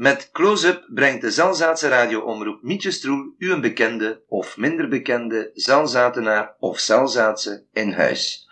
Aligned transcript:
Met 0.00 0.30
Close-Up 0.32 0.86
brengt 0.94 1.20
de 1.20 1.30
Zalzaatse 1.30 1.88
radioomroep 1.88 2.62
Mietje 2.62 2.90
Stroel 2.90 3.34
u 3.38 3.52
een 3.52 3.60
bekende 3.60 4.22
of 4.28 4.56
minder 4.56 4.88
bekende 4.88 5.50
Zalzatenaar 5.54 6.54
of 6.58 6.78
Zalzaatse 6.78 7.64
in 7.72 7.92
huis. 7.92 8.48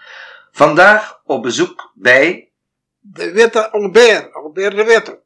Vandaag 0.51 1.21
op 1.25 1.43
bezoek 1.43 1.93
bij... 1.95 2.51
De 3.01 3.33
Witte 3.33 3.71
Albert, 3.71 4.33
Albert 4.33 4.77
de 4.77 4.85
Witte. 4.85 5.21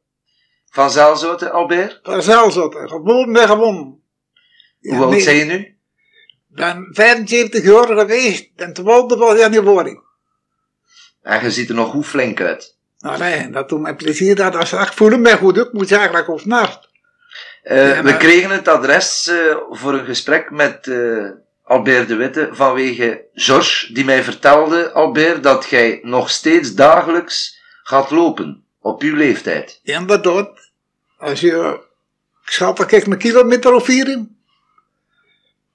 Van 0.69 0.91
Zaalzoten, 0.91 1.51
Albert? 1.51 1.99
Van 2.03 2.21
Zaalzoten, 2.21 2.89
geboren 2.89 3.35
en 3.35 3.47
gewonnen. 3.47 4.01
Hoe 4.81 5.03
oud 5.03 5.21
zijn 5.21 5.37
je 5.37 5.43
nu? 5.43 5.77
Ben 6.47 6.87
75 6.91 7.63
jaar 7.63 7.87
geweest 7.87 8.49
en 8.55 8.73
12 8.73 9.15
was 9.15 9.39
januari. 9.39 9.99
En 11.21 11.43
je 11.43 11.51
ziet 11.51 11.69
er 11.69 11.75
nog 11.75 11.91
goed 11.91 12.05
flink 12.05 12.41
uit. 12.41 12.72
Nou 13.03 13.17
nee, 13.17 13.49
dat 13.49 13.69
doet 13.69 13.81
mij 13.81 13.95
plezier 13.95 14.35
dat 14.35 14.55
als 14.55 14.73
ik 14.73 14.93
voel 14.93 15.17
me 15.17 15.37
goed, 15.37 15.57
ik 15.57 15.73
moet 15.73 15.91
eigenlijk 15.91 16.27
op 16.27 16.45
nacht. 16.45 16.89
Uh, 17.63 17.99
we 17.99 18.17
kregen 18.17 18.49
het 18.49 18.67
adres 18.67 19.27
uh, 19.27 19.55
voor 19.69 19.93
een 19.93 20.05
gesprek 20.05 20.51
met 20.51 20.85
uh, 20.85 21.29
Albert 21.63 22.07
de 22.07 22.15
Witte 22.15 22.49
vanwege 22.51 23.25
Georges, 23.33 23.89
die 23.93 24.05
mij 24.05 24.23
vertelde, 24.23 24.91
Albert, 24.91 25.43
dat 25.43 25.65
jij 25.69 25.99
nog 26.03 26.29
steeds 26.29 26.73
dagelijks 26.73 27.59
gaat 27.83 28.11
lopen 28.11 28.63
op 28.81 29.01
uw 29.01 29.15
leeftijd. 29.15 29.79
Ja, 29.83 29.99
inderdaad. 29.99 30.71
Als 31.17 31.39
je, 31.39 31.79
ik 32.45 32.51
schat 32.51 32.91
ik 32.91 33.05
een 33.05 33.17
kilometer 33.17 33.73
of 33.73 33.85
vier 33.85 34.09
in. 34.09 34.37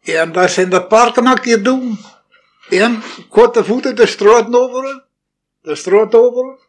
En 0.02 0.32
dat 0.32 0.50
zijn 0.50 0.70
de 0.70 0.84
parken 0.84 1.26
een 1.26 1.40
keer 1.40 1.62
doen. 1.62 1.98
En 2.68 3.02
korte 3.28 3.64
voeten 3.64 3.96
de 3.96 4.06
straat 4.06 4.54
over, 4.54 5.04
de 5.62 5.74
straat 5.74 6.14
over. 6.14 6.66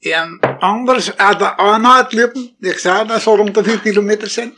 En 0.00 0.38
anders, 0.58 1.16
aan 1.16 1.38
de 1.38 1.56
aanuitlopen, 1.56 2.56
ik 2.60 2.78
zei 2.78 3.06
dat 3.06 3.20
zal 3.20 3.36
rond 3.36 3.54
de 3.54 3.64
4 3.64 3.80
kilometer 3.80 4.28
zijn. 4.28 4.54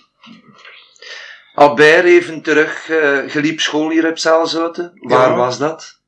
Albert 1.55 2.05
even 2.05 2.42
terug, 2.42 2.89
uh, 2.89 3.30
geliep 3.30 3.61
school 3.61 3.91
hier 3.91 4.08
op 4.08 4.19
Zaalzoten. 4.19 4.92
Waar 4.94 5.28
ja. 5.28 5.36
was 5.36 5.58
dat? 5.58 6.00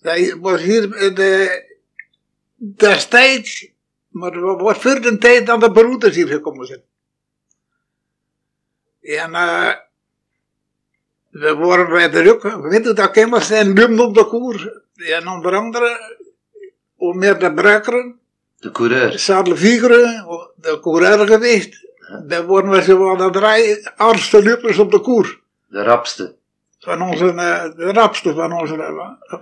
Dat 0.00 0.36
was 0.40 0.60
hier 0.60 0.90
de, 1.14 1.64
destijds, 2.56 3.68
maar 4.08 4.40
was 4.40 4.78
voor 4.78 5.00
de 5.00 5.18
tijd 5.18 5.46
dat 5.46 5.60
de 5.60 5.72
broeders 5.72 6.14
hier 6.14 6.26
gekomen 6.26 6.66
zijn. 6.66 6.82
En 9.00 9.30
uh, 9.30 9.72
we 11.30 11.54
waren 11.54 11.88
bij 11.88 12.10
de 12.10 12.20
ruk, 12.20 12.42
we 12.42 12.68
weten 12.68 12.94
dat 12.94 13.10
kenners 13.10 13.46
zijn 13.46 13.72
lumd 13.72 14.00
op 14.00 14.14
de 14.14 14.26
koer. 14.26 14.82
En 14.94 15.28
onder 15.28 15.54
andere, 15.54 16.16
om 16.96 17.18
meer 17.18 17.38
de 17.38 17.54
bruikeren. 17.54 18.21
De 18.62 18.70
coureur. 18.70 19.18
Sadelvigeren, 19.18 20.26
de 20.56 20.78
coureur 20.80 21.26
geweest. 21.26 21.86
Dan 22.26 22.46
worden 22.46 22.70
we 22.70 22.82
zo 22.82 22.98
wel 22.98 23.16
de 23.16 23.30
drie 23.38 23.88
armste 23.88 24.42
lupers 24.42 24.78
op 24.78 24.90
de 24.90 25.00
koer. 25.00 25.40
De 25.66 25.82
rapste. 25.82 26.34
Van 26.78 27.02
onze, 27.02 27.24
de 27.76 27.92
rapste 27.92 28.34
van 28.34 28.52
onze, 28.52 28.76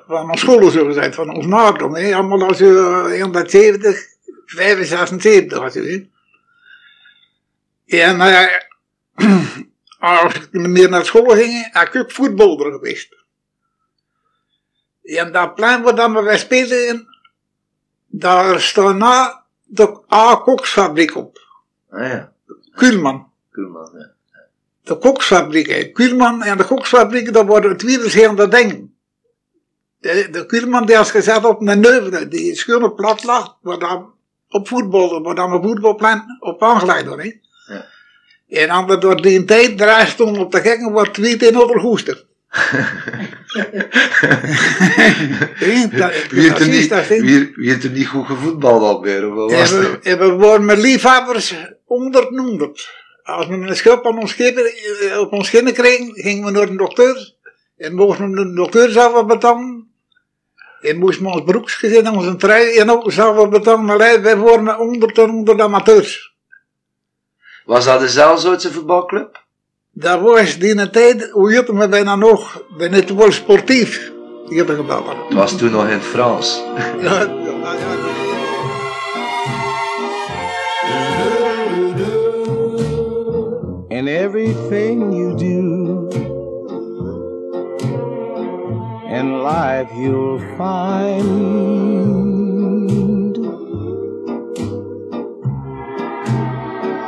van 0.06 0.30
onze 0.30 0.38
scholen, 0.38 0.72
zo 0.72 0.84
gezegd, 0.84 1.14
van 1.14 1.34
ons 1.34 1.46
naardom. 1.46 1.94
Hè. 1.94 2.14
Allemaal 2.14 2.48
als 2.48 2.58
je 2.58 3.18
170, 3.20 4.06
75 4.46 5.58
als 5.58 5.74
je 5.74 5.82
ziet. 5.82 6.08
En 7.86 8.20
als 9.98 10.34
ik 10.34 10.52
meer 10.52 10.90
naar 10.90 11.04
school 11.04 11.28
ging, 11.28 11.68
heb 11.72 11.88
ik 11.88 11.96
ook 11.96 12.12
voetballer 12.12 12.72
geweest. 12.72 13.16
En 15.02 15.32
dat 15.32 15.54
plan 15.54 15.82
waar 15.82 15.94
dan 15.94 16.24
we 16.24 16.36
spelen, 16.36 17.09
daar 18.10 18.60
staat 18.60 18.96
na 18.96 19.44
de 19.64 20.00
A-koksfabriek 20.12 21.16
op. 21.16 21.38
Ah 21.90 22.08
ja. 22.08 22.32
Kuhlman. 22.74 23.30
Kuhlman, 23.50 23.90
ja. 23.98 24.10
De 24.82 24.98
koksfabriek, 24.98 25.94
Kuhlman 25.94 26.42
en 26.42 26.58
de 26.58 26.64
koksfabriek, 26.64 27.32
dat 27.32 27.46
worden 27.46 27.76
twee 27.76 27.98
verschillende 27.98 28.48
dingen. 28.48 28.94
De, 29.98 30.28
de 30.30 30.46
Kuhlman 30.46 30.86
die 30.86 30.98
is 30.98 31.10
gezet 31.10 31.44
op 31.44 31.60
een 31.60 31.80
neuve, 31.80 32.28
die 32.28 32.56
schone 32.56 32.92
plat 32.92 33.24
lag, 33.24 33.56
waar 33.60 33.78
dan 33.78 34.12
op 34.48 34.68
voetbal, 34.68 35.22
waar 35.22 35.34
dan 35.34 35.52
een 35.52 35.62
voetbalplan 35.62 36.36
op 36.40 36.62
aangeleid 36.62 37.06
wordt. 37.06 37.22
Hè. 37.22 37.32
Ja. 37.74 37.86
En 38.48 38.86
dan 38.86 39.00
door 39.00 39.22
die 39.22 39.44
tijd 39.44 39.78
draai 39.78 40.06
stond 40.06 40.38
op 40.38 40.52
de 40.52 40.60
gekken, 40.60 40.92
wordt 40.92 41.14
twee 41.14 41.36
in 41.36 41.58
overgoester. 41.58 42.26
Wie, 45.58 45.90
heeft 47.54 47.84
er 47.84 47.90
niet, 47.90 48.06
goed 48.06 48.26
gevoetbald 48.26 48.82
al 48.82 49.00
meer? 49.00 49.34
Of 49.36 49.52
en, 49.52 49.80
we, 49.80 49.98
en 50.02 50.18
we 50.18 50.30
worden 50.30 50.64
met 50.64 50.78
liefhebbers 50.78 51.54
ondernoemd. 51.84 52.88
Als 53.22 53.46
we 53.46 53.52
een 53.52 53.76
schip 53.76 54.06
aan 54.06 54.18
ons 54.18 54.30
schepen, 54.30 54.72
op 55.20 55.32
ons 55.32 55.46
schinnen 55.46 55.72
kregen, 55.72 56.12
gingen 56.14 56.44
we 56.44 56.50
naar 56.50 56.66
de 56.66 56.76
dokter. 56.76 57.34
En 57.76 57.94
mochten 57.94 58.30
we 58.30 58.44
de 58.44 58.52
dokter 58.52 58.90
zelf 58.90 59.26
betalen. 59.26 59.88
En 60.80 60.98
moesten 60.98 61.24
we 61.24 61.30
ons 61.30 61.42
broeksgezin 61.44 62.06
en 62.06 62.12
onze 62.12 62.36
trui 62.36 62.76
en 62.76 62.90
ook 62.90 63.12
zelf 63.12 63.48
betalen. 63.48 63.84
Maar 63.84 63.98
wij 63.98 64.36
worden 64.36 64.78
onder, 64.78 65.28
onder 65.28 65.56
de 65.56 65.62
amateurs. 65.62 66.34
Was 67.64 67.84
dat 67.84 68.00
de 68.00 68.08
Zelzootse 68.08 68.72
voetbalclub? 68.72 69.39
Dat 69.92 70.20
was 70.20 70.58
die 70.58 70.90
tijd, 70.90 71.30
hoe 71.30 71.52
heette 71.52 71.72
me 71.72 71.88
bijna 71.88 72.16
nog, 72.16 72.62
ben 72.76 72.92
het 72.92 73.14
wel 73.14 73.32
sportief. 73.32 74.12
Hier 74.48 74.64
gebeld. 74.66 75.06
Het 75.28 75.34
was 75.36 75.56
toen 75.56 75.70
nog 75.70 75.84
in 75.84 75.92
het 75.92 76.02
Frans. 76.02 76.62
ja, 77.02 77.20
ja, 77.20 77.20
ja. 77.22 78.28
In 83.88 84.06
everything 84.06 85.12
you 85.12 85.34
do 85.36 86.08
in 89.10 89.42
life 89.42 89.90
you'll 89.96 90.38
find 90.56 91.60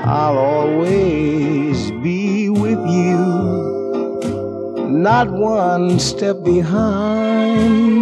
I'll 0.05 0.37
always 0.37 1.52
you, 2.93 4.89
not 4.89 5.31
one 5.31 5.99
step 5.99 6.43
behind. 6.45 7.93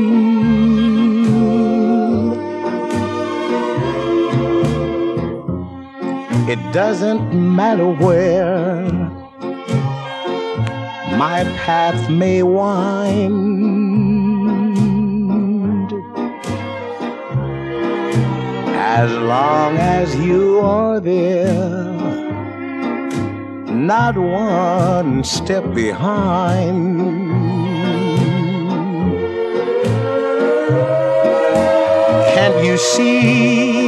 It 6.49 6.59
doesn't 6.73 7.33
matter 7.33 7.87
where 7.87 8.91
my 11.17 11.45
path 11.65 12.11
may 12.11 12.43
wind. 12.43 13.41
As 18.75 19.13
long 19.13 19.77
as 19.77 20.17
you 20.17 20.59
are 20.59 20.99
there 20.99 22.00
not 23.87 24.17
one 24.19 25.25
step 25.25 25.65
behind. 25.75 27.01
Can't 32.35 32.65
you 32.65 32.77
see 32.77 33.81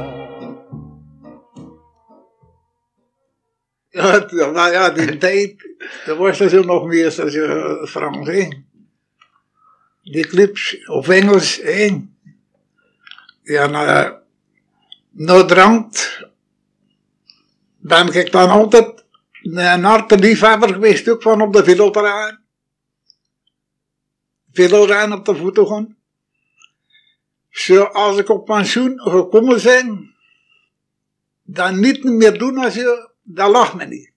Nou 4.32 4.72
ja, 4.72 4.90
die 4.90 5.18
tijd, 5.28 5.70
er 6.06 6.16
was 6.16 6.40
er 6.40 6.50
zo 6.50 6.64
nog 6.64 6.86
meer 6.86 7.06
als 7.06 7.16
je 7.16 7.86
Frans, 7.90 8.28
hè. 8.28 8.48
Die 10.04 10.28
clips, 10.28 10.88
of 10.88 11.08
Engels, 11.08 11.60
hè. 11.64 12.02
Ja, 13.44 13.68
nou, 15.12 15.48
drank, 15.48 16.20
ben 17.78 18.14
ik 18.14 18.32
dan 18.32 18.50
altijd 18.50 19.04
een 19.42 19.84
harte 19.84 20.18
liefhebber 20.18 20.74
geweest, 20.74 21.10
ook 21.10 21.22
van 21.22 21.42
op 21.42 21.54
de 21.54 21.64
velodrijn. 21.64 22.40
Velodrijn 24.52 25.14
op 25.14 25.26
de 25.26 25.36
voeten 25.36 25.68
gaan. 25.68 25.98
Zo, 27.50 27.84
als 27.84 28.18
ik 28.18 28.30
op 28.30 28.46
pensioen 28.46 29.00
gekomen 29.00 29.64
ben, 29.64 30.16
dan 31.44 31.80
niet 31.80 32.04
meer 32.04 32.38
doen 32.38 32.58
als 32.58 32.74
je 32.74 33.09
dat 33.32 33.50
lag 33.50 33.76
me 33.76 33.86
niet. 33.86 34.12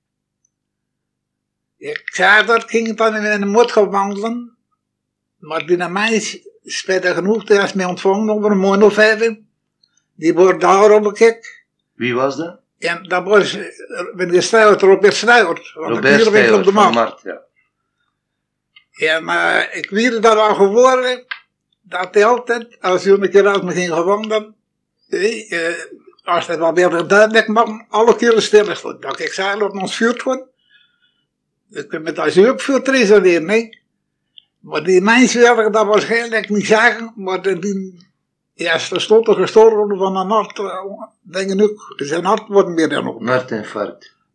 Ik 1.76 2.02
zei 2.04 2.46
dat 2.46 2.70
ging 2.70 2.96
dan 2.96 3.16
in 3.16 3.24
een 3.24 3.48
mot 3.48 3.72
gaan 3.72 3.90
wandelen, 3.90 4.56
maar 5.38 5.66
die 5.66 5.88
meisje 5.88 6.50
spijtig 6.64 7.14
genoeg, 7.14 7.44
die 7.44 7.58
is 7.58 7.72
mij 7.72 7.84
ontvangen 7.84 8.34
over 8.34 8.50
een 8.50 8.58
maand 8.58 8.82
of 8.82 8.94
vijf. 8.94 9.36
Die 10.14 10.34
wordt 10.34 10.60
daar 10.60 10.90
op 10.90 11.06
gekeken. 11.06 11.50
Wie 11.94 12.14
was 12.14 12.36
dat? 12.36 12.60
En 12.78 13.02
dat 13.02 13.24
was, 13.24 13.54
eh, 13.54 14.14
ben 14.14 14.32
je 14.32 14.40
Stuyvert, 14.40 14.80
Robert 14.80 15.20
de 15.20 15.42
Robert 15.74 16.04
Kierenwinkel 16.04 16.54
op 16.54 16.64
de 16.64 16.68
de 16.68 16.72
markt. 16.72 16.94
Markt. 16.94 17.22
Ja. 17.22 17.40
En 18.92 19.78
ik 19.78 19.90
weet 19.90 20.22
dat 20.22 20.36
al 20.36 20.54
geworden, 20.54 21.24
dat 21.82 22.14
hij 22.14 22.24
altijd, 22.24 22.80
als 22.80 23.04
hij 23.04 23.12
een 23.12 23.30
keer 23.30 23.46
uit 23.46 23.62
me 23.62 23.72
ging 23.72 23.92
gewandelen, 23.92 24.54
eh, 25.08 25.52
eh, 25.52 25.74
als 26.24 26.46
hij 26.46 26.58
wat 26.58 26.74
weer 26.74 27.06
duidelijk 27.06 27.48
mag, 27.48 27.68
alle 27.88 28.16
keren 28.16 28.42
stil 28.42 28.74
stond. 28.74 29.02
Dat 29.02 29.20
ik 29.20 29.32
zei, 29.32 29.58
laat 29.58 29.72
ons 29.72 29.96
vuur 29.96 30.20
gewoon. 30.20 30.46
Ik 31.70 31.88
ben 31.88 32.02
met 32.02 32.18
als 32.18 32.38
ook 32.38 32.60
vuur 32.60 32.82
trezen 32.82 33.44
nee. 33.44 33.80
Maar 34.60 34.84
die 34.84 35.00
mensen 35.00 35.40
wilden 35.40 35.72
dat 35.72 35.86
waarschijnlijk 35.86 36.48
niet 36.48 36.66
zeggen, 36.66 37.12
maar 37.16 37.42
die- 37.42 38.10
ja, 38.54 38.78
ze 38.78 39.00
stond 39.00 39.28
er 39.28 39.34
gestorven 39.34 39.96
van 39.98 40.16
een 40.16 40.30
hart, 40.30 40.58
eh, 40.58 40.84
denk 41.20 41.60
ik 41.60 41.80
zijn 41.96 42.24
hart 42.24 42.48
wordt 42.48 42.68
meer 42.68 42.88
dan 42.88 43.06
op. 43.06 43.22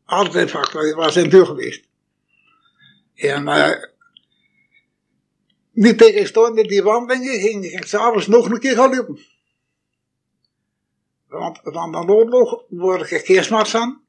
Hartinfarct. 0.04 0.50
Factor, 0.50 0.84
dat 0.86 0.96
was 0.96 1.16
in 1.16 1.30
deur 1.30 1.46
geweest. 1.46 1.84
En 3.16 3.48
uh, 3.48 3.70
niet 5.72 5.98
tegenstaande 5.98 6.68
die 6.68 6.84
wandelingen 6.84 7.40
ging 7.40 7.66
ik 7.66 7.86
s'avonds 7.86 8.28
nog 8.28 8.50
een 8.50 8.60
keer 8.60 8.76
gaan 8.76 8.96
lopen. 8.96 9.20
Want 11.30 11.60
van 11.64 11.92
de 11.92 11.98
oorlog 11.98 12.64
word 12.70 13.12
ik 13.12 13.26
geestmars 13.26 13.76
aan. 13.76 14.02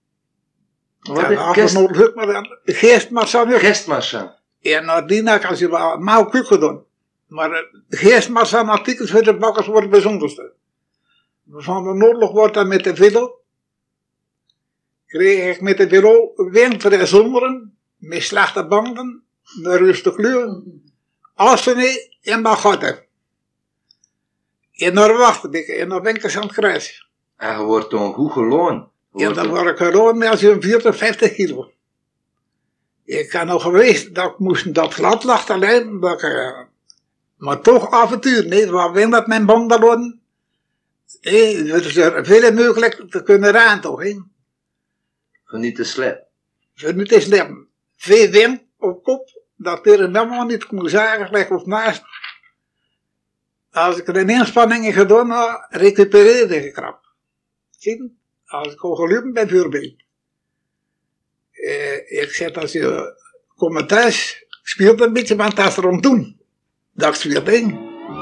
Wat 1.00 1.17
Ja, 1.20 1.29
is 1.31 1.37
de 1.47 1.53
kerst- 1.53 1.76
oorlog 1.76 2.15
maar 2.15 2.26
dan 2.26 2.59
geestmars 2.65 3.35
aan. 3.37 3.53
ook. 3.53 3.59
Kerstmarsa. 3.59 4.38
En 4.61 4.85
nadien 4.85 5.29
ik 5.29 5.56
ze 5.56 5.70
wel 5.70 5.99
mouw 5.99 6.25
koek 6.25 6.47
gedaan. 6.47 6.85
Maar 7.26 7.50
uh, 7.50 7.59
geestmars 7.88 8.55
aan 8.55 8.69
artikels 8.69 9.11
voor 9.11 9.23
de 9.23 9.37
bakkers 9.37 9.67
wordt 9.67 9.82
het 9.82 9.91
bijzonderste. 9.91 10.53
Van 11.50 11.82
de 11.99 12.06
oorlog 12.06 12.31
wordt 12.32 12.55
dat 12.55 12.67
met 12.67 12.85
de 12.85 12.97
velo 12.97 13.41
kreeg 15.06 15.55
ik 15.55 15.61
met 15.61 15.76
de 15.76 15.87
bureau 15.87 16.50
winter 16.50 16.93
en 16.93 17.06
zomeren, 17.09 17.79
met 17.97 18.23
slechte 18.23 18.67
banden, 18.67 19.23
met 19.62 19.76
rustig 19.79 20.14
kleur, 20.14 20.62
assen 21.35 22.00
en 22.23 22.43
bagotten. 22.43 23.05
En 24.73 24.94
daar 24.94 25.17
wachtte 25.17 25.49
ik, 25.50 25.69
en 25.69 25.88
dan 25.88 26.03
ben 26.03 26.14
ik 26.14 26.37
aan 26.37 26.43
het 26.43 26.53
kruis. 26.53 27.08
En 27.38 27.58
je 27.58 27.64
wordt 27.64 27.90
dan 27.90 28.12
goed 28.12 28.32
geloond. 28.32 28.88
En 29.14 29.20
wordt 29.25 29.35
dan 29.35 29.49
word 29.49 29.67
ik 29.67 29.76
gewoon 29.76 30.19
met 30.19 30.38
zo'n 30.38 30.62
40, 30.62 30.96
50 30.96 31.32
kilo. 31.32 31.70
Ik 33.05 33.29
kan 33.29 33.46
nog 33.46 33.62
geweest 33.62 34.14
dat 34.14 34.31
ik 34.31 34.38
moest 34.38 34.75
dat 34.75 34.94
alleen, 35.50 36.00
dat 36.00 36.12
ik, 36.12 36.23
eh, 36.23 36.61
maar 37.37 37.61
toch 37.61 37.90
avontuur, 37.90 38.46
nee, 38.46 38.70
wat 38.70 38.93
wil 38.93 39.11
dat 39.11 39.26
mijn 39.26 39.46
banden 39.46 39.81
worden? 39.81 40.20
Eh, 41.20 41.73
het 41.73 41.85
is 41.85 41.96
er 41.96 42.25
veel 42.25 42.52
mogelijk 42.52 43.11
te 43.11 43.23
kunnen 43.23 43.50
rijden 43.50 43.81
toch, 43.81 44.02
hè? 44.02 44.20
Niet 45.50 45.76
te. 45.76 46.26
Voor 46.75 46.94
nu 46.94 47.05
is 47.05 47.25
slim. 47.25 47.69
Veel 47.96 48.31
wind 48.31 48.62
op 48.79 49.02
kop, 49.02 49.43
dat 49.56 49.87
er 49.87 49.99
helemaal 49.99 50.44
niet 50.44 50.67
kon 50.67 50.88
zeggen, 50.88 51.26
gelijk 51.26 51.50
of 51.50 51.67
naast. 51.67 52.02
Als 53.73 53.99
ik 53.99 54.08
er 54.08 54.17
een 54.17 54.31
inspanning 54.31 54.85
in 54.85 54.93
gedaan 54.93 55.31
had, 55.31 55.67
recupereerde 55.69 56.67
ik 56.67 56.73
krap. 56.73 57.08
Zie 57.79 57.97
je? 57.97 58.11
Als 58.45 58.73
ik 58.73 58.81
al 58.81 58.95
gelopen 58.95 59.33
ben, 59.33 59.49
bijvoorbeeld. 59.49 59.95
Eh, 61.51 62.21
ik 62.23 62.31
zeg 62.31 62.53
als 62.53 62.73
je 62.73 63.17
komt 63.57 63.89
thuis, 63.89 64.45
speelt 64.63 65.01
een 65.01 65.13
beetje, 65.13 65.37
want 65.37 65.57
dat 65.57 65.67
is 65.67 65.77
erom 65.77 66.01
doen. 66.01 66.41
Dat 66.93 67.17
speelt 67.17 67.49
in. 67.49 67.79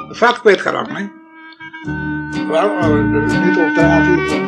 Vat 0.08 0.40
kwijtgeraakt, 0.40 0.90
hè. 0.90 1.08
Wel, 2.46 2.76
het 2.76 3.44
niet 3.44 3.56
op 3.56 3.74
de 3.74 3.80
avond. 3.80 4.45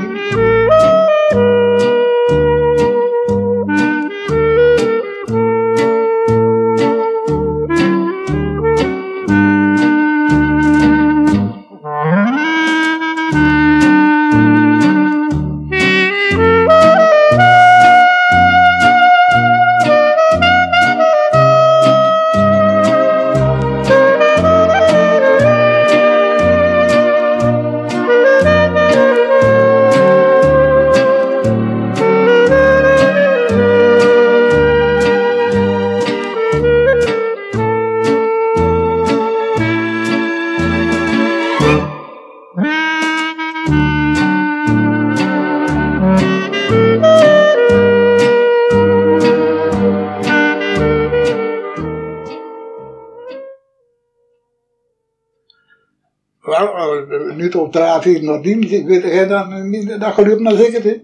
Nu 57.54 57.60
op 57.60 57.72
de 57.72 57.78
A4 58.18 58.22
naar 58.22 58.42
dienst, 58.42 58.72
ik 58.72 58.86
weet 58.86 59.02
jij 59.02 59.26
dan 59.26 59.70
niet 59.70 60.00
dat 60.00 60.14
gelukt 60.14 60.40
naar 60.40 60.56
zeker 60.56 60.82
hè? 60.82 61.00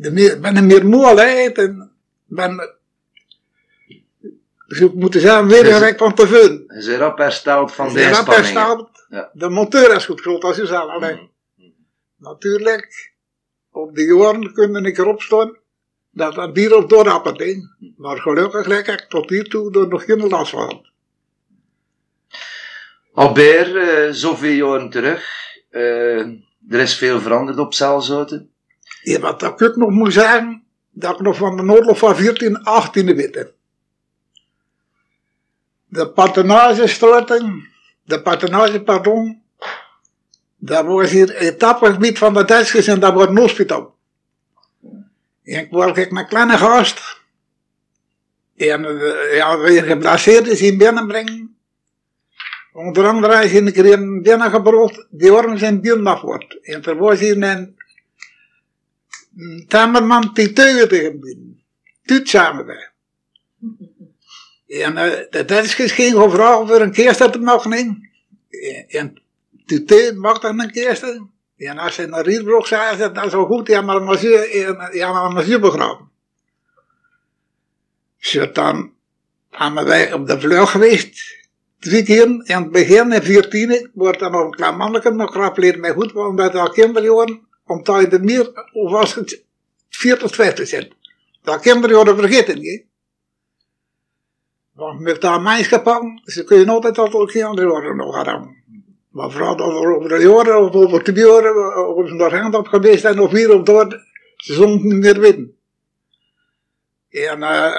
Ik 0.00 0.40
ben 0.40 0.56
er 0.56 0.64
meer 0.64 0.86
moeheid 0.86 1.58
en 1.58 1.90
ben 2.26 2.76
dus 4.66 4.80
ik 4.80 4.94
moet 4.94 5.12
zeggen, 5.14 5.46
weer 5.46 5.72
een 5.72 5.78
rek 5.78 5.98
van 5.98 6.14
te 6.14 6.26
veel. 6.26 6.50
Je 6.52 6.66
bent 6.86 6.98
rap 6.98 7.18
hersteld 7.18 7.72
van 7.72 7.88
de 7.88 7.94
De 7.94 8.00
rap 8.02 8.08
inspanningen. 8.10 8.44
hersteld, 8.54 9.06
Ja. 9.08 9.30
de 9.32 9.48
motor 9.48 9.94
is 9.94 10.04
goed 10.06 10.20
groot 10.20 10.44
als 10.44 10.56
je 10.56 10.66
zelf 10.66 10.90
alleen. 10.90 11.30
Natuurlijk, 12.16 13.12
op 13.72 13.94
die 13.94 14.14
jaren 14.14 14.52
kunnen 14.52 14.84
ik 14.84 14.98
erop 14.98 15.22
staan 15.22 15.56
dat 16.10 16.34
dat 16.34 16.52
bier 16.52 16.76
op 16.76 16.88
doorrappen 16.88 17.34
ding. 17.34 17.74
Maar 17.96 18.16
gelukkig 18.20 18.66
lekker 18.66 19.06
tot 19.08 19.30
hiertoe 19.30 19.72
door 19.72 19.88
nog 19.88 20.04
geen 20.04 20.28
last 20.28 20.50
van. 20.50 20.86
Albert, 23.18 23.74
eh, 23.74 24.08
zoveel 24.10 24.52
jaren 24.52 24.90
terug. 24.90 25.36
eh, 25.70 26.18
er 26.68 26.80
is 26.80 26.96
veel 26.96 27.20
veranderd 27.20 27.58
op 27.58 27.74
Zelzoten. 27.74 28.50
Ja, 29.02 29.20
wat 29.20 29.42
ik 29.42 29.62
ook 29.62 29.76
nog 29.76 29.90
moet 29.90 30.12
zeggen, 30.12 30.64
dat 30.90 31.14
ik 31.14 31.20
nog 31.20 31.36
van 31.36 31.56
de 31.56 31.72
oorlog 31.72 31.98
van 31.98 32.16
14, 32.16 32.62
18 32.62 33.14
weet. 33.16 33.46
De 35.84 36.10
patronagestruiting, 36.10 37.68
de 38.02 38.22
patronage, 38.22 38.82
pardon, 38.82 39.42
dat 40.56 40.84
was 40.84 41.10
hier 41.10 41.34
etappegebied 41.34 42.18
van 42.18 42.34
de 42.34 42.44
Duitsers 42.44 42.86
en 42.86 43.00
dat 43.00 43.12
wordt 43.12 43.30
een 43.30 43.38
hospitaal. 43.38 43.96
En 45.44 45.60
ik 45.60 45.70
word 45.70 45.96
ik 45.96 46.10
een 46.10 46.26
kleine 46.26 46.56
gast. 46.56 47.20
En 48.56 48.84
eh, 48.84 49.36
ja, 49.36 49.58
weer 49.58 49.82
geblesseerd 49.82 50.58
zien 50.58 50.78
binnenbrengen. 50.78 51.57
Onder 52.78 53.06
andere 53.06 53.44
is 53.44 53.52
een 53.52 53.72
keer 53.72 53.92
een 53.92 54.22
binnengebracht, 54.22 55.06
die 55.10 55.30
arm 55.30 55.58
zijn 55.58 56.06
af 56.06 56.20
wordt. 56.20 56.58
En 56.62 56.84
er 56.84 56.96
was 56.96 57.18
hier 57.18 57.42
een 57.42 57.76
een 59.36 59.64
Tamerman 59.68 60.30
die 60.32 60.52
teugen 60.52 60.88
tegen 60.88 61.20
binnen. 61.20 61.62
Tuut 62.04 62.28
samen 62.28 62.66
bij. 62.66 62.90
En 64.66 64.92
uh, 64.92 65.12
de 65.30 65.44
Duitsers 65.46 65.92
gingen 65.92 66.22
gevraagd 66.22 66.68
voor 66.68 66.80
een 66.80 66.92
keerste 66.92 67.30
te 67.30 67.38
maken. 67.38 68.10
En, 68.88 69.22
Tuut 69.66 70.16
mag 70.16 70.38
dan 70.38 70.60
een 70.60 70.70
keerste. 70.70 71.26
En 71.56 71.78
als 71.78 71.94
ze 71.94 72.06
naar 72.06 72.24
Rietbrug 72.24 72.66
zei, 72.66 72.96
ze, 72.96 73.12
dat 73.12 73.26
is 73.26 73.32
wel 73.32 73.46
goed, 73.46 73.66
ja, 73.66 73.80
maar 73.80 74.18
ze, 74.18 75.08
maar 75.12 75.32
maar 75.32 75.44
ze 75.44 75.58
begraven. 75.58 76.10
Zo 78.18 78.50
dan 78.50 78.92
zijn 79.50 79.74
wij 79.84 80.12
op 80.12 80.26
de 80.26 80.40
vlucht 80.40 80.70
geweest. 80.70 81.37
Drie 81.78 82.02
keer 82.02 82.26
in 82.26 82.42
het 82.44 82.70
begin, 82.70 83.12
in 83.12 83.22
14, 83.22 83.90
wordt 83.94 84.18
dan 84.18 84.32
nog 84.32 84.44
een 84.44 84.50
klein 84.50 84.76
manneke, 84.76 85.10
nog 85.10 85.30
krap 85.30 85.58
leert 85.58 85.78
mij 85.78 85.92
goed, 85.92 86.12
omdat 86.12 86.52
dat 86.52 86.76
worden, 86.76 87.40
omdat 87.66 88.00
je 88.00 88.08
er 88.08 88.24
meer, 88.24 88.68
of 88.72 88.90
was 88.90 89.14
het 89.14 89.42
40, 89.88 90.34
50 90.34 90.66
cent. 90.68 90.88
Dat 91.42 91.60
kinderen 91.60 91.96
worden 91.96 92.16
vergeten, 92.16 92.60
niet? 92.60 92.84
Want 94.72 95.00
met 95.00 95.20
dat 95.20 95.40
meisje 95.40 95.80
pakken, 95.80 96.20
ze 96.24 96.44
kunnen 96.44 96.68
altijd 96.68 96.98
altijd 96.98 97.30
kinderen 97.30 97.68
worden 97.68 97.96
nog 97.96 98.14
gaan. 98.14 98.56
Maar 99.08 99.30
vooral 99.30 99.56
dat 99.56 99.68
er 99.68 99.96
over 99.96 100.08
de 100.08 100.18
jaren, 100.18 100.64
of 100.64 100.72
over 100.72 101.02
twee 101.02 101.26
jaren, 101.26 101.96
of 101.96 102.08
ze 102.08 102.16
daar 102.16 102.40
hand 102.40 102.54
op 102.54 102.66
geweest 102.66 103.00
zijn, 103.00 103.18
of 103.18 103.30
hier 103.30 103.54
of 103.54 103.62
daar, 103.62 103.90
ze 104.36 104.54
zullen 104.54 104.86
niet 104.86 104.94
meer 104.94 105.20
weten. 105.20 105.56
En, 107.10 107.38
uh, 107.38 107.76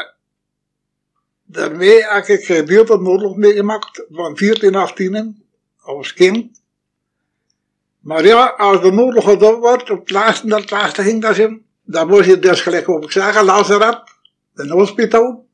daarmee 1.51 2.03
heb 2.03 2.25
ik 2.25 2.45
gedeeltelijk 2.45 3.07
oorlog 3.07 3.35
meegemaakt 3.35 4.05
van 4.09 4.37
14, 4.37 4.75
18 4.75 5.43
als 5.81 6.13
kind. 6.13 6.61
Maar 7.99 8.25
ja, 8.25 8.45
als 8.45 8.81
de 8.81 8.91
oorlog 8.91 9.23
gedaan 9.23 9.59
wordt, 9.59 9.89
op 9.89 9.99
het 9.99 10.09
laatste, 10.09 10.47
dat 10.47 10.71
laatste 10.71 11.03
ging 11.03 11.21
dat 11.21 11.37
in, 11.37 11.65
dan 11.83 12.07
moest 12.07 12.25
je 12.25 12.39
dus 12.39 12.61
gelijk 12.61 12.87
op 12.87 13.03
ik 13.03 13.11
zeggen, 13.11 13.45
Lazaret, 13.45 14.01
een 14.53 14.69
hospitaal. 14.69 15.47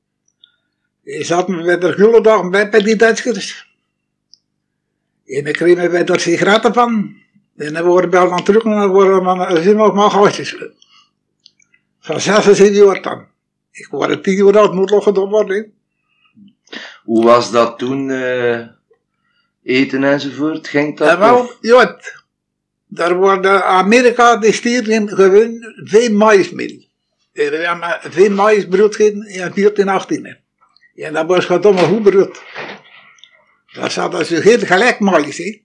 Je 1.01 1.23
zat 1.23 1.47
me 1.47 1.63
bij 1.63 1.77
de 1.77 1.93
gulden 1.93 2.23
dag 2.23 2.49
bij 2.49 2.69
die 2.69 2.95
Duitsers. 2.95 3.73
En 5.25 5.45
ik 5.45 5.53
kreeg 5.53 5.77
me 5.77 5.89
bij 5.89 6.05
er 6.05 6.19
sigaretten 6.19 6.73
van. 6.73 7.15
En 7.55 7.73
dan 7.73 7.85
worden 7.85 8.09
we 8.09 8.29
dan 8.29 8.43
terug 8.43 8.63
en 8.63 8.71
dan 8.71 8.89
worden 8.89 9.23
we 9.23 9.73
we 9.73 9.81
ook 9.81 9.93
maar 9.93 10.11
gastjes. 10.11 10.55
Van 11.99 12.21
76 12.21 12.83
jaar 12.83 13.01
dan. 13.01 13.25
Ik 13.71 13.87
word 13.87 14.23
10 14.23 14.35
jaar 14.35 14.57
oud, 14.57 14.73
moet 14.73 14.89
nog 14.89 15.03
gedaan 15.03 15.29
worden. 15.29 15.73
Hoe 17.03 17.23
was 17.23 17.51
dat 17.51 17.77
toen? 17.77 18.09
eh, 18.09 18.67
eten 19.63 20.03
enzovoort? 20.03 20.67
Ging 20.67 20.97
dat? 20.97 21.09
En 21.09 21.19
wel, 21.19 21.37
of- 21.39 21.57
ja, 21.61 21.99
daar 22.87 23.15
worden 23.15 23.65
Amerika 23.65 24.39
in 24.87 25.09
gewoon 25.09 25.73
veel 25.83 26.11
maïsmeel. 26.11 26.83
En 27.33 27.49
we 27.49 27.55
hebben 27.57 28.11
veel 28.11 28.29
maïsbrood 28.29 28.95
gegeten 28.95 29.27
in 29.27 29.53
14, 29.53 29.87
18. 29.89 30.37
En 30.95 31.13
dat 31.13 31.25
was 31.27 31.45
gewoon 31.45 31.61
goed 31.77 32.03
brood. 32.03 32.41
Dat 33.73 33.91
zat 33.91 34.13
als 34.13 34.27
je 34.27 34.41
heel 34.41 34.59
gelijk 34.59 34.99
maïs, 34.99 35.59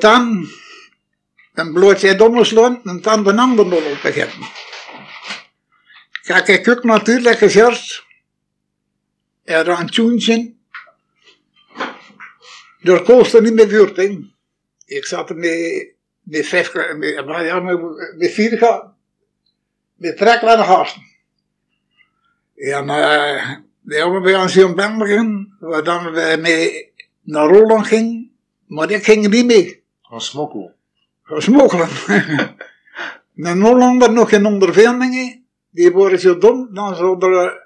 dan 0.00 0.48
een 1.54 1.72
blootje 1.72 2.14
dommersloon 2.14 2.80
en 2.84 3.00
dan 3.00 3.24
de 3.24 3.36
andere 3.36 3.68
nul 3.68 3.90
opgegeven. 3.90 4.46
Kijk, 6.22 6.48
ik 6.48 6.68
ook 6.68 6.84
natuurlijk 6.84 7.38
gezegd, 7.38 8.04
er 9.46 9.64
rantjoentje, 9.64 10.54
er 12.82 13.02
kostte 13.02 13.40
niet 13.42 13.54
meer 13.54 13.68
vuur, 13.68 13.92
hè. 13.94 14.18
Ik 14.86 15.04
zat 15.04 15.30
er 15.30 15.36
met, 15.36 15.88
met 16.22 16.46
vijf, 16.46 16.72
met, 16.74 17.26
maar 17.26 17.44
ja, 17.44 17.60
met, 17.60 17.80
met 18.16 18.32
vier, 18.32 18.58
ga- 18.58 18.94
met 19.94 20.16
drie 20.16 20.38
kleine 20.38 20.62
gasten. 20.62 21.02
En 22.56 22.88
uh, 22.88 23.50
die 23.80 23.98
hebben 23.98 24.22
bij 24.22 24.36
ons 24.36 24.56
in 24.56 24.74
België, 24.74 25.46
waar 25.60 25.84
dan 25.84 26.12
we 26.12 26.38
mee 26.40 26.92
naar 27.22 27.48
Roland 27.48 27.86
gingen, 27.86 28.30
maar 28.66 28.90
ik 28.90 29.04
ging 29.04 29.28
niet 29.28 29.46
mee. 29.46 29.82
Van 30.02 30.20
smokkel. 30.20 30.74
Dat 31.26 31.38
is 31.38 31.48
mogelijk. 31.48 31.90
Een 33.36 33.60
Hollander 33.60 34.12
nog 34.12 34.28
geen 34.28 34.46
ondervindingen, 34.46 35.44
die 35.70 35.90
worden 35.92 36.20
zo 36.20 36.38
dom, 36.38 36.74
dan 36.74 36.94
zullen 36.96 37.65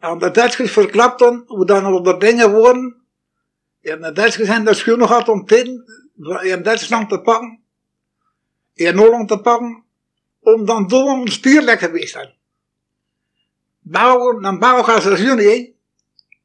aan 0.00 0.18
de 0.18 0.30
Duitsers 0.30 0.72
verklapt 0.72 1.20
hoe 1.46 1.66
dan 1.66 2.06
er 2.06 2.18
dingen 2.18 2.52
worden. 2.52 2.96
En 3.80 4.00
de 4.00 4.12
Duitsers 4.12 4.46
zijn 4.46 4.64
de 4.64 4.74
schoenen 4.74 5.06
gehad 5.06 5.28
om 5.28 5.46
tin 5.46 5.84
in 6.42 6.62
Duitsland 6.62 7.08
te 7.08 7.20
pakken, 7.20 7.60
in 8.74 8.96
Holland 8.96 9.28
te 9.28 9.40
pakken, 9.40 9.84
om 10.40 10.64
dan 10.64 10.86
dom 10.86 11.26
stierlijk 11.26 11.78
geweest 11.78 12.12
zijn. 12.12 12.34
Bouwen, 13.80 14.42
dan 14.42 14.58
bouwen 14.58 14.84
gaan 14.84 15.02
ze 15.02 15.22
jullie, 15.22 15.48
hè. 15.48 15.72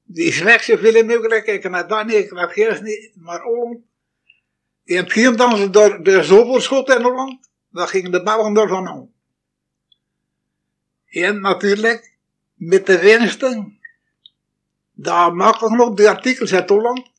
Die 0.03 0.33
zwek 0.33 0.62
zoveel 0.62 1.05
mogelijk, 1.05 1.45
ik 1.45 1.69
naar 1.69 1.88
daar 1.88 2.05
niet, 2.05 2.15
ik 2.15 2.31
naar 2.31 2.50
Geers 2.50 2.81
niet, 2.81 3.12
maar 3.15 3.41
Holland. 3.41 3.79
In 4.83 4.97
het 4.97 5.05
begin 5.05 5.35
dan 5.35 5.57
ze 5.57 5.69
door 5.69 6.03
de 6.03 6.24
zoverschot 6.24 6.89
in 6.89 7.01
Holland, 7.01 7.50
dan 7.69 7.88
gingen 7.88 8.12
de 8.12 8.24
bouwen 8.24 8.57
ervan 8.57 8.91
om. 8.91 9.13
En 11.05 11.41
natuurlijk, 11.41 12.14
met 12.55 12.85
de 12.85 13.00
winsten, 13.00 13.79
daar 14.91 15.35
makkelijk 15.35 15.75
nog 15.75 15.93
de 15.93 16.09
artikels 16.09 16.53
uit 16.53 16.69
Holland, 16.69 17.12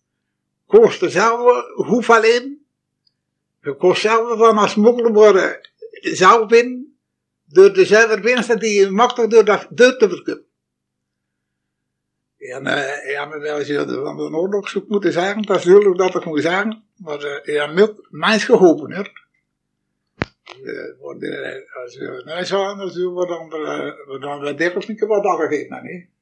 kost 0.66 1.00
dezelfde 1.00 1.72
hoeveel 1.74 2.24
in. 2.24 2.64
Het 3.60 3.76
kost 3.78 4.00
zelf 4.00 4.38
van 4.38 4.58
als 4.58 4.70
smokkelen 4.70 5.12
worden 5.12 5.70
zelf 5.90 6.52
in, 6.52 6.96
door 7.44 7.72
dezelfde 7.72 8.20
winsten 8.20 8.58
die 8.58 8.80
je 8.80 8.90
makkelijk 8.90 9.30
door, 9.30 9.44
dat, 9.44 9.66
door 9.70 9.96
te 9.96 10.08
verkopen. 10.08 10.44
En 12.38 12.66
uh, 12.66 13.10
ja, 13.10 13.24
maar 13.24 13.40
wel 13.40 13.58
eens 13.58 13.72
van 13.86 14.16
de 14.16 14.36
oorlog 14.36 14.68
zoek 14.68 14.88
moeten 14.88 15.12
zeggen, 15.12 15.42
dat 15.42 15.58
is 15.58 15.64
natuurlijk 15.64 15.96
dat 15.96 16.14
ik 16.14 16.24
moet 16.24 16.42
zeggen, 16.42 16.84
maar 16.96 17.24
uh, 17.24 17.54
ja, 17.54 17.80
ook 17.80 18.06
mijns 18.10 18.44
geholpen, 18.44 18.92
hè. 18.92 19.02
Wordt, 20.98 21.22
uh, 21.22 21.82
als 21.82 21.94
je 21.94 22.22
nee 22.24 22.44
zou, 22.44 22.76
dan 22.76 22.90
zullen 22.90 23.14
we 23.14 23.26
dan, 23.26 23.50
dan 24.20 24.40
we 24.40 24.84
niet 24.88 25.06
wat 25.06 25.24
afgegeven 25.24 25.74
hebben, 25.74 25.92
hè. 25.92 26.14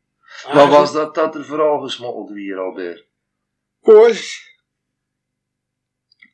Wat 0.52 0.68
was 0.68 0.92
dat 0.92 1.14
dat 1.14 1.34
er 1.34 1.44
vooral 1.44 1.80
gesmokkeld 1.80 2.28
werd 2.28 2.40
hier, 2.40 2.58
Albert? 2.58 3.06
koos. 3.84 4.52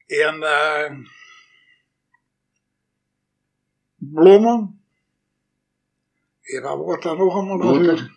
En 0.07 0.35
uh, 0.35 0.99
bloemen. 3.97 4.85
En 6.43 6.63
wat 6.63 6.77
wordt 6.77 7.05
er 7.05 7.17
nog 7.17 7.35
allemaal? 7.35 7.59
Boter? 7.59 8.13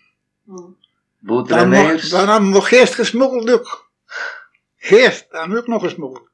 Boter 1.17 1.57
Dan, 1.57 1.73
en 1.73 1.73
eiers? 1.73 2.09
dan 2.09 2.29
hebben 2.29 2.49
we 2.49 2.55
nog 2.55 2.67
geest 2.67 2.93
gesmokkeld 2.93 3.51
ook. 3.51 3.91
Geest, 4.77 5.31
dan 5.31 5.57
ik 5.57 5.67
nog 5.67 5.81
gesmokkeld. 5.81 6.29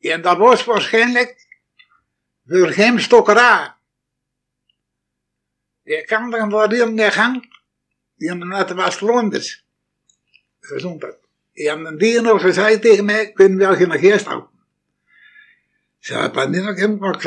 En 0.00 0.22
dat 0.22 0.36
was 0.36 0.64
waarschijnlijk 0.64 1.51
voor 2.52 2.68
geen 2.68 3.00
stokkerij. 3.00 3.74
Je 5.82 6.04
kan 6.04 6.30
dan 6.30 6.50
wat 6.50 6.72
in 6.72 6.96
de 6.96 7.10
gang, 7.10 7.60
die 8.16 8.34
net 8.34 8.72
was 8.72 9.00
Londens. 9.00 9.64
Gezondheid. 10.60 11.16
Die 11.98 12.20
nog 12.20 12.54
zei 12.54 12.78
tegen 12.78 13.04
mij, 13.04 13.22
ik 13.22 13.36
weet 13.36 13.54
wel 13.54 13.74
geen 13.74 13.98
geest 13.98 14.26
houden. 14.26 14.50
Zei, 15.98 16.28
wat 16.28 16.48
niet 16.48 16.62
nog 16.62 16.76
in, 16.76 16.98
maar 16.98 17.14
ik 17.14 17.24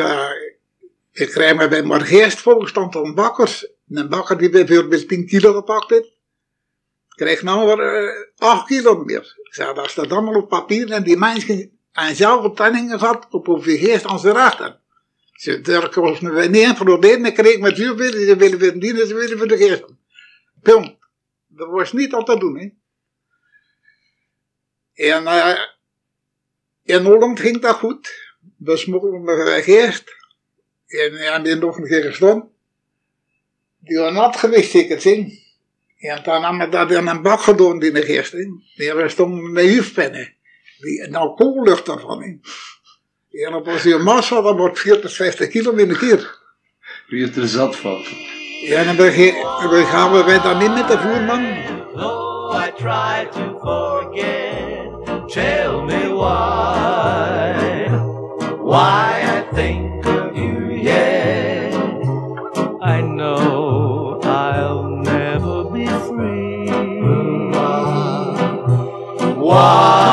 ik 1.16 1.30
krijg 1.30 1.56
me 1.56 1.68
bij 1.68 1.84
mijn 1.84 2.06
geest 2.06 2.40
volgestand 2.40 2.94
van 2.94 3.16
bakkers. 3.16 3.68
Een 3.90 4.10
bakker 4.10 4.38
die 4.38 4.50
bijvoorbeeld 4.50 5.08
10 5.08 5.26
kilo 5.26 5.54
gepakt 5.54 5.90
heeft, 5.90 6.12
krijgt 7.08 7.44
nou 7.44 7.66
weer 7.66 7.80
eh, 7.80 8.50
8 8.50 8.66
kilo 8.66 9.04
meer. 9.04 9.38
Zei, 9.44 9.74
dat 9.74 9.90
staat 9.90 10.12
allemaal 10.12 10.36
op 10.36 10.50
papier 10.50 10.92
en 10.92 11.04
die 11.04 11.18
mensen 11.18 11.80
en 11.92 12.16
zelf 12.16 12.44
op 12.44 12.56
tenningen 12.56 13.00
gehad 13.00 13.28
op 13.30 13.46
hoeveel 13.46 13.78
geest 13.78 14.06
aan 14.06 14.20
ze 14.20 14.32
rechten. 14.32 14.80
Daar 15.44 15.90
me 16.22 16.48
niet 16.48 16.76
probleem, 16.76 17.26
ik 17.26 17.34
kreeg 17.34 17.60
met 17.60 17.76
zuur 17.76 17.96
willen, 17.96 18.26
ze 18.26 18.36
willen 18.36 18.60
verdienen, 18.60 19.08
ze 19.08 19.14
willen 19.14 19.38
voor 19.38 19.48
de 19.48 19.58
geest. 19.58 19.86
Punt. 20.62 20.98
Dat 21.48 21.70
was 21.70 21.94
niet 21.94 22.14
al 22.14 22.24
te 22.24 22.38
doen, 22.40 22.60
hè. 22.60 22.70
En 24.94 25.24
uh, 25.24 25.60
in 26.84 27.04
Holland 27.04 27.40
ging 27.40 27.62
dat 27.62 27.76
goed. 27.76 28.34
We 28.58 28.78
smokkelden 28.78 29.24
met 29.24 29.64
geest. 29.64 30.16
En 30.88 31.14
ja, 31.14 31.40
die 31.40 31.56
nog 31.56 31.78
een 31.78 31.88
keer 31.88 32.04
gestaan. 32.04 32.50
Die 33.80 33.98
waren 33.98 34.14
nat 34.14 34.36
geweest, 34.36 34.72
zeker 34.72 35.02
zien. 35.02 35.40
En 35.98 36.24
dan 36.24 36.44
hebben 36.44 36.70
we 36.70 36.70
dat 36.70 36.92
in 36.92 37.08
een 37.08 37.22
bak 37.22 37.42
gedaan, 37.42 37.80
die 37.80 38.04
geest. 38.04 38.32
Die 38.32 38.88
hebben 38.88 39.12
stonden 39.12 39.52
met 39.52 39.66
huifpennen. 39.66 40.34
Die, 40.80 41.08
nou, 41.08 41.36
koollucht 41.36 41.86
daarvan. 41.86 42.24
hè. 42.24 42.38
En 43.44 43.54
op 43.54 43.68
als 43.68 43.84
je 43.84 43.98
massa, 43.98 44.42
dat 44.42 44.58
wordt 44.58 44.80
40, 44.80 45.14
50 45.16 45.48
kilo 45.48 45.72
in 45.72 45.90
een 45.90 45.98
keer. 45.98 46.38
Wie 47.08 47.24
het 47.26 47.36
er 47.36 47.48
zat 47.48 47.76
van? 47.76 47.98
Ja, 48.66 48.84
dan 48.84 48.96
begin- 48.96 49.36
dan 49.72 49.86
gaan 49.86 50.12
we 50.12 50.24
wij 50.24 50.42
dan 50.42 50.58
niet 50.58 50.74
met 50.74 50.88
de 50.88 50.98
voerman. 51.00 51.46
Though 51.96 52.56
I 52.68 52.72
try 52.78 53.28
to 53.32 53.60
forget, 53.60 55.32
tell 55.34 55.82
me 55.82 56.14
why. 56.14 57.90
Why 58.62 59.22
I 59.22 59.56
think 59.56 60.06
of 60.06 60.36
you, 60.36 60.72
yeah. 60.82 61.74
I 62.98 63.02
know 63.02 64.20
I'll 64.24 64.84
never 65.02 65.72
be 65.72 65.88
free. 65.88 66.70
What 69.36 70.05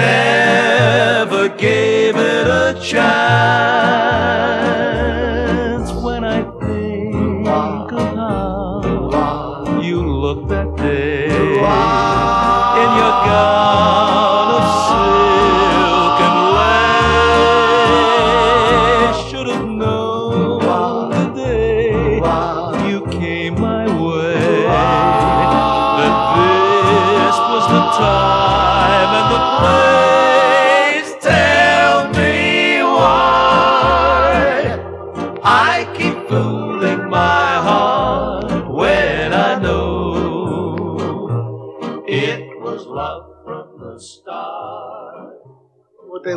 Never 0.00 1.48
gave 1.50 2.16
it 2.16 2.46
a 2.46 2.74
chance. 2.80 4.69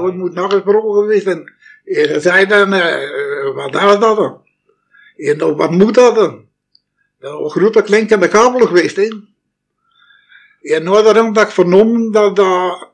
Het 0.05 0.15
moet 0.15 0.33
nog 0.33 0.51
gesproken 0.51 1.01
geweest. 1.01 1.27
En 1.27 1.53
je 1.83 2.19
zei 2.19 2.45
dan, 2.45 2.73
eh, 2.73 3.03
eh, 3.03 3.55
wat 3.55 3.73
was 3.73 3.99
dat 3.99 4.17
dan? 4.17 4.41
En 5.17 5.37
dan, 5.37 5.55
wat 5.55 5.71
moet 5.71 5.93
dat 5.93 6.15
dan? 6.15 6.45
Dat 7.19 7.39
was 7.39 7.55
een 7.55 7.61
grote 7.61 7.81
klinkende 7.81 8.27
kabel 8.27 8.67
geweest, 8.67 8.95
hè. 8.95 9.09
En 10.61 10.83
nou 10.83 11.03
daarom 11.03 11.33
dat 11.33 11.43
ik 11.43 11.49
vernomen 11.49 12.11
dat 12.11 12.35
dat, 12.35 12.89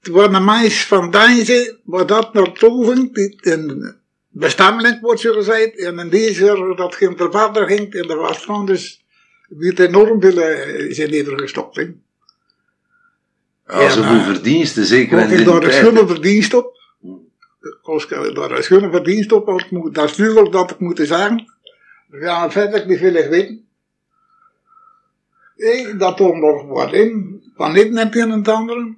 het 0.00 0.08
waren 0.08 0.34
een 0.34 0.44
meisje 0.44 0.86
van 0.86 1.10
Dijnse, 1.10 1.78
waar 1.84 2.06
dat 2.06 2.32
naartoe 2.32 2.86
ging, 2.86 3.40
in 3.42 3.94
bestemming 4.28 5.00
wordt 5.00 5.20
zo 5.20 5.32
gezegd, 5.32 5.78
en 5.78 5.98
in 5.98 6.08
deze 6.08 6.74
dat 6.76 6.94
geen 6.94 7.16
ter 7.16 7.32
vader 7.32 7.66
ging, 7.66 7.94
en 7.94 8.10
er 8.10 8.16
was 8.16 8.38
van 8.38 8.66
dus, 8.66 9.04
weer 9.48 9.80
enorm 9.80 10.20
veel 10.20 10.38
eh, 10.38 10.92
zijn 10.92 11.08
leven 11.08 11.38
gestopt. 11.38 11.88
Als 13.66 13.94
Ja, 13.94 14.00
een 14.00 14.16
maar- 14.16 14.24
verdiensten, 14.24 14.84
zeker 14.84 15.18
in 15.18 15.28
dit 15.28 15.44
daar 15.46 15.62
een 15.62 15.72
schone 15.72 16.06
verdienst 16.06 16.54
op. 16.54 16.82
Kost 17.82 18.10
ik 18.10 18.34
daar 18.34 18.50
een 18.50 18.62
schone 18.62 18.90
verdienst 18.90 19.32
op, 19.32 19.66
moet- 19.70 19.94
dat 19.94 20.10
is 20.10 20.16
natuurlijk 20.16 20.52
dat 20.52 20.70
ik 20.70 20.78
moet 20.78 21.00
zeggen. 21.02 21.52
We 22.08 22.20
gaan 22.20 22.52
verder 22.52 22.86
niet 22.86 22.98
veel 22.98 23.12
weten. 23.12 23.68
Ik, 25.56 25.98
dat 25.98 26.20
er 26.20 26.38
nog 26.38 26.66
wat 26.66 26.92
in, 26.92 27.42
van 27.56 27.72
dit 27.72 27.86
en 27.88 27.96
het 27.96 28.16
een 28.16 28.30
en 28.30 28.38
het 28.38 28.48
andere. 28.48 28.94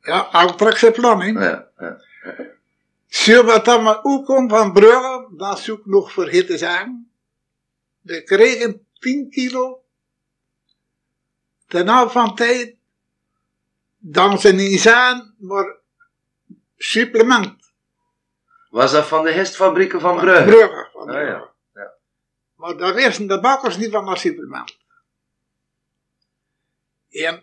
Ja, 0.00 0.18
al 0.18 0.54
trekt 0.54 0.78
zijn 0.78 0.92
plan 0.92 1.22
in. 1.22 1.34
Ja, 1.34 1.68
ja. 1.78 2.00
Zie 3.06 3.42
wat 3.42 3.64
dan 3.64 3.82
maar 3.82 3.98
ook 4.02 4.24
komt 4.26 4.50
van 4.50 4.72
Brugge, 4.72 5.26
dat 5.36 5.58
zoek 5.58 5.78
ik 5.78 5.86
nog 5.86 6.12
vergeten 6.12 6.46
te 6.46 6.58
zeggen. 6.58 7.10
We 8.00 8.22
kregen 8.22 8.86
10 8.98 9.30
kilo. 9.30 9.82
Ten 11.66 11.88
af 11.88 12.12
van 12.12 12.34
tijd. 12.34 12.74
Dan 14.06 14.38
ze 14.38 14.52
niet 14.52 14.80
zijn, 14.80 15.34
maar 15.38 15.76
supplement. 16.76 17.72
Was 18.70 18.92
dat 18.92 19.06
van 19.06 19.24
de 19.24 19.30
hestfabrieken 19.32 20.00
van 20.00 20.16
Brugge? 20.16 20.44
Brugge. 20.44 20.88
Van 20.92 21.00
Ah, 21.00 21.06
Brugge. 21.06 21.30
ja. 21.30 21.52
Ja. 21.74 21.92
Maar 22.54 22.76
daar 22.76 22.94
wisten 22.94 23.26
de 23.26 23.40
bakkers 23.40 23.76
niet 23.76 23.90
van 23.90 24.06
dat 24.06 24.18
supplement. 24.18 24.76
En 27.10 27.42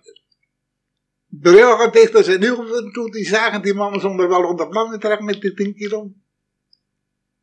Brugge 1.28 1.90
tegen 1.92 2.24
zijn 2.24 2.40
nu 2.40 2.56
toe, 2.92 3.12
die 3.12 3.26
zagen 3.26 3.62
die 3.62 3.74
mannen 3.74 4.02
zonder 4.02 4.28
wel 4.30 4.44
onder 4.44 4.68
plan 4.68 5.00
trekken 5.00 5.26
met 5.26 5.42
die 5.42 5.54
10 5.54 5.76
kilo. 5.76 6.12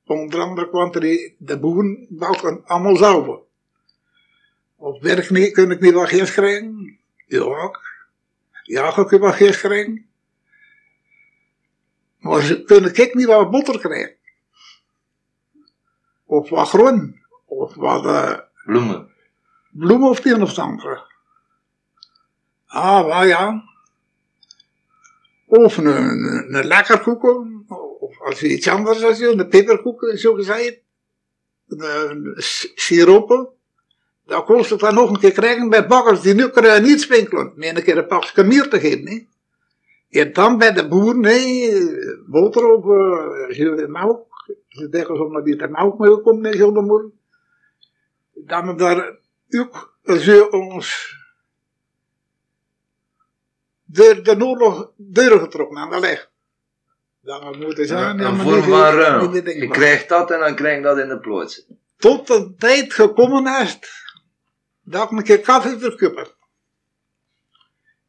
Onder 0.05 0.41
andere 0.41 0.69
kwam 0.69 0.93
er 0.93 1.01
die- 1.01 1.35
de 1.39 1.59
boeren 1.59 2.07
balken 2.11 2.65
allemaal 2.65 2.97
zouden. 2.97 3.41
Op 4.77 5.03
werk 5.03 5.31
niet, 5.31 5.53
kun 5.53 5.71
ik 5.71 5.81
niet 5.81 5.93
wat 5.95 6.09
gist 6.09 6.33
krijgen? 6.33 6.99
Ja, 7.27 7.41
ook. 7.41 7.88
Ja, 8.69 8.89
ik 8.99 9.07
kan 9.07 9.19
wat 9.21 9.35
gist 9.35 9.61
krijgen. 9.61 10.07
Maar 12.19 12.43
ze 12.43 12.63
kunnen 12.63 12.95
ik 12.95 13.15
niet 13.15 13.27
wat 13.27 13.51
boter 13.51 13.79
krijgen. 13.79 14.17
Of 16.25 16.49
wat 16.49 16.69
groen. 16.69 17.21
Of 17.47 17.75
wat 17.75 18.05
eh, 18.05 18.39
Bloemen. 18.65 19.11
bloemen 19.71 20.09
of 20.09 20.17
het 20.17 20.33
een 20.33 20.43
of 20.43 20.59
andere. 20.59 21.07
Ah, 22.67 23.05
wel 23.07 23.25
ja. 23.25 23.65
Of 25.47 25.77
een, 25.77 25.87
een, 25.87 26.55
een 26.55 26.67
lekkerkoeken. 26.67 27.65
Of 28.01 28.21
als 28.21 28.41
je 28.41 28.49
iets 28.49 28.69
anders 28.69 29.03
als 29.03 29.19
je, 29.19 29.29
een 29.29 29.49
peperkoeken, 29.49 30.19
zo 30.19 30.35
gezegd. 30.35 30.81
Een, 31.69 32.11
een 32.11 32.35
siropen. 32.75 33.58
Kost 34.29 34.71
het 34.71 34.81
dan 34.81 34.95
nog 34.95 35.11
een 35.11 35.19
keer 35.19 35.33
krijgen 35.33 35.69
bij 35.69 35.87
bakkers 35.87 36.21
die 36.21 36.35
nu 36.35 36.49
kunnen 36.49 36.83
niet 36.83 37.01
spinkelen. 37.01 37.53
Meer 37.57 37.77
een 37.77 37.83
keer 37.83 37.99
een 37.99 38.07
pakje 38.07 38.45
meer 38.45 38.69
te 38.69 38.81
geven. 38.81 39.09
hè. 39.09 39.27
En 40.21 40.33
dan 40.33 40.59
bij 40.59 40.73
de 40.73 40.89
boer, 40.89 41.19
nee, 41.19 41.73
boter 42.27 42.65
of 42.65 42.85
uh, 43.49 43.87
melk. 43.87 44.27
Ze 44.69 44.89
denken 44.89 45.17
zo 45.17 45.29
maar 45.29 45.43
die 45.43 45.57
de 45.57 45.69
melk 45.69 45.99
mee 45.99 46.21
komt, 46.21 46.41
nee, 46.41 46.57
zonder 46.57 46.83
moeder. 46.83 47.11
Dan 48.35 48.77
daar 48.77 49.19
ook 49.49 49.99
ze 50.03 50.51
ons 50.51 51.17
de, 53.85 54.21
de 54.23 54.45
oorlog 54.45 54.91
deur 54.97 55.39
getrokken 55.39 55.79
aan 55.79 55.91
de 55.91 56.01
leg. 56.01 56.31
Dan 57.21 57.59
moet 57.59 57.77
het 57.77 57.89
zijn. 57.89 58.17
Maar 58.17 58.33
niet 58.33 58.65
ruil. 58.65 59.31
meer 59.31 59.45
denken 59.45 59.61
Je 59.61 59.69
krijgt 59.69 60.09
dat 60.09 60.31
en 60.31 60.41
dan 60.41 60.55
krijg 60.55 60.77
je 60.77 60.83
dat 60.83 60.99
in 60.99 61.09
de 61.09 61.19
plots. 61.19 61.67
Tot 61.97 62.27
de 62.27 62.55
tijd 62.59 62.95
gekomen 62.95 63.63
is 63.63 63.79
dat 64.91 65.11
ik 65.11 65.19
een 65.19 65.25
keer 65.25 65.41
koffie 65.41 65.79
verkopen. 65.79 66.27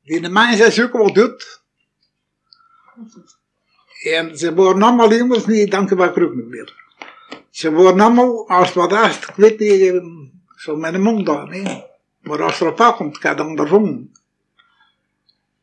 Die 0.04 0.22
de 0.22 0.30
mensen 0.30 0.72
zoeken 0.72 1.00
wat 1.00 1.16
doet. 1.16 1.62
En 4.04 4.38
ze 4.38 4.54
worden 4.54 4.84
allemaal 4.84 5.12
immers 5.12 5.46
niet, 5.46 5.72
dank 5.72 5.90
je 5.90 5.96
wel, 5.96 6.34
meer. 6.34 6.88
Ze 7.50 7.72
worden 7.72 8.02
allemaal, 8.02 8.50
als 8.50 8.74
wat 8.74 8.92
is, 8.92 9.18
ik 9.18 9.34
weet 9.36 9.60
niet, 9.60 9.82
eh, 9.82 10.04
zo 10.56 10.76
met 10.76 10.94
de 10.94 11.00
mond 11.00 11.26
dan, 11.26 11.52
hè. 11.52 11.84
Maar 12.20 12.44
als 12.44 12.60
er 12.60 12.74
pak 12.74 12.96
komt, 12.96 13.18
kan 13.18 13.38
dan 13.38 13.56
daarom. 13.56 14.12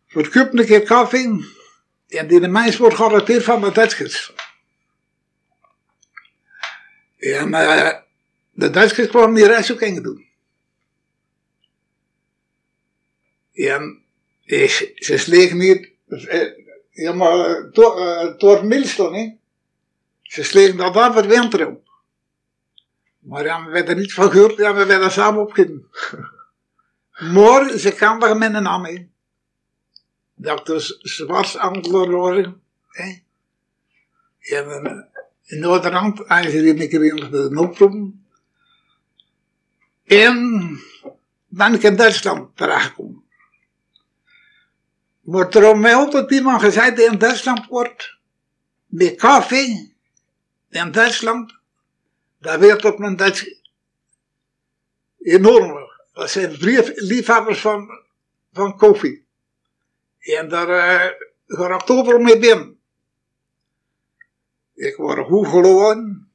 Verkoop 0.07 0.55
een 0.55 0.65
keer 0.65 0.87
koffie. 0.87 1.55
En 2.09 2.27
die 2.27 2.41
de 2.41 2.49
mensen 2.49 2.81
wordt 2.81 2.97
gearresteerd 2.97 3.45
van 3.45 3.61
de 3.61 3.73
Duitsers. 3.73 4.33
En 7.19 7.55
eh, 7.55 7.99
de 8.51 8.71
Duitsers 8.71 9.09
kwamen 9.09 9.35
die 9.35 9.47
reis 9.47 9.73
ook 9.73 9.81
in 9.81 10.03
doen. 10.03 10.26
En 13.57 14.03
eh, 14.45 14.69
ze 14.95 15.19
slegen 15.19 15.57
niet, 15.57 15.91
eh, 16.09 16.51
ja 16.91 17.13
maar 17.13 17.71
door, 17.73 18.01
eh, 18.01 18.39
door 18.39 18.67
Milston, 18.67 19.15
hè. 19.15 19.35
Ze 20.23 20.43
slegen 20.43 20.77
dat 20.77 20.95
daar 20.95 21.13
voor 21.13 21.27
winter 21.27 21.67
op. 21.67 21.89
Maar 23.19 23.45
ja, 23.45 23.65
we 23.65 23.71
werden 23.71 23.97
niet 23.97 24.13
van 24.13 24.31
gehoord, 24.31 24.57
ja, 24.57 24.75
we 24.75 24.87
werden 24.87 25.11
samen 25.11 25.41
opgedaan. 25.41 25.89
maar 27.35 27.79
ze 27.79 27.93
kan 27.93 28.21
daar 28.21 28.37
met 28.37 28.55
een 28.55 28.63
naam 28.63 28.85
in. 28.85 29.13
Dat 30.35 30.69
is 30.69 30.99
zwart 31.01 31.55
worden, 31.87 32.63
hè. 32.89 33.25
Eh, 34.39 34.85
in 35.47 35.61
Noorderland, 35.61 36.25
eigenlijk 36.25 36.81
een 36.81 36.89
keer 36.89 37.31
de 37.31 37.59
oproepen. 37.61 38.27
En 40.05 40.81
ik 41.75 41.83
in 41.83 41.97
Duitsland 41.97 42.57
terechtgekomen. 42.57 43.25
Wordt 45.27 45.55
er 45.55 45.71
om 45.71 45.81
mij 45.81 45.95
altijd 45.95 46.31
iemand 46.31 46.61
gezegd 46.61 46.97
die 46.97 47.05
in 47.05 47.19
Duitsland 47.19 47.67
wordt, 47.67 48.17
met 48.87 49.21
koffie, 49.21 49.97
in 50.69 50.93
Duitsland, 50.93 51.59
dat 52.39 52.59
werd 52.61 52.85
op 52.85 53.01
een 53.01 53.17
Duits 53.17 53.61
enorm. 55.19 55.91
Dat 56.13 56.31
zijn 56.31 56.53
liefhebbers 56.95 57.61
van, 57.61 57.89
van 58.53 58.77
koffie. 58.77 59.27
En 60.19 60.49
daar 60.49 60.69
uh, 61.47 61.71
overal 61.91 62.19
mee 62.19 62.39
binnen. 62.39 62.81
Ik 64.75 64.97
word 64.97 65.27
goed 65.27 65.49
gelopen, 65.49 66.33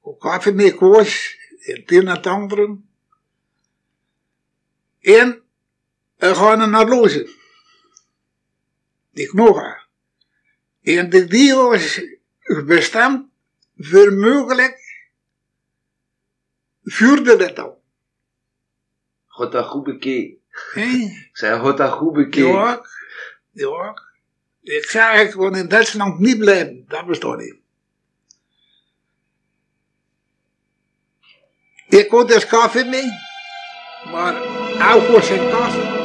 ook 0.00 0.20
koffie 0.20 0.52
mee 0.52 0.74
koos, 0.74 1.36
en 1.60 1.80
het 1.80 1.90
een 1.90 2.08
en 2.08 2.14
het 2.14 2.26
andere. 2.26 2.78
En 5.00 5.42
we 6.16 6.34
gaan 6.34 6.70
naar 6.70 6.88
lozen. 6.88 7.40
Die 9.12 9.26
knogen. 9.26 9.82
En 10.82 11.10
de 11.10 11.54
was 11.54 12.00
bestemd 12.64 13.26
voor 13.76 14.12
mogelijk 14.12 14.80
vuurde 16.82 17.36
dat 17.36 17.58
al. 17.58 17.82
God 19.26 19.52
dat 19.52 19.66
goed 19.66 19.84
bekeken. 19.84 20.38
Zei, 21.32 21.60
God 21.60 21.76
dat 21.76 21.92
goed 21.92 22.12
bekeken. 22.12 22.52
Ja, 22.52 22.86
ja. 23.50 24.02
Ik 24.62 24.84
zeg, 24.84 25.20
ik 25.20 25.34
wil 25.34 25.54
in 25.54 25.68
Duitsland 25.68 26.18
niet 26.18 26.38
blijven. 26.38 26.84
Dat 26.88 27.06
bestaat 27.06 27.38
niet. 27.38 27.56
Ik 31.88 32.08
kon 32.08 32.26
dus 32.26 32.46
koffie 32.46 32.84
mee, 32.84 33.10
maar 34.04 34.34
ook 34.94 35.02
voor 35.02 35.22
zijn 35.22 35.50
koffie. 35.50 36.01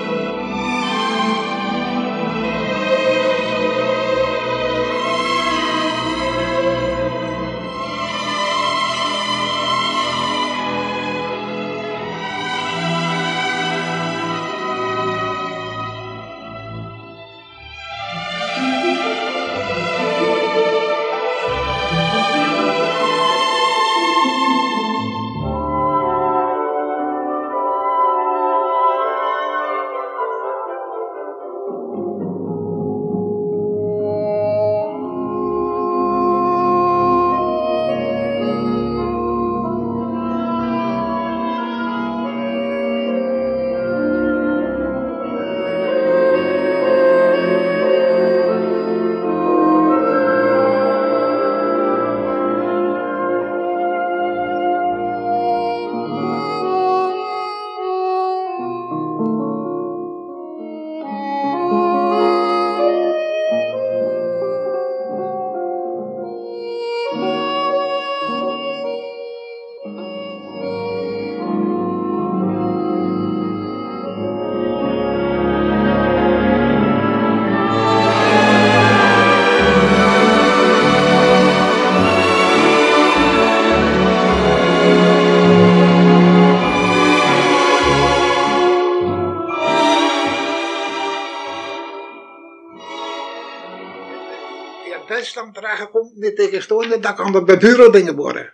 Niet 96.18 96.36
tegenstonden, 96.36 97.02
dat 97.02 97.16
kan 97.16 97.36
er 97.36 97.44
bij 97.44 97.58
bureau 97.58 97.92
dingen 97.92 98.16
worden. 98.16 98.54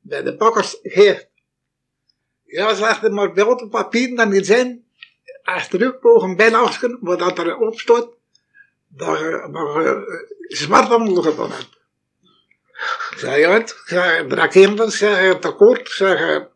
Bij 0.00 0.22
de 0.22 0.36
bakkers 0.36 0.78
geeft. 0.82 1.28
Ja, 2.44 2.74
hij, 2.74 3.10
maar 3.10 3.34
wel 3.34 3.56
de 3.56 3.68
papieren 3.68 4.16
dan 4.16 4.28
niet 4.28 4.46
zijn, 4.46 4.84
als 5.42 5.68
terug 5.68 6.00
mogen 6.00 6.36
bijlagen, 6.36 6.98
waar 7.00 7.16
dat 7.16 7.38
er 7.38 7.56
op 7.56 7.80
staat, 7.80 8.08
dat 8.88 9.18
je 9.18 9.48
dat 9.52 9.74
je 9.74 10.56
zwarthandel 10.56 11.22
gedaan 11.22 11.50
hebt. 11.50 11.80
Zei, 13.16 13.40
ja, 13.40 13.50
het, 13.50 13.82
zei, 13.84 14.28
Drakinders, 14.28 14.98
zeg, 14.98 15.38
tekort, 15.38 15.88
zeg, 15.88 16.46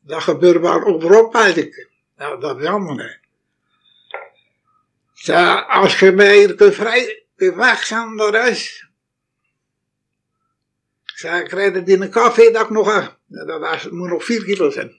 dat 0.00 0.22
gebeurt 0.22 0.60
wel 0.60 0.84
overal 0.84 1.32
eigenlijk. 1.32 1.88
Nou, 2.16 2.40
dat 2.40 2.60
is 2.60 2.68
niet. 2.68 3.18
Ik 5.14 5.20
zei, 5.20 5.64
als 5.68 5.98
je 5.98 6.12
mij 6.12 6.36
hier 6.36 6.54
kunt 6.54 6.74
vrij 6.74 7.24
kunt 7.36 7.54
weggaan 7.54 8.14
naar 8.14 8.36
huis. 8.36 8.83
Zei, 11.24 11.42
ik 11.42 11.48
krijg 11.48 11.74
het 11.74 11.88
in 11.88 12.02
een 12.02 12.10
café 12.10 12.50
dat 12.50 12.62
ik 12.62 12.70
nog, 12.70 13.18
dat 13.26 13.60
was, 13.60 13.88
moet 13.88 14.08
nog 14.08 14.24
vier 14.24 14.44
kilo 14.44 14.70
zijn. 14.70 14.96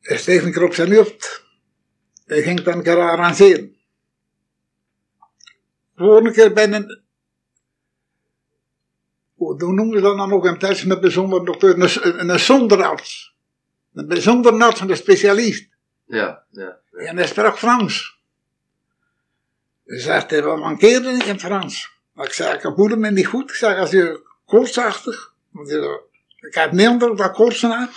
Hij 0.00 0.16
steeg 0.16 0.42
een 0.42 0.52
keer 0.52 0.62
op 0.62 0.74
zijn 0.74 0.94
hoofd. 0.94 1.44
Hij 2.26 2.42
ging 2.42 2.60
dan 2.60 2.74
een 2.74 2.82
keer 2.82 3.00
arrangeren. 3.00 3.76
Volgende 5.96 6.32
keer 6.32 6.52
bij 6.52 6.72
een, 6.72 7.02
hoe 9.34 9.56
noemen 9.56 9.96
ze 9.96 10.00
dat 10.00 10.16
dan 10.16 10.28
nog 10.28 10.46
in 10.46 10.58
thuis, 10.58 10.82
een 10.82 11.00
bijzonder 11.00 11.44
dokter, 11.44 11.82
een, 11.82 12.28
een 12.28 12.38
zonderarts. 12.38 13.36
Een 13.92 14.08
bijzonder 14.08 14.62
arts, 14.62 14.80
een 14.80 14.96
specialist. 14.96 15.68
Ja, 16.06 16.46
ja. 16.50 16.80
En 16.90 17.16
hij 17.16 17.26
sprak 17.26 17.58
Frans. 17.58 18.18
Hij 19.84 19.98
zegt, 19.98 20.30
hij 20.30 20.42
wil 20.42 20.56
mankeren 20.56 21.26
in 21.26 21.40
Frans. 21.40 21.96
Maar 22.18 22.26
ik 22.26 22.32
zei, 22.32 22.54
ik 22.54 22.72
voelde 22.74 22.96
me 22.96 23.10
niet 23.10 23.26
goed. 23.26 23.50
Ik 23.50 23.56
zeg, 23.56 23.78
als 23.78 23.90
je 23.90 24.22
koortsachtig, 24.46 25.34
want 25.50 25.70
ik 26.36 26.54
heb 26.54 26.72
dat 26.98 27.32
koortsen 27.32 27.80
heb. 27.80 27.90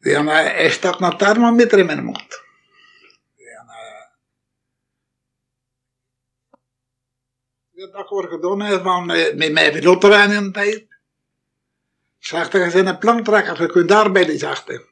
Ja, 0.00 0.22
maar 0.22 0.44
hij 0.44 0.70
stak 0.70 0.98
naar 0.98 1.16
thermometer 1.16 1.78
in 1.78 1.86
mijn 1.86 2.04
mond. 2.04 2.42
Maar... 3.66 4.10
Ja, 7.70 7.86
dat 7.86 8.08
wordt 8.08 8.28
gedaan, 8.28 8.82
van, 8.82 9.10
eh, 9.10 9.34
met 9.36 9.52
mij 9.52 9.72
weer 9.72 10.32
in 10.32 10.44
de 10.44 10.50
tijd. 10.50 10.86
Zegt 12.18 12.52
hij, 12.52 12.70
je 12.70 12.78
een 12.78 12.98
planktrekker, 12.98 13.62
je 13.62 13.68
kunt 13.68 13.90
arbeiden, 13.90 14.38
zegt 14.38 14.66
hij. 14.66 14.84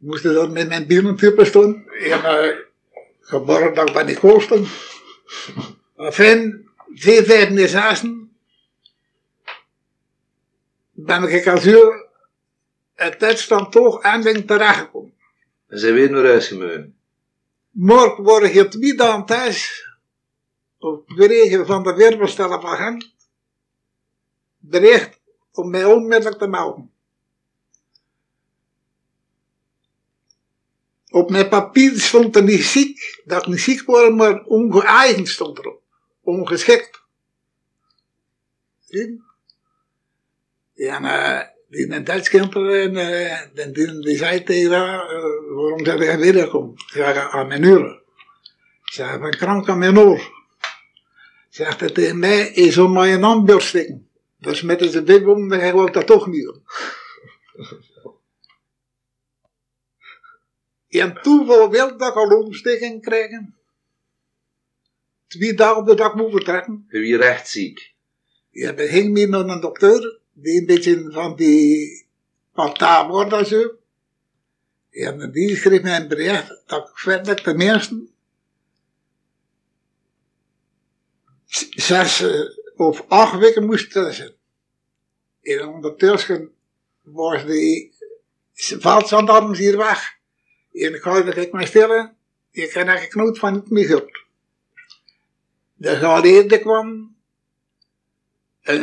moest 0.00 0.24
er 0.24 0.34
dan 0.34 0.52
met 0.52 0.68
mijn 0.68 0.86
bierentype 0.86 1.44
staan. 1.44 1.84
En 1.88 2.20
uh, 2.20 2.69
ik 3.32 3.92
bij 3.92 4.04
die 4.04 4.18
kool 4.18 4.40
stond. 4.40 4.68
Enfin, 5.96 6.68
vier, 6.94 7.24
vijf 7.24 7.48
en 7.48 7.68
zessen 7.68 8.20
ben 10.90 11.22
ik 11.22 11.46
als 11.46 11.66
uur 11.66 12.06
het 12.94 13.18
tijdstand 13.18 13.72
toch 13.72 14.02
eindelijk 14.02 14.46
terechtgekomen. 14.46 15.14
En 15.66 15.78
zijn 15.78 15.94
weer 15.94 16.10
naar 16.10 16.24
huis 16.24 16.48
gemogen. 16.48 16.96
Morgen 17.70 18.24
word 18.24 18.44
ik 18.44 18.52
hier 18.52 18.70
twee 18.70 18.94
dagen 18.94 19.24
thuis 19.24 19.88
op 20.78 21.08
bericht 21.08 21.66
van 21.66 21.82
de 21.82 21.94
weerbesteller 21.94 22.60
van 22.60 22.76
Gent 22.76 23.14
bericht 24.58 25.20
om 25.52 25.70
mij 25.70 25.84
onmiddellijk 25.84 26.38
te 26.38 26.46
melden. 26.46 26.92
Op 31.10 31.30
mijn 31.30 31.48
papier 31.48 32.00
stond 32.00 32.36
er 32.36 32.42
niet 32.42 32.64
ziek, 32.64 33.22
dat 33.24 33.42
ik 33.42 33.48
niet 33.48 33.60
ziek 33.60 33.82
word, 33.86 34.14
maar 34.14 34.44
ongeëigend 34.44 35.28
stond 35.28 35.58
erop. 35.58 35.82
Ongeschikt. 36.22 37.02
Zie 38.80 38.98
je? 38.98 39.20
Ja, 40.74 40.98
maar 40.98 41.54
die 41.68 41.92
een 41.92 42.04
Duits 42.04 42.28
kinderen, 42.28 42.96
en 42.96 43.54
uh, 43.54 43.74
die, 43.74 44.00
die 44.00 44.16
zei 44.16 44.42
tegen 44.42 44.70
haar, 44.70 45.14
uh, 45.14 45.22
waarom 45.54 45.84
zou 45.84 46.04
jij 46.04 46.18
weer 46.18 46.48
komen? 46.48 46.72
Ik 46.72 46.84
zeg, 46.88 47.30
aan 47.30 47.46
mijn 47.46 47.62
uren. 47.62 48.02
Ik 48.84 48.92
zeg, 48.92 49.14
ik 49.14 49.30
krank 49.30 49.68
aan 49.68 49.78
mijn 49.78 49.98
oor. 49.98 50.38
Zegt 51.48 51.80
hij 51.80 51.90
tegen 51.90 52.18
mij, 52.18 52.48
is 52.48 52.78
om 52.78 52.92
maar 52.92 53.08
een 53.08 53.24
ambeurs 53.24 53.68
stikken. 53.68 54.08
Dus 54.38 54.62
met 54.62 54.82
zijn 54.90 55.04
bib 55.04 55.26
om, 55.26 55.48
dan 55.48 55.58
hij 55.58 55.72
wou 55.72 55.90
dat 55.90 56.06
toch 56.06 56.26
niet 56.26 56.44
doen. 56.44 56.62
En 60.90 61.22
toeval 61.22 61.70
wil 61.70 61.96
dat 61.96 62.08
ik 62.08 62.14
al 62.14 62.42
ontsteking 62.42 63.02
krijgen. 63.02 63.54
Twee 65.26 65.54
dagen 65.54 65.76
op 65.76 65.86
de 65.86 65.94
dag 65.94 66.14
moet 66.14 66.30
vertrekken. 66.30 66.86
Wie 66.88 67.16
recht 67.16 67.48
ziek. 67.48 67.94
Ja, 68.50 68.74
we 68.74 68.88
gingen 68.88 69.12
meer 69.12 69.28
naar 69.28 69.48
een 69.48 69.60
dokter, 69.60 70.20
die 70.32 70.60
een 70.60 70.66
beetje 70.66 71.10
van 71.10 71.36
die 71.36 72.06
pata 72.52 73.08
wordt 73.08 73.32
en 73.32 73.46
zo. 73.46 73.74
En 74.90 75.30
die 75.32 75.56
schreef 75.56 75.82
mij 75.82 75.96
een 75.96 76.08
bericht 76.08 76.62
dat 76.66 76.88
ik 76.88 76.98
verder 76.98 77.42
ten 77.42 77.60
eerste 77.60 78.08
zes 81.70 82.20
uh, 82.20 82.50
of 82.76 83.04
acht 83.08 83.38
weken 83.38 83.66
moest 83.66 83.90
tussen. 83.90 84.34
En 85.42 85.68
ondertussen 85.68 86.50
was 87.02 87.46
die 87.46 87.94
veldsandarms 88.54 89.58
hier 89.58 89.76
weg. 89.76 90.18
En 90.72 90.94
ik 90.94 91.02
ga 91.02 91.24
er 91.24 91.48
mij 91.52 91.66
stellen, 91.66 92.16
je 92.50 92.68
kan 92.68 92.86
er 92.86 92.98
geknoot 92.98 93.38
van 93.38 93.52
niet 93.52 93.70
meer 93.70 93.88
goed. 93.88 94.24
De 95.74 95.96
geallieerde 95.96 96.58
kwam, 96.58 97.16
en, 98.60 98.82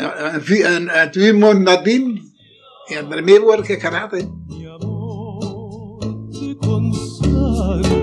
en, 0.64 0.88
en, 0.88 1.12
twee 1.12 1.34
maanden 1.34 1.64
nadien, 1.64 2.34
en 2.86 3.10
daarmee 3.10 3.40
word 3.40 3.70
ik 3.70 3.82
gered. 3.82 4.12
hè. 4.12 4.18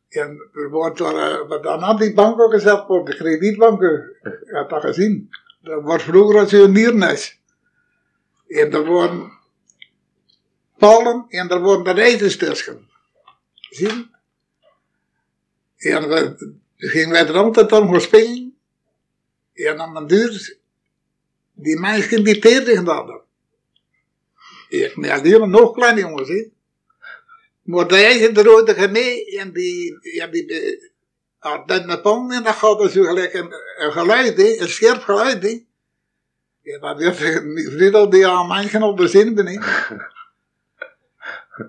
en 0.10 0.50
er 0.54 0.70
wordt 0.70 0.98
dan, 0.98 1.16
uh, 1.16 1.62
dan 1.62 1.82
aan 1.82 1.98
die 1.98 2.14
bank 2.14 2.40
ook 2.40 2.52
gezet 2.52 2.84
voor 2.88 3.06
de 3.06 3.16
kredietbanken. 3.16 4.16
Je 4.24 4.40
hebt 4.44 4.70
dat 4.70 4.82
gezien. 4.82 5.30
Dat 5.62 5.84
wordt 5.84 6.04
vroeger 6.04 6.40
als 6.40 6.52
een 6.52 6.72
niernes. 6.72 7.40
En 8.48 8.72
er 8.72 8.86
worden 8.86 9.32
palen 10.78 11.26
en 11.30 11.50
er 11.50 11.62
worden 11.62 11.96
de 11.96 12.02
rijtjes 12.02 12.38
tussen. 12.38 12.90
Zie? 13.70 14.10
En 15.78 16.10
we 16.10 16.36
gingen 16.76 17.10
wij 17.10 17.28
er 17.28 17.38
altijd 17.38 17.72
om 17.72 17.92
gaan 17.92 18.02
springen. 18.02 18.58
En 19.54 19.80
aan 19.80 19.94
de 19.94 20.06
duur, 20.06 20.58
die 21.54 21.80
meisjes 21.80 22.24
die 22.24 22.40
tegen 22.40 22.86
hadden. 22.86 23.22
Ik, 24.70 24.94
die 24.96 25.32
waren 25.32 25.50
nog 25.50 25.74
kleine 25.74 26.00
jongens, 26.00 26.30
hè. 26.30 26.50
Maar 27.68 27.88
de 27.88 27.96
eigen 27.96 28.34
de 28.34 28.44
rode 28.44 28.74
en 28.74 29.54
die, 29.54 29.98
ja, 30.02 30.28
die, 30.28 32.02
pong 32.02 32.34
en 32.34 32.44
dat 32.44 32.56
gaat 32.56 32.80
dus 32.80 32.92
gelijk 32.92 33.34
een, 33.34 33.54
een 33.78 33.92
geluid, 33.92 34.40
een 34.40 34.70
scherp 34.70 35.02
geluid. 35.02 35.64
Ja, 36.62 36.80
dat 36.80 36.98
werd 36.98 37.16
vrienden 37.76 38.10
die 38.10 38.28
aan 38.28 38.48
mensen 38.48 38.84
op 38.84 38.98
de 38.98 39.08
zin 39.08 39.36
ben. 39.36 39.46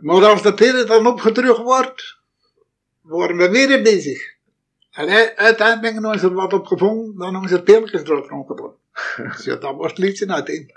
Maar 0.01 0.25
als 0.25 0.43
de 0.43 0.55
peren 0.55 0.87
dan 0.87 1.07
opgedrukt 1.07 1.59
wordt, 1.59 2.19
worden 3.01 3.37
we 3.37 3.51
weer 3.51 3.83
bezig. 3.83 4.35
En 4.91 5.09
uiteindelijk 5.37 5.81
ben 5.81 5.95
ik 5.95 6.21
nog 6.21 6.33
wat 6.33 6.53
opgevangen, 6.53 7.15
dan 7.17 7.33
hebben 7.33 7.51
ze 7.51 7.63
pilletjes 7.63 8.03
erop 8.03 8.29
rondgedaan. 8.29 8.75
Dus 9.33 9.45
ja, 9.45 9.57
dat 9.57 9.75
wordt 9.75 9.99
liedje 9.99 10.33
uiteen. 10.33 10.73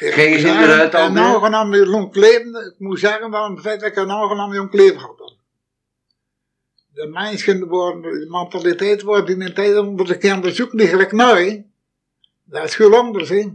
Ging 0.00 0.36
je 0.36 0.46
niet 0.46 0.56
meer 0.56 0.78
uit 0.80 0.94
Een 0.94 1.18
aangenaam 1.18 1.74
jong 1.74 2.14
leven, 2.14 2.66
ik 2.66 2.74
moet 2.78 2.98
zeggen, 2.98 3.30
dat 3.30 3.48
het 3.50 3.60
feit 3.60 3.80
dat 3.80 3.88
ik 3.88 3.96
een 3.96 4.10
aangenaam 4.10 4.54
jong 4.54 4.72
leven 4.72 5.00
had. 5.00 5.34
De 6.92 7.06
mensen 7.06 7.68
worden, 7.68 8.02
de 8.02 8.26
mentaliteit 8.28 9.02
wordt 9.02 9.28
in 9.28 9.42
een 9.42 9.54
tijd 9.54 9.76
onder 9.76 10.06
de 10.06 10.18
kinderen 10.18 10.54
zoeken 10.54 10.78
die 10.78 10.86
gelijk 10.86 11.12
nou. 11.12 11.64
Dat 12.44 12.64
is 12.64 12.74
veel 12.74 12.96
anders, 12.96 13.28
hè. 13.28 13.48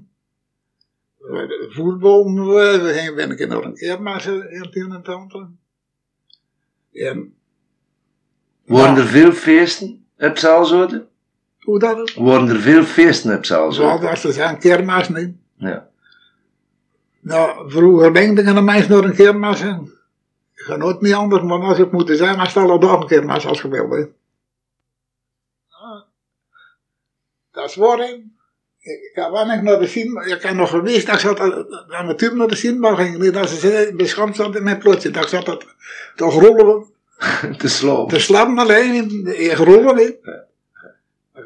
Voetbal, 1.69 2.33
we 2.33 2.91
gingen 2.93 3.15
ben 3.15 3.31
ik 3.31 3.47
nog 3.47 3.63
een 3.63 3.75
keer 3.75 4.01
maar 4.01 4.21
ze 4.21 4.47
in 4.49 4.61
het 4.61 4.75
een 4.75 4.83
en 4.83 4.91
het 4.91 5.07
ander. 5.07 5.47
En 6.93 7.35
Worden 8.65 8.97
er 8.97 9.07
veel 9.07 9.31
feesten 9.31 10.05
op 10.17 10.37
Zaalzoten? 10.37 11.07
hoe 11.59 11.79
dat 11.79 12.07
is? 12.07 12.13
Worden 12.13 12.49
er 12.49 12.61
veel 12.61 12.83
feesten 12.83 13.37
op 13.37 13.45
Zoals 13.45 13.75
Zaalzoten? 13.75 14.09
als 14.09 14.21
ze 14.21 14.31
zijn 14.31 14.59
kermis 14.59 15.09
niet. 15.09 15.35
Ja. 15.57 15.89
Nou, 17.25 17.71
vroeger 17.71 18.13
denk 18.13 18.39
ik 18.39 18.47
aan 18.47 18.55
de 18.55 18.61
mensen 18.61 18.91
nog 18.91 19.03
een 19.03 19.15
kermis. 19.15 19.61
en 19.61 19.91
Ik 20.55 20.61
ga 20.63 20.75
nooit 20.75 21.01
niet 21.01 21.13
anders, 21.13 21.43
maar 21.43 21.59
als 21.61 21.77
het 21.77 21.91
moet 21.91 22.09
zijn, 22.13 22.37
dan 22.37 22.47
stel 22.47 22.69
er 22.71 22.79
dag 22.79 22.99
een 22.99 23.07
kermis 23.07 23.45
als 23.45 23.61
je 23.61 23.67
wil. 23.69 23.89
hè. 23.89 24.05
Dat 27.51 27.69
is 27.69 27.75
waar. 27.75 27.99
Ik 28.79 29.11
ga 29.13 29.31
wel 29.31 29.45
nog 29.45 29.61
naar 29.61 29.79
de 29.79 29.87
zin, 29.87 30.21
ik 30.25 30.41
heb 30.41 30.53
nog 30.55 30.69
geweest, 30.69 31.05
dat 31.05 31.15
ik 31.15 31.21
zat 31.21 31.39
aan- 31.39 31.65
aan 31.93 32.07
de 32.07 32.15
tube 32.15 32.35
naar 32.35 32.47
de 32.47 32.55
zin, 32.55 32.79
maar 32.79 32.95
ging 32.95 33.17
niet, 33.17 33.33
dat 33.33 33.49
ze 33.49 33.55
zei, 33.55 33.95
beschamd 33.95 34.35
zat 34.35 34.55
in 34.55 34.63
mijn 34.63 34.77
plotje. 34.77 35.09
Dat 35.09 35.23
ik 35.23 35.29
zat 35.29 35.45
dat 35.45 35.65
toch 36.15 36.33
rollen, 36.41 36.85
Te 37.57 37.67
slopen. 37.67 38.13
te 38.17 38.19
slapen 38.23 38.57
alleen, 38.57 38.93
in, 38.93 39.35
in 39.37 39.55
rollen, 39.55 39.97
hè. 39.97 40.11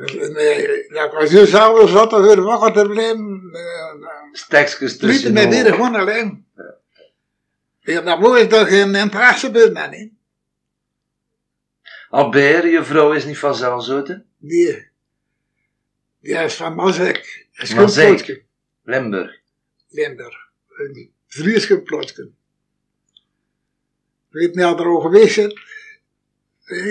Nee, 0.08 0.88
dat 0.90 1.14
was 1.14 1.30
zo 1.30 1.46
s'avonds 1.46 1.92
zat, 1.92 2.10
dan 2.10 2.22
weer 2.22 2.42
wakker 2.42 2.74
te 2.74 2.90
blijven. 2.90 3.50
eh, 3.54 4.10
Stekjes 4.32 4.80
Lieten 4.80 5.08
tussen 5.08 5.34
de 5.34 5.48
weer 5.48 5.60
ogen. 5.62 5.74
gewoon 5.74 5.96
alleen. 5.96 6.46
Ja, 7.80 8.02
dat 8.02 8.36
is 8.38 8.48
toch 8.48 8.68
geen 8.68 8.96
interesse 8.96 9.52
bij 9.52 9.70
mij, 9.72 9.88
niet? 9.88 10.12
Albert, 12.10 12.64
je 12.64 12.84
vrouw 12.84 13.12
is 13.12 13.26
niet 13.26 13.38
van 13.38 13.56
Zaalzoten? 13.56 14.26
Die, 14.38 14.88
die 16.22 16.34
is 16.36 16.56
van 16.56 16.76
Mazek. 16.76 17.48
Mazek. 17.76 18.44
Limburg. 18.84 19.40
Limburg. 19.90 20.36
Een 20.78 21.12
vrieschipplotje. 21.28 22.24
Ik 24.32 24.36
weet 24.36 24.56
niet 24.56 24.66
of 24.66 24.80
er 24.80 24.86
al 24.86 25.00
geweest 25.00 25.38
is. 25.38 25.58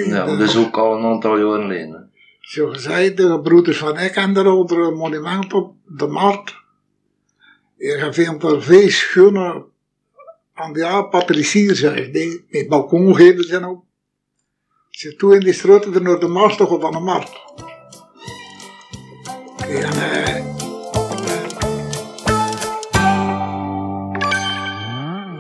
Ja, 0.07 0.27
dat 0.27 0.39
dat 0.39 0.49
is 0.49 0.57
ook 0.57 0.77
al 0.77 0.97
een 0.97 1.05
aantal 1.05 1.37
jaren 1.39 1.61
geleden. 1.61 2.13
Zo 2.49 2.69
gezegd, 2.69 3.17
de 3.17 3.41
broeders 3.41 3.79
van 3.79 3.99
ik 3.99 4.17
en 4.17 4.37
er 4.37 4.47
onder 4.47 4.79
een 4.79 4.95
monument 4.95 5.53
op 5.53 5.75
de 5.87 6.07
markt. 6.07 6.55
Je 7.77 8.09
vindt 8.13 8.43
er 8.43 8.63
veel 8.63 8.91
schone 8.91 9.65
aan 10.55 10.73
de 10.73 10.79
ja, 10.79 11.03
patriciers, 11.03 11.81
die 11.81 12.47
met 12.49 12.69
balkon 12.69 13.17
geven 13.17 13.45
zijn 13.45 13.65
ook. 13.65 13.85
Ze 14.91 15.17
toe 15.17 15.35
in 15.35 15.41
die 15.41 15.53
straten 15.53 15.95
er 15.95 16.03
naar 16.03 16.19
de 16.19 16.29
markt 16.29 16.57
toch 16.57 16.71
op 16.71 16.85
aan 16.85 16.93
de 16.93 16.99
markt. 16.99 17.33
En, 19.67 19.93
eh, 19.93 20.47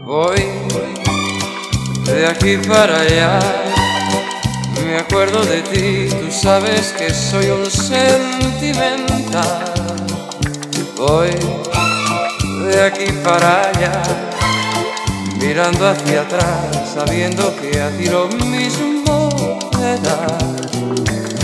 Voy 0.04 0.36
de 2.04 2.26
aquí 2.26 2.56
para 2.66 2.96
allá. 3.00 3.67
Me 4.88 4.96
acuerdo 4.96 5.44
de 5.44 5.60
ti, 5.60 6.08
tú 6.08 6.32
sabes 6.32 6.94
que 6.96 7.12
soy 7.12 7.50
un 7.50 7.70
sentimental. 7.70 9.64
Voy 10.96 11.28
de 12.64 12.82
aquí 12.82 13.12
para 13.22 13.68
allá, 13.68 14.02
mirando 15.38 15.90
hacia 15.90 16.22
atrás, 16.22 16.94
sabiendo 16.94 17.54
que 17.56 17.78
a 17.82 17.90
ti 17.98 18.06
lo 18.06 18.28
mismo 18.28 19.58
me 19.78 19.98
da. 19.98 20.26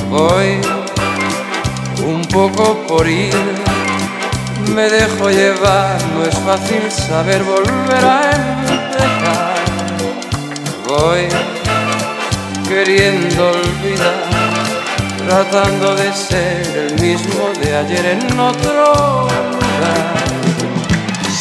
Voy 0.09 0.62
un 2.02 2.24
poco 2.24 2.78
por 2.87 3.07
ir 3.07 3.35
me 4.74 4.88
dejo 4.88 5.28
llevar, 5.28 6.02
no 6.14 6.24
es 6.24 6.38
fácil 6.38 6.90
saber 6.90 7.44
volver 7.44 8.04
a 8.07 8.30
empezar. 8.30 9.54
Voy 10.88 11.54
queriendo 12.68 13.50
olvidar, 13.50 14.24
tratando 15.27 15.94
de 15.94 16.12
ser 16.12 16.66
el 16.77 17.00
mismo 17.00 17.50
de 17.61 17.77
ayer 17.77 18.07
en 18.07 18.38
otro 18.38 19.29
lugar. 19.53 20.24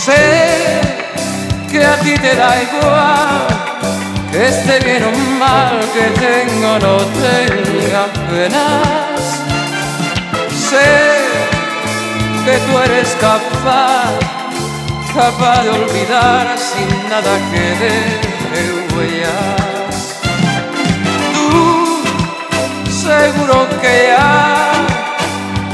Sé 0.06 0.82
que 1.72 1.86
a 1.86 1.96
ti 2.00 2.14
te 2.16 2.36
da 2.36 2.62
igual, 2.62 3.48
que 4.32 4.48
esté 4.48 4.80
bien 4.80 5.04
o 5.04 5.12
mal, 5.40 5.80
que 5.94 6.06
tenga 6.20 6.74
o 6.74 6.80
no 6.80 6.98
tenga 7.24 8.06
penas. 8.30 9.22
Sé 10.70 11.24
que 12.46 12.58
tú 12.66 12.80
eres 12.80 13.16
capaz, 13.22 14.12
capaz 15.14 15.64
de 15.64 15.70
olvidar 15.70 16.56
sin 16.58 17.10
nada 17.10 17.38
que 17.52 17.64
deje 17.84 18.96
huellas. 18.96 19.73
Seguro 23.04 23.68
que 23.82 23.94
ya 24.08 24.72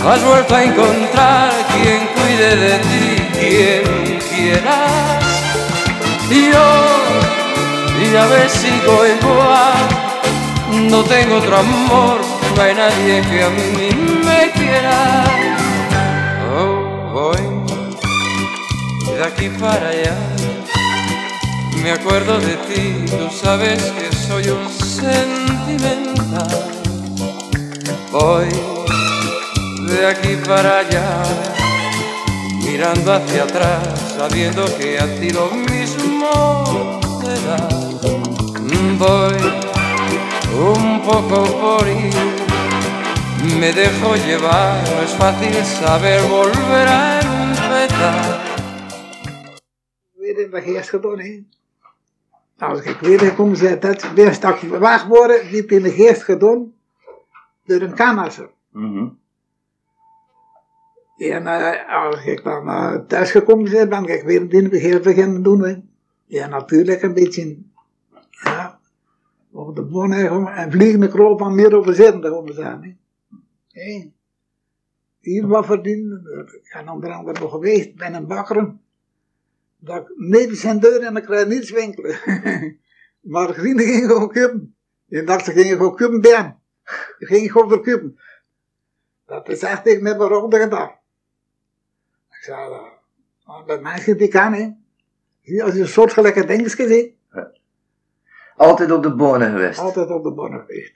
has 0.08 0.22
vuelto 0.24 0.56
a 0.56 0.64
encontrar 0.64 1.52
quien 1.74 2.08
cuide 2.16 2.56
de 2.56 2.80
ti, 2.90 3.06
quien 3.38 3.84
quieras. 4.30 5.24
Y 6.30 6.32
yo 6.52 6.70
ya 8.12 8.26
ves 8.26 8.52
sigo 8.52 9.06
igual, 9.06 9.88
no 10.90 11.04
tengo 11.04 11.36
otro 11.38 11.58
amor, 11.58 12.20
no 12.56 12.62
hay 12.62 12.74
nadie 12.74 13.22
que 13.22 13.44
a 13.44 13.50
mí 13.50 13.92
me 14.26 14.50
quiera. 14.52 15.24
Oh, 16.58 17.12
voy 17.14 17.44
de 19.16 19.24
aquí 19.24 19.50
para 19.50 19.90
allá. 19.90 20.16
Me 21.84 21.92
acuerdo 21.92 22.40
de 22.40 22.56
ti, 22.68 23.06
tú 23.06 23.30
sabes 23.32 23.84
que 23.84 24.12
soy 24.16 24.50
un 24.50 24.68
sentimental. 24.70 26.69
Voy 28.12 28.50
de 29.88 30.06
aquí 30.06 30.36
para 30.48 30.80
allá, 30.80 31.24
mirando 32.64 33.14
hacia 33.14 33.44
atrás, 33.44 34.16
sabiendo 34.18 34.66
que 34.78 35.00
a 35.00 35.06
ti 35.20 35.30
lo 35.30 35.52
mismo 35.52 37.00
te 37.22 37.34
da. 37.48 37.70
Voy 38.98 39.38
un 40.58 41.02
poco 41.02 41.44
por 41.62 41.88
ir 41.88 42.50
me 43.60 43.72
dejo 43.72 44.16
llevar, 44.16 44.84
no 44.90 45.02
es 45.02 45.12
fácil 45.12 45.54
saber 45.64 46.22
volver 46.24 46.88
a 46.88 47.20
empezar. 47.20 48.50
in 50.16 50.52
de 50.52 50.62
geest 50.62 50.90
gedaan, 50.90 51.20
hè. 51.20 51.44
Als 52.58 52.82
ik 52.82 53.00
weer 53.00 53.20
gekomen 53.20 53.58
zei, 53.58 53.80
dat 53.80 54.14
weer 54.14 54.34
stukje 54.34 54.80
weg 54.80 55.04
worden, 55.06 55.52
diep 55.52 55.72
in 55.72 55.84
de 55.84 55.92
geest 55.92 56.24
gedaan, 56.24 56.74
door 57.70 57.82
een 57.82 57.94
kanasser. 57.94 58.50
Mhm. 58.72 59.08
En 61.18 61.48
eh, 61.48 62.04
als 62.04 62.26
ik 62.26 62.44
dan 62.44 62.68
eh, 62.68 62.96
thuis 62.96 63.32
gekomen 63.32 63.72
ben, 63.72 63.90
ben 63.90 64.04
ik 64.04 64.24
weer 64.24 64.54
in 64.54 64.64
het 64.64 64.74
heel 64.74 65.00
beginnen 65.00 65.44
doen. 65.44 65.64
Hè. 65.64 65.76
Ja, 66.26 66.48
natuurlijk 66.48 67.02
een 67.02 67.14
beetje, 67.14 67.58
ja, 68.30 68.80
op 69.52 69.76
de 69.76 69.84
bonnen 69.84 70.48
en 70.48 70.72
vliegende 70.72 71.08
kroop 71.08 71.40
van 71.40 71.56
meer 71.56 71.76
over 71.76 71.96
zitten, 71.96 72.44
we 72.44 72.54
zijn. 72.54 72.84
Hè. 72.84 72.96
Hé. 73.82 74.12
Hier 75.20 75.48
wat 75.48 75.66
verdienen, 75.66 76.22
ik 76.46 76.72
ben 76.74 76.90
onder 76.90 77.12
andere 77.12 77.40
nog 77.40 77.52
geweest 77.52 77.96
bij 77.96 78.14
een 78.14 78.28
bakker, 78.28 78.76
dat 79.78 80.10
ik 80.18 80.56
zijn 80.56 80.80
deur 80.80 81.02
en 81.02 81.16
ik 81.16 81.24
krijg 81.24 81.48
niets 81.48 81.72
winkelen. 81.72 82.20
maar 83.34 83.54
vrienden 83.54 83.86
gingen 83.86 84.10
gewoon 84.10 84.30
kuppen. 84.30 84.76
En 85.10 85.26
dacht 85.26 85.46
ze 85.46 85.52
gingen 85.52 85.78
gewoon 85.78 85.96
kuppen 85.96 86.22
bij 86.22 86.59
Ze 87.20 87.26
gingen 87.26 87.52
gewoon 87.52 87.70
verkuppen. 87.70 88.20
Dat 89.26 89.50
is 89.50 89.62
echt 89.62 89.88
ik 89.88 90.02
met 90.02 90.18
mijn 90.18 90.30
rode 90.30 90.60
gedaan. 90.60 90.90
Ik 92.30 92.44
zei, 92.44 92.70
uh, 93.48 93.66
bij 93.66 93.80
mensen 93.80 94.18
die 94.18 94.28
kan 94.28 94.54
hè. 94.54 94.70
Zie, 95.42 95.64
Als 95.64 95.74
je 95.74 95.80
een 95.80 95.88
soortgelijke 95.88 96.46
dingetjes 96.46 96.88
ziet, 96.88 97.14
Altijd 98.56 98.92
op 98.92 99.04
de 99.04 99.16
bonen 99.16 99.52
geweest. 99.52 99.80
altijd 99.80 100.10
op 100.10 100.24
de 100.24 100.32
bonnen 100.32 100.60
geweest. 100.60 100.94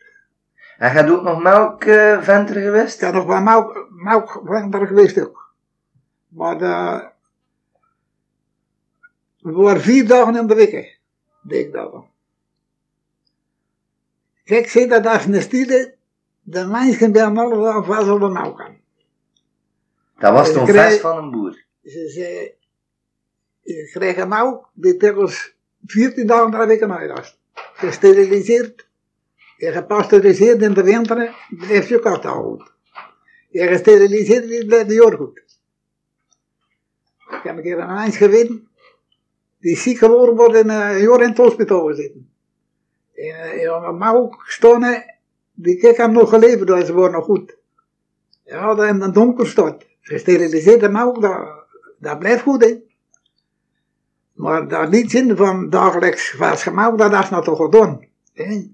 En 0.78 0.94
jij 0.94 1.04
doet 1.06 1.24
nog 1.24 1.42
melkventer 1.42 2.62
geweest? 2.62 2.96
Ik 2.96 3.02
heb 3.02 3.14
nog 3.14 3.26
bij 3.26 3.42
Mauk, 3.42 3.88
Mauk 3.92 4.72
daar 4.72 4.88
geweest 4.88 5.22
ook. 5.22 5.54
Maar 6.28 6.58
de, 6.58 7.08
we 9.40 9.52
waren 9.52 9.82
vier 9.82 10.08
dagen 10.08 10.36
in 10.36 10.48
de 10.48 10.56
week, 10.56 11.00
deed 11.42 11.66
ik 11.66 11.74
dat 11.74 11.92
dan. 11.92 12.08
Kijk, 14.44 14.70
zie 14.70 14.88
dat 14.88 15.06
als 15.06 15.26
een 15.26 15.42
stille, 15.42 15.96
de 16.42 16.66
mensen 16.66 17.12
bij 17.12 17.26
alle 17.26 17.64
dagen 17.64 17.86
vast 17.86 18.10
op 18.10 18.20
de 18.20 18.28
Mauk 18.28 18.62
aan. 18.62 18.78
Dat 20.18 20.32
was 20.34 20.54
toch 20.54 20.68
krijg- 20.68 20.90
vest 20.90 21.02
van 21.02 21.18
een 21.24 21.32
boer. 21.32 21.64
Ze 21.84 22.10
zei, 22.10 22.54
je 23.62 23.90
krijgt 23.92 24.18
een 24.20 24.28
Mauk 24.28 24.66
die 24.74 24.98
telkens 24.98 25.56
14 25.86 26.28
dagen 26.28 26.52
per 26.52 26.68
week 26.68 26.82
uitlast. 26.82 27.38
Gesteriliseerd, 27.54 28.88
je 29.58 29.72
gepasteuriseerd 29.72 30.62
in 30.62 30.74
de 30.74 30.84
winter, 30.84 31.36
blijft 31.50 31.88
je 31.88 32.00
kat 32.00 32.26
goed. 32.26 32.72
Je 33.50 33.68
gesteriliseerd, 33.68 34.48
die 34.48 34.66
blijft 34.66 34.88
de 34.88 34.94
jaar 34.94 35.18
goed. 35.18 35.42
Ik 37.30 37.40
heb 37.44 37.58
een 37.58 37.64
keer 37.64 37.80
een 37.80 37.94
mens 37.94 38.18
geweten, 38.18 38.68
die 39.60 39.78
ziek 39.78 39.98
geworden 39.98 40.36
wordt 40.36 40.54
en 40.56 40.70
een 40.70 41.02
jaar 41.02 41.22
in 41.22 41.30
het 41.30 41.38
hospitaal 41.38 41.86
gezeten. 41.86 42.33
Eh, 43.32 43.66
en 43.66 43.84
een 43.84 43.98
Mauk 43.98 44.44
stonden, 44.46 45.16
die 45.54 45.78
kijk 45.78 45.98
hem 45.98 46.12
nog 46.12 46.30
geleefd, 46.30 46.68
dus 46.68 46.86
ze 46.86 46.94
worden 46.94 47.12
nog 47.12 47.26
goed. 47.26 47.58
Ja, 48.46 48.74
dat 48.76 48.88
in 48.88 49.02
het 49.02 49.14
donker 49.14 49.48
staat. 49.48 49.86
Gesteriliseerde 50.02 50.90
melk, 50.90 51.22
dat, 51.22 51.48
dat 52.00 52.20
blijft 52.20 52.42
goed, 52.42 52.64
hè. 52.64 52.82
Maar 54.34 54.68
dat 54.68 54.90
niet 54.90 55.12
zin 55.12 55.36
van 55.36 55.70
dagelijks 55.70 56.30
gemeld, 56.40 56.98
dat 56.98 57.24
is 57.24 57.30
nou 57.30 57.44
toch 57.44 57.58
gedaan. 57.58 58.06
Hè? 58.34 58.72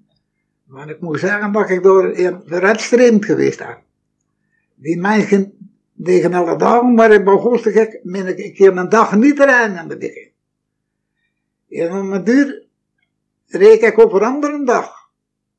Maar 0.66 0.90
ik 0.90 1.00
moet 1.00 1.20
zeggen 1.20 1.52
dat 1.52 1.70
ik 1.70 1.84
door 1.84 2.04
een 2.04 2.42
verredstreemd 2.46 3.26
geweest 3.26 3.58
ben. 3.58 3.78
Die 4.76 4.98
mensen 4.98 5.72
tegen 6.04 6.34
alle 6.34 6.56
dagen, 6.56 6.94
maar 6.94 7.12
in 7.12 7.28
augustus 7.28 7.74
ik, 7.74 8.00
ben 8.04 8.28
ik 8.28 8.40
een 8.40 8.54
keer 8.54 8.78
een 8.78 8.90
dag 8.90 9.16
niet 9.16 9.40
rijden 9.40 9.78
aan 9.78 9.88
de 9.88 9.98
dikke. 9.98 10.32
En 11.70 11.92
om 11.92 12.14
een 12.14 12.24
duur 12.24 12.69
reek 13.50 13.82
ik 13.82 13.98
op 13.98 14.14
een 14.14 14.24
andere 14.24 14.64
dag. 14.64 14.98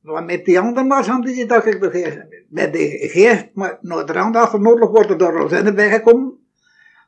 Want 0.01 0.27
met 0.27 0.45
die 0.45 0.61
andere 0.61 0.87
was 0.87 1.09
aan 1.09 1.21
die 1.21 1.47
dag 1.47 1.65
ik 1.65 1.81
de 1.81 2.43
met 2.49 2.73
de 2.73 3.09
geest, 3.13 3.49
maar 3.55 3.79
na 3.81 4.05
de 4.05 4.19
andere 4.19 4.59
nodig 4.59 4.91
wordt 4.91 5.11
er 5.11 5.19
door 5.19 5.33
rozijnen 5.33 5.75
bijgekomen. 5.75 6.39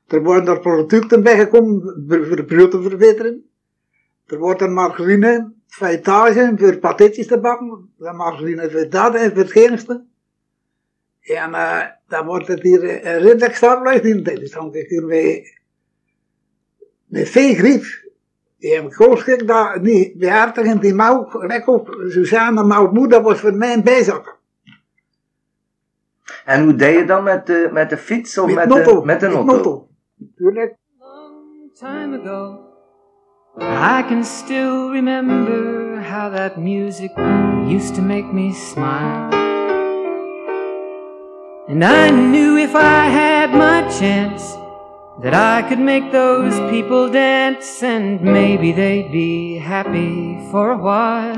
Er 0.06 0.22
worden 0.22 0.54
er 0.54 0.60
producten 0.60 1.22
bijgekomen 1.22 2.04
voor 2.06 2.44
brood 2.44 2.70
te 2.70 2.82
verbeteren. 2.82 3.50
Er 4.26 4.38
wordt 4.38 4.60
er 4.60 4.70
margarine, 4.70 5.52
feitage 5.66 6.52
voor 6.56 6.78
patatjes 6.78 7.26
te 7.26 7.40
bakken. 7.40 7.92
De 7.96 8.12
margarine 8.12 8.70
voor 8.70 8.88
dat 8.88 9.14
en 9.14 9.34
voor 9.34 9.44
het. 9.44 10.04
En 11.20 11.54
eh 11.54 11.86
dan 12.12 12.26
wordt 12.26 12.46
het 12.46 12.62
hier 12.62 12.84
eh, 12.84 13.22
redelijk 13.22 13.54
stapelijk 13.54 14.04
in 14.04 14.22
Dus 14.22 14.50
dan 14.50 14.74
ik 14.74 14.88
hier 14.88 15.04
mee, 15.04 15.58
met 17.06 17.28
veel 17.28 17.54
grief. 17.54 18.01
Ik 18.62 19.46
dat 19.46 19.80
niet 19.80 20.18
behartigen 20.18 20.80
die 20.80 20.94
mouw, 20.94 21.28
lekker 21.32 21.72
op 21.74 21.96
Suzanne 22.08 22.62
mouw 22.62 22.90
moeder 22.92 23.22
was 23.22 23.40
voor 23.40 23.54
mij 23.54 23.72
een 23.72 23.82
bijzakken. 23.82 24.32
En 26.44 26.64
hoe 26.64 26.74
deed 26.74 26.98
je 26.98 27.04
dan 27.04 27.22
met 27.22 27.46
de, 27.46 27.68
met 27.72 27.90
de 27.90 27.96
fiets 27.96 28.38
of 28.38 28.46
met, 28.46 28.54
Met 28.54 28.68
de, 28.68 28.74
notto. 28.74 29.04
met 29.04 29.20
de 29.20 29.26
met 29.26 29.36
auto? 29.36 29.54
notto. 29.54 29.88
Tuurlijk. 30.36 30.76
long 30.98 31.70
time 31.74 32.20
ago. 32.20 32.58
I 33.58 34.04
can 34.08 34.24
still 34.24 34.90
remember 34.90 36.00
how 36.00 36.34
that 36.34 36.56
music 36.56 37.10
used 37.68 37.94
to 37.94 38.02
make 38.02 38.32
me 38.32 38.52
smile. 38.52 39.40
And 41.68 41.84
I 41.84 42.10
knew 42.10 42.56
if 42.58 42.74
I 42.74 43.08
had 43.08 43.50
my 43.50 43.90
chance 43.90 44.61
that 45.20 45.34
I 45.34 45.62
could 45.68 45.78
make 45.78 46.10
those 46.10 46.58
people 46.70 47.10
dance 47.10 47.82
and 47.82 48.20
maybe 48.22 48.72
they'd 48.72 49.12
be 49.12 49.58
happy 49.58 50.38
for 50.50 50.70
a 50.72 50.78
while. 50.78 51.36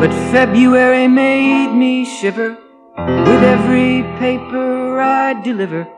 But 0.00 0.12
February 0.30 1.08
made 1.08 1.74
me 1.74 2.04
shiver 2.04 2.50
with 2.50 3.42
every 3.42 4.02
paper 4.18 5.00
I 5.00 5.42
deliver. 5.42 5.88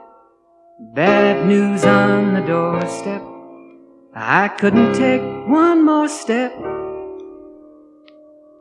Bad 0.95 1.47
news 1.47 1.85
on 1.85 2.33
the 2.33 2.41
doorstep. 2.41 3.23
I 4.15 4.49
couldn't 4.49 4.95
take 4.95 5.23
one 5.47 5.85
more 5.85 6.09
step. 6.09 6.53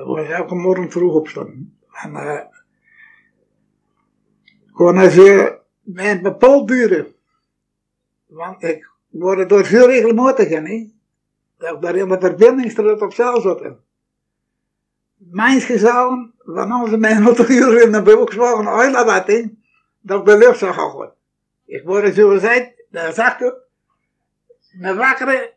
Dat 0.00 0.08
was 0.08 0.28
elke 0.28 0.54
morgen 0.54 0.90
vroeg 0.90 1.14
opstaan. 1.14 1.78
En 1.92 2.16
eh 2.16 2.40
gewoon 4.72 5.10
je 5.10 5.58
met 5.80 6.06
een 6.06 6.22
bepaald 6.22 6.68
duren. 6.68 7.14
Want 8.26 8.62
ik 8.62 8.90
word 9.08 9.48
door 9.48 9.64
veel 9.64 9.86
regelmatig, 9.86 10.48
hè. 10.48 10.90
Dat 11.58 11.74
ik 11.74 11.80
daar 11.80 11.96
in 11.96 12.08
de 12.08 12.16
verbindingsstraat 12.20 13.02
op 13.02 13.12
zaal 13.12 13.40
zat. 13.40 13.62
Mijns 15.16 15.64
gezogen, 15.64 16.34
van 16.38 16.72
onze 16.72 16.96
nog 16.96 17.48
uur 17.48 17.82
in 17.82 17.92
de 17.92 18.02
huilen 18.64 19.06
wat 19.06 19.28
in, 19.28 19.62
dat 20.00 20.20
ik 20.20 20.26
de 20.26 20.38
lucht 20.38 20.58
zag 20.58 20.74
gooien. 20.74 21.12
Ik 21.64 21.84
word 21.84 22.14
zo 22.14 22.28
gezegd, 22.28 22.72
daar 22.90 23.12
zag 23.12 23.40
ik, 23.40 23.54
me 24.72 24.94
wakkeren 24.94 25.50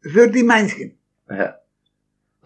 voor 0.00 0.30
die 0.30 0.44
mensen. 0.44 0.98
Ja. 1.26 1.64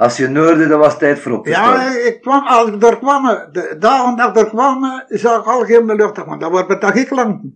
Als 0.01 0.17
je 0.17 0.29
noorde, 0.29 0.67
dan 0.67 0.79
was 0.79 0.91
het 0.91 0.99
tijd 0.99 1.19
voor 1.19 1.33
op 1.33 1.45
te 1.45 1.51
staan. 1.51 1.81
Ja, 1.81 1.97
ik 2.07 2.21
kwam, 2.21 2.47
als 2.47 2.69
ik 2.71 2.83
er 2.83 2.99
kwam, 2.99 3.23
de 3.53 3.77
dagen 3.79 4.17
dat 4.17 4.37
ik 4.37 4.43
er 4.43 4.49
kwam, 4.49 5.03
zag 5.09 5.41
ik 5.41 5.47
al 5.47 5.65
geen 5.65 5.87
de 5.87 5.95
lucht 5.95 6.19
gaan. 6.19 6.39
Dat 6.39 6.51
wordt 6.51 6.69
het 6.69 6.81
toch 6.81 6.95
ik 6.95 7.11
lang. 7.11 7.53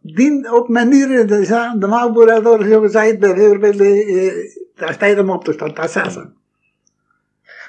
Die 0.00 0.52
op 0.52 0.68
manier, 0.68 1.26
de, 1.26 1.74
de 1.78 1.86
maalboer 1.86 2.32
al 2.32 2.62
zo 2.62 2.80
gezegd, 2.80 3.18
bijvoorbeeld, 3.18 3.80
eh, 3.80 4.32
daar 4.74 4.92
staat 4.92 5.16
hem 5.16 5.30
op 5.30 5.44
te 5.44 5.52
staan, 5.52 5.74
dat 5.74 5.90
ze. 5.90 6.30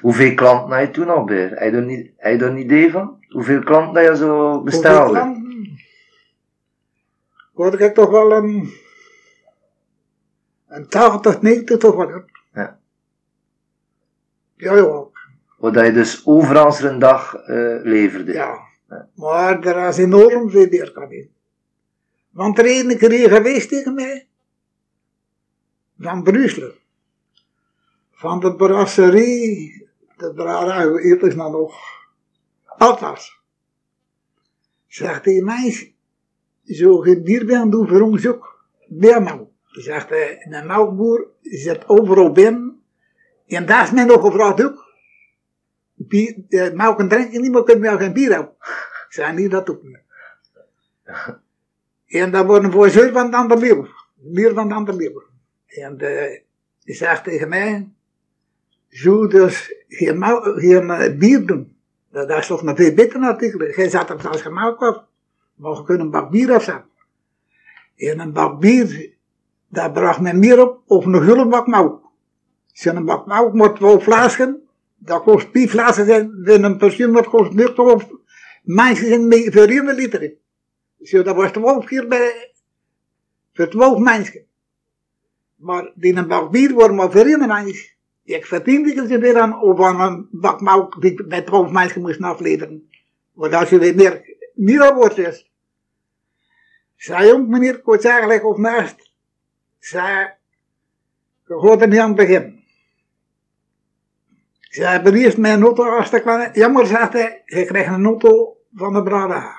Hoeveel 0.00 0.34
klanten 0.34 0.76
had 0.76 0.86
je 0.86 0.90
toen 0.90 1.08
al 1.08 1.24
bij? 1.24 1.36
Heb 1.36 1.72
je 1.72 2.08
er 2.16 2.42
een 2.42 2.56
idee 2.56 2.90
van? 2.90 3.24
Hoeveel 3.28 3.60
klanten 3.60 3.94
dat 3.94 4.04
je 4.04 4.16
zo 4.16 4.38
Hoeveel 4.38 4.62
bestelde? 4.62 5.10
klanten? 5.10 5.78
Word 7.52 7.80
ik 7.80 7.94
toch 7.94 8.10
wel 8.10 8.32
een, 8.32 8.72
een 10.68 10.88
80, 10.88 11.42
90 11.42 11.78
toch 11.78 11.94
wel. 11.94 12.34
Ja. 14.56 14.74
Ja. 14.74 15.04
Wat 15.56 15.74
je 15.74 15.92
dus 15.92 16.26
overal 16.26 16.80
een 16.80 16.98
dag 16.98 17.34
eh, 17.34 17.76
leverde. 17.82 18.32
Ja, 18.32 18.58
maar 19.14 19.60
er 19.64 19.88
is 19.88 19.98
enorm 19.98 20.50
veel 20.50 20.68
weerstand 20.68 21.12
in. 21.12 21.30
Want 22.30 22.58
er 22.58 22.64
is 22.64 22.82
een 22.82 22.98
keer 22.98 23.30
geweest 23.30 23.68
tegen 23.68 23.94
mij, 23.94 24.26
van 25.98 26.22
Brussel, 26.22 26.72
van 28.10 28.40
de 28.40 28.54
brasserie, 28.54 29.88
de 30.16 30.32
brouwerij, 30.34 31.10
het 31.10 31.22
is 31.22 31.34
nou 31.34 31.52
nog, 31.52 31.74
Atlas. 32.64 33.40
Zegt 34.86 35.24
hij, 35.24 35.40
mij, 35.40 35.94
zo 36.64 36.96
geen 36.98 37.22
bier 37.22 37.46
ben 37.46 37.70
doen 37.70 37.88
voor 37.88 38.00
ons 38.00 38.26
ook, 38.26 38.64
biermouw. 38.86 39.50
Zegt 39.70 40.08
hij, 40.08 40.46
een 40.50 40.66
melkboer 40.66 41.28
zit 41.42 41.88
overal 41.88 42.32
binnen, 42.32 42.65
en 43.46 43.66
daar 43.66 43.84
is 43.84 43.90
men 43.90 44.06
nog 44.06 44.20
gevraagd 44.20 44.64
ook. 44.64 44.84
Bier, 45.94 46.36
eh, 46.48 46.72
melk 46.72 47.00
en 47.00 47.08
drinken 47.08 47.40
niet, 47.40 47.52
maar 47.52 47.62
kunnen 47.62 47.92
we 47.92 47.98
geen 47.98 48.12
bier. 48.12 48.38
Ik 48.38 49.06
zei 49.08 49.36
niet 49.36 49.50
dat 49.50 49.70
ook. 49.70 49.82
En 52.06 52.30
dat 52.30 52.46
wordt 52.46 52.64
een 52.64 52.72
voorzitter 52.72 53.12
van 53.12 53.30
de 53.30 53.36
andere. 53.36 53.88
Bier 54.14 54.54
van 54.54 54.68
de 54.68 54.74
andere 54.74 54.96
leeuw. 54.96 55.22
En 55.66 55.98
eh, 55.98 56.40
die 56.84 56.94
zegt 56.94 57.24
tegen 57.24 57.48
mij, 57.48 57.88
zo 58.88 59.26
dus 59.26 59.74
geen, 59.88 60.24
geen 60.56 60.90
eh, 60.90 61.18
bier 61.18 61.46
doen. 61.46 61.76
Dat, 62.10 62.30
is 62.30 62.46
toch 62.46 62.62
een 62.62 62.76
veel 62.76 62.94
beter 62.94 63.20
natuurlijk. 63.20 63.76
Jij 63.76 63.88
zat 63.88 64.10
er 64.10 64.42
je 64.42 64.50
melk 64.50 64.80
op. 64.80 65.04
Maar 65.54 65.72
we 65.72 65.84
kunnen 65.84 66.04
een 66.04 66.10
bak 66.10 66.30
bier 66.30 66.54
afzetten. 66.54 66.90
En 67.96 68.18
een 68.18 68.32
bak 68.32 68.60
bier, 68.60 69.10
daar 69.68 69.92
bracht 69.92 70.20
men 70.20 70.38
meer 70.38 70.60
op, 70.60 70.82
of 70.86 71.04
een 71.04 71.22
hele 71.22 71.48
bak 71.48 71.66
melk. 71.66 72.05
Zo'n 72.76 73.04
bak 73.04 73.26
melk 73.26 73.54
met 73.54 73.76
twee 73.76 74.00
flasken, 74.00 74.68
dat 74.96 75.22
kost 75.22 75.48
vier 75.52 75.68
flasken 75.68 76.06
zijn, 76.06 76.44
in 76.44 76.64
een 76.64 76.76
pensioen 76.76 77.12
dat 77.12 77.26
kost 77.26 77.52
nu 77.52 77.74
toch 77.74 78.08
mensen 78.62 79.06
zijn 79.06 79.52
voor 79.52 79.68
1 79.68 79.94
liter. 79.94 80.32
Zo, 81.02 81.22
dat 81.22 81.36
was 81.36 81.50
12 81.50 81.84
keer 81.84 82.08
bij, 82.08 82.52
voor 83.52 83.68
12 83.68 83.98
mensen. 83.98 84.44
Maar 85.54 85.92
die 85.94 86.14
een 86.14 86.28
bak 86.28 86.50
bier 86.50 86.72
wordt 86.72 86.94
maar 86.94 87.10
voor 87.10 87.24
1 87.24 87.46
mens. 87.46 87.96
Ik 88.24 88.46
verdiende 88.46 89.06
ze 89.06 89.18
weer 89.18 89.40
aan, 89.40 89.60
of 89.60 89.80
aan 89.80 90.00
een 90.00 90.28
bak 90.30 90.60
melk 90.60 91.00
die 91.00 91.24
bij 91.24 91.42
12 91.42 91.70
mensen 91.70 92.00
moest 92.00 92.22
afleveren. 92.22 92.88
Want 93.32 93.54
als 93.54 93.68
je 93.68 93.78
weer 93.78 93.94
meer, 93.94 94.36
meer 94.54 94.94
wordt 94.94 95.18
is. 95.18 95.50
Zei 96.96 97.28
jong 97.28 97.48
meneer, 97.48 97.74
ik 97.74 97.84
word 97.84 98.04
eigenlijk 98.04 98.44
op 98.44 98.58
naast. 98.58 99.10
Gaat 99.80 100.36
er 101.80 101.88
niet 101.88 101.98
aan 101.98 102.08
het 102.08 102.16
begin. 102.16 102.64
Ze 104.76 104.84
hebben 104.84 105.14
eerst 105.14 105.38
mijn 105.38 105.62
auto 105.62 105.84
als 105.84 106.10
de 106.10 106.20
kleine. 106.20 106.50
Jammer, 106.52 107.10
hij, 107.12 107.42
je 107.44 107.64
krijgt 107.64 107.92
een 107.92 108.04
auto 108.04 108.56
van 108.74 108.92
de 108.92 109.02
Brada. 109.02 109.56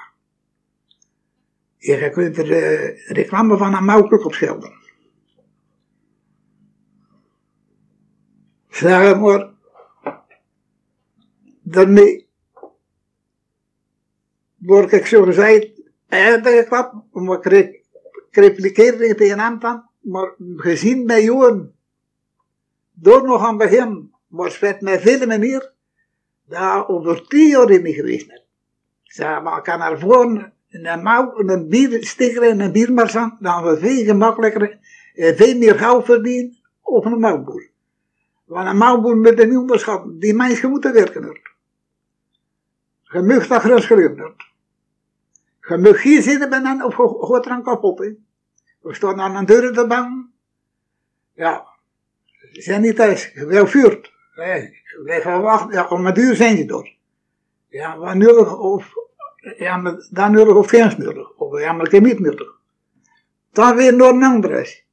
Je 1.77 2.09
kunt 2.09 2.37
er 2.37 2.51
eh, 2.51 3.07
reclame 3.07 3.57
van 3.57 3.73
een 3.73 3.85
melkkoek 3.85 4.25
op 4.25 4.33
schilderen. 4.33 4.77
Zeg 8.69 9.19
maar, 9.19 9.49
daarmee 11.61 12.27
word 14.55 14.91
ik 14.91 15.05
zo 15.05 15.23
gezegd, 15.23 15.81
uitgeklapt, 16.07 16.93
maar 17.11 17.37
ik 17.37 17.45
re- 17.45 17.81
ik 18.29 18.35
repliceerde 18.35 19.07
het 19.07 19.17
tegen 19.17 19.39
hem 19.39 19.59
dan, 19.59 19.89
maar 19.99 20.33
gezien 20.55 21.05
mijn 21.05 21.23
jaren, 21.23 21.75
door 22.91 23.23
nog 23.23 23.41
aan 23.41 23.59
het 23.59 23.69
begin, 23.69 24.15
was 24.37 24.59
het 24.59 24.81
met 24.81 25.01
vele 25.01 25.25
manier, 25.25 25.71
daar 26.45 26.87
over 26.87 27.27
tien 27.27 27.47
jaar 27.47 27.69
in 27.69 27.93
geweest. 27.93 28.41
Zeg 29.03 29.41
maar, 29.41 29.57
ik 29.57 29.63
kan 29.63 29.81
ervoor 29.81 30.51
een 30.69 31.01
mouw, 31.01 31.39
een 31.39 31.67
biersticker 31.67 32.43
en 32.43 32.59
een 32.59 32.71
biermarzant, 32.71 33.41
dan 33.41 33.63
we 33.63 33.77
veel 33.77 34.03
gemakkelijker, 34.03 34.79
en 35.15 35.35
veel 35.35 35.57
meer 35.57 35.75
geld 35.75 36.05
verdienen, 36.05 36.57
of 36.81 37.05
een 37.05 37.19
mouwboer. 37.19 37.69
Want 38.45 38.67
een 38.67 38.77
mouwboer 38.77 39.17
moet 39.17 39.37
je 39.37 39.45
niet 39.45 39.57
onderschatten, 39.57 40.19
die 40.19 40.33
mensen 40.33 40.69
moeten 40.69 40.93
werken. 40.93 41.39
Je 43.01 43.21
mag 43.21 43.47
dat 43.47 43.61
gelopen 43.61 44.17
wordt. 44.17 44.45
Je 45.61 45.77
mag 45.77 46.01
hier 46.01 46.21
zitten 46.21 46.49
bij 46.49 46.61
hen, 46.61 46.83
of 46.83 46.97
je 46.97 47.17
gaat 47.19 47.45
er 47.45 47.61
kapot. 47.61 47.99
We 48.81 48.93
staan 48.93 49.19
aan 49.19 49.35
een 49.35 49.45
deur 49.45 49.73
te 49.73 49.87
bang. 49.87 50.29
Ja, 51.33 51.67
ze 52.51 52.61
zijn 52.61 52.81
niet 52.81 52.95
thuis, 52.95 53.33
wil 53.33 53.67
vuurt. 53.67 54.15
Nee, 54.37 54.81
blijf 55.03 55.23
wel 55.23 55.41
wachten, 55.41 55.71
ja, 55.71 55.87
om 55.87 56.05
een 56.05 56.13
duur 56.13 56.35
zijn 56.35 56.57
ze 56.57 56.65
door. 56.65 56.95
Ja, 57.69 57.97
wat 57.97 58.15
nodig, 58.15 58.57
of, 58.57 58.93
ja, 59.57 59.77
maar 59.77 60.07
dan 60.09 60.31
nodig 60.31 60.55
of 60.55 60.69
geen 60.69 60.95
nodig, 60.97 61.35
of 61.35 61.59
ja, 61.59 61.73
maar 61.73 61.87
geen 61.87 62.03
niet 62.03 62.19
nodig. 62.19 62.55
Dan 63.51 63.75
weer 63.75 63.95
naar 63.95 64.09
een 64.09 64.23
andere. 64.23 64.83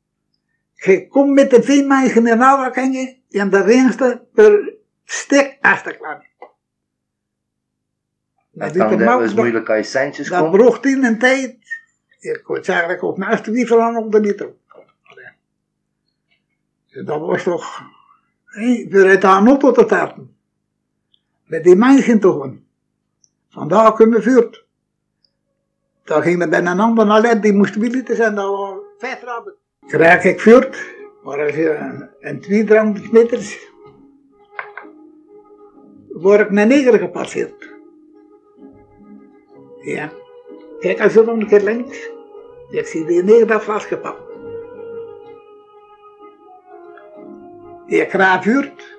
Je 0.75 1.09
komt 1.09 1.35
met 1.35 1.51
de 1.51 1.63
vier 1.63 1.87
mensen 1.87 2.27
in 2.27 2.43
aanraking 2.43 3.19
en 3.31 3.51
de 3.51 3.65
winsten 3.65 4.29
per 4.33 4.75
stuk 5.05 5.59
achterklaan. 5.61 6.23
Dat 8.51 8.77
kan 8.77 8.99
dat 8.99 9.23
is 9.23 9.35
moeilijk 9.35 9.69
als 9.69 9.79
je 9.79 9.85
centjes 9.85 10.29
Dat 10.29 10.41
komt. 10.41 10.57
bracht 10.57 10.87
in 10.87 11.05
een 11.05 11.19
tijd, 11.19 11.57
ik 12.21 12.43
word 12.47 12.69
eigenlijk 12.69 13.03
op 13.03 13.19
naast 13.19 13.47
wie 13.47 13.67
van 13.67 13.97
op 13.97 14.13
de 14.13 14.21
liter. 14.21 14.53
Dat 17.05 17.21
was 17.21 17.43
toch, 17.43 17.83
hé, 18.55 18.87
voor 18.91 19.09
het 19.09 19.25
aan 19.25 19.47
auto 19.47 19.73
te 19.73 19.85
taarten. 19.85 20.37
Met 21.45 21.65
die 21.65 21.77
mensen 21.77 22.21
te 22.21 22.39
gaan. 22.41 22.65
Vandaar 23.49 23.95
kunnen 23.95 24.19
we 24.19 24.23
vuurt. 24.23 24.65
Dan 26.05 26.23
ging 26.23 26.43
er 26.43 26.49
bij 26.49 26.59
een 26.59 26.81
ander 26.81 27.07
naar 27.07 27.41
die 27.41 27.53
moest 27.53 27.75
willen 27.75 28.17
zijn, 28.17 28.35
dat 28.35 28.51
was 28.51 28.75
vijf 28.99 29.23
raben. 29.23 29.55
Krijg 29.87 30.25
ik 30.25 30.41
vuurt, 30.41 30.95
maar 31.23 31.45
als 31.45 31.55
je 31.55 31.71
een, 31.71 32.09
een 32.21 32.41
200 32.41 33.13
meters, 33.13 33.69
word 36.09 36.41
ik 36.41 36.51
naar 36.51 36.67
neger 36.67 36.99
gepasseerd. 36.99 37.73
Ja. 39.81 40.13
Kijk, 40.81 41.01
als 41.01 41.13
je 41.13 41.23
nog 41.23 41.37
een 41.37 41.47
keer 41.47 41.63
links, 41.63 42.11
ik 42.71 42.87
zie 42.87 43.05
die 43.05 43.23
neer 43.23 43.47
dat 43.47 43.65
vastgepakt. 43.65 44.24
Ik 47.87 48.13
raap 48.13 48.43
vuurt. 48.43 48.93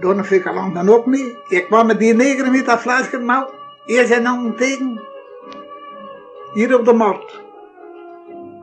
Door 0.00 0.18
een 0.18 0.24
vikalant 0.24 0.74
dan 0.74 0.88
ook 0.88 1.06
niet. 1.06 1.36
Ik 1.48 1.64
kwam 1.64 1.86
met 1.86 1.98
die 1.98 2.14
neger 2.14 2.50
met 2.50 2.66
dat 2.66 2.80
flesje 2.80 3.18
melk. 3.18 3.54
Eerst 3.86 4.10
en 4.10 4.22
dan 4.22 4.56
tegen. 4.56 5.00
Hier 6.52 6.78
op 6.78 6.84
de 6.84 6.92
markt. 6.92 7.40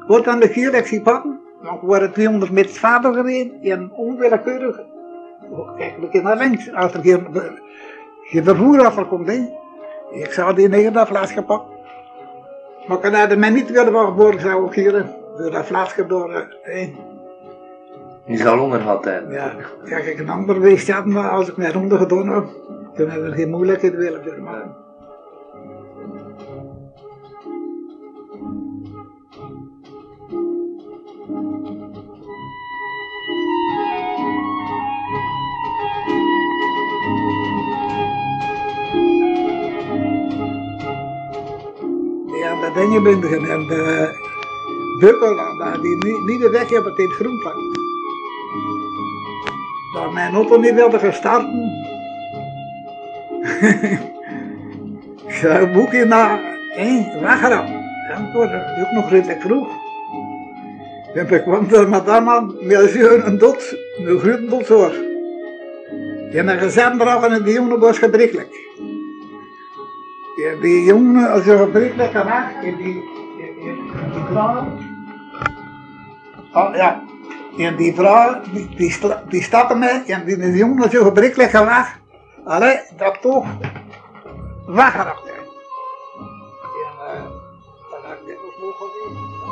Wordt 0.08 0.28
aan 0.28 0.40
de 0.40 0.48
gier, 0.48 0.74
ik 0.74 0.86
zie 0.86 1.02
pakken. 1.02 1.40
We 1.62 1.78
waren 1.82 2.12
200 2.14 2.52
meter 2.52 2.76
verder 2.76 3.14
gereden. 3.14 3.62
En 3.62 3.92
onwillekeurig. 3.92 4.80
Kijk, 5.78 6.12
keer 6.12 6.24
naar 6.24 6.38
links. 6.38 6.74
Als 6.74 6.94
er 6.94 7.02
geen, 7.02 7.28
geen 8.24 8.44
vervoer 8.44 8.86
afkomt, 8.86 9.28
hè. 9.28 9.50
Ik 10.12 10.32
zou 10.32 10.56
die 10.56 10.68
neger 10.70 10.92
dat 10.94 11.08
flesje 11.08 11.44
pakken. 11.44 11.76
Maar 12.88 13.06
ik 13.06 13.16
had 13.16 13.38
mij 13.38 13.50
niet 13.50 13.72
willen 13.72 13.92
van 13.92 14.06
geboren, 14.06 14.40
zou 14.40 14.68
ik 14.68 14.74
hier 14.74 14.96
eh, 14.96 15.06
door 15.38 15.52
dat 15.52 15.66
flesje 15.66 16.06
door. 16.06 16.48
eh, 16.64 16.88
je 18.28 18.38
zal 18.38 18.60
onder 18.60 18.80
gehad. 18.80 19.06
Ja. 19.30 19.56
ja, 19.84 19.98
ik 19.98 20.20
een 20.20 20.30
ander 20.30 20.60
weegt 20.60 20.88
hebben, 20.88 21.14
maar 21.14 21.30
als 21.30 21.50
ik 21.50 21.58
mijn 21.58 21.74
ronde 21.74 21.98
gedaan 21.98 22.28
heb, 22.28 22.46
dan 22.96 23.10
hebben 23.10 23.30
we 23.30 23.36
geen 23.36 23.50
moeilijkheid 23.50 23.96
willen 23.96 24.22
meer. 24.44 24.86
Ja, 42.40 42.72
dat 42.74 42.92
je 42.92 43.02
binden 43.02 43.50
en 43.50 43.68
de 43.68 44.10
bubbel, 45.00 45.82
die 45.82 46.24
niet, 46.26 46.42
de 46.42 46.50
weg 46.50 46.70
hebben 46.70 46.96
tegen 46.96 47.16
groen 47.16 47.40
Waar 49.98 50.12
mijn 50.12 50.34
auto 50.34 50.60
niet 50.60 50.74
wilde 50.74 51.12
starten. 51.12 51.86
Een 55.44 55.72
boekje 55.72 56.06
naar 56.06 56.40
één 56.76 57.22
weggerap. 57.22 57.66
En 57.66 58.24
het 58.24 58.34
was 58.34 58.50
ook 58.86 58.92
nog 58.92 59.10
redelijk 59.10 59.42
vroeg. 59.42 59.68
En 61.14 61.30
ik 61.30 61.42
kwam 61.42 61.68
er 61.72 61.90
met 61.90 62.06
dat 62.06 62.24
man 62.24 62.56
met 62.62 62.96
een 62.96 63.38
dot, 63.38 63.76
een 63.98 64.20
grote 64.20 64.74
hoor. 64.74 64.94
En 66.34 66.48
een 66.48 66.98
dragen 66.98 67.32
en 67.32 67.44
die 67.44 67.54
jongen 67.54 67.80
was 67.80 67.98
gebrekkelijk. 67.98 68.56
Ja, 70.36 70.62
die 70.62 70.84
jongen, 70.84 71.32
als 71.32 71.46
je 71.46 71.58
gebrekkelijk 71.58 72.14
kan 72.14 72.28
en 72.28 72.76
die, 72.76 73.04
en 73.40 73.56
die. 73.58 74.46
Oh 76.54 76.76
ja, 76.76 77.07
en 77.58 77.76
die 77.76 77.96
vrouw, 77.96 78.42
die, 78.52 78.70
die, 78.76 78.98
die 79.30 79.44
stapte 79.44 79.76
mee, 79.76 80.04
en 80.08 80.26
die, 80.26 80.38
die 80.38 80.56
jongen, 80.56 80.92
je 80.92 80.98
gebrekkelijk 80.98 81.52
weg, 81.52 82.00
allee, 82.46 82.80
dat 82.98 83.22
toch 83.22 83.46
hè. 85.26 85.32
En, 85.32 85.46
eh, 87.14 87.24
dat 87.92 88.04
had 88.04 88.18
ik 88.28 88.38
nog 88.62 88.78
gezien. 88.78 89.47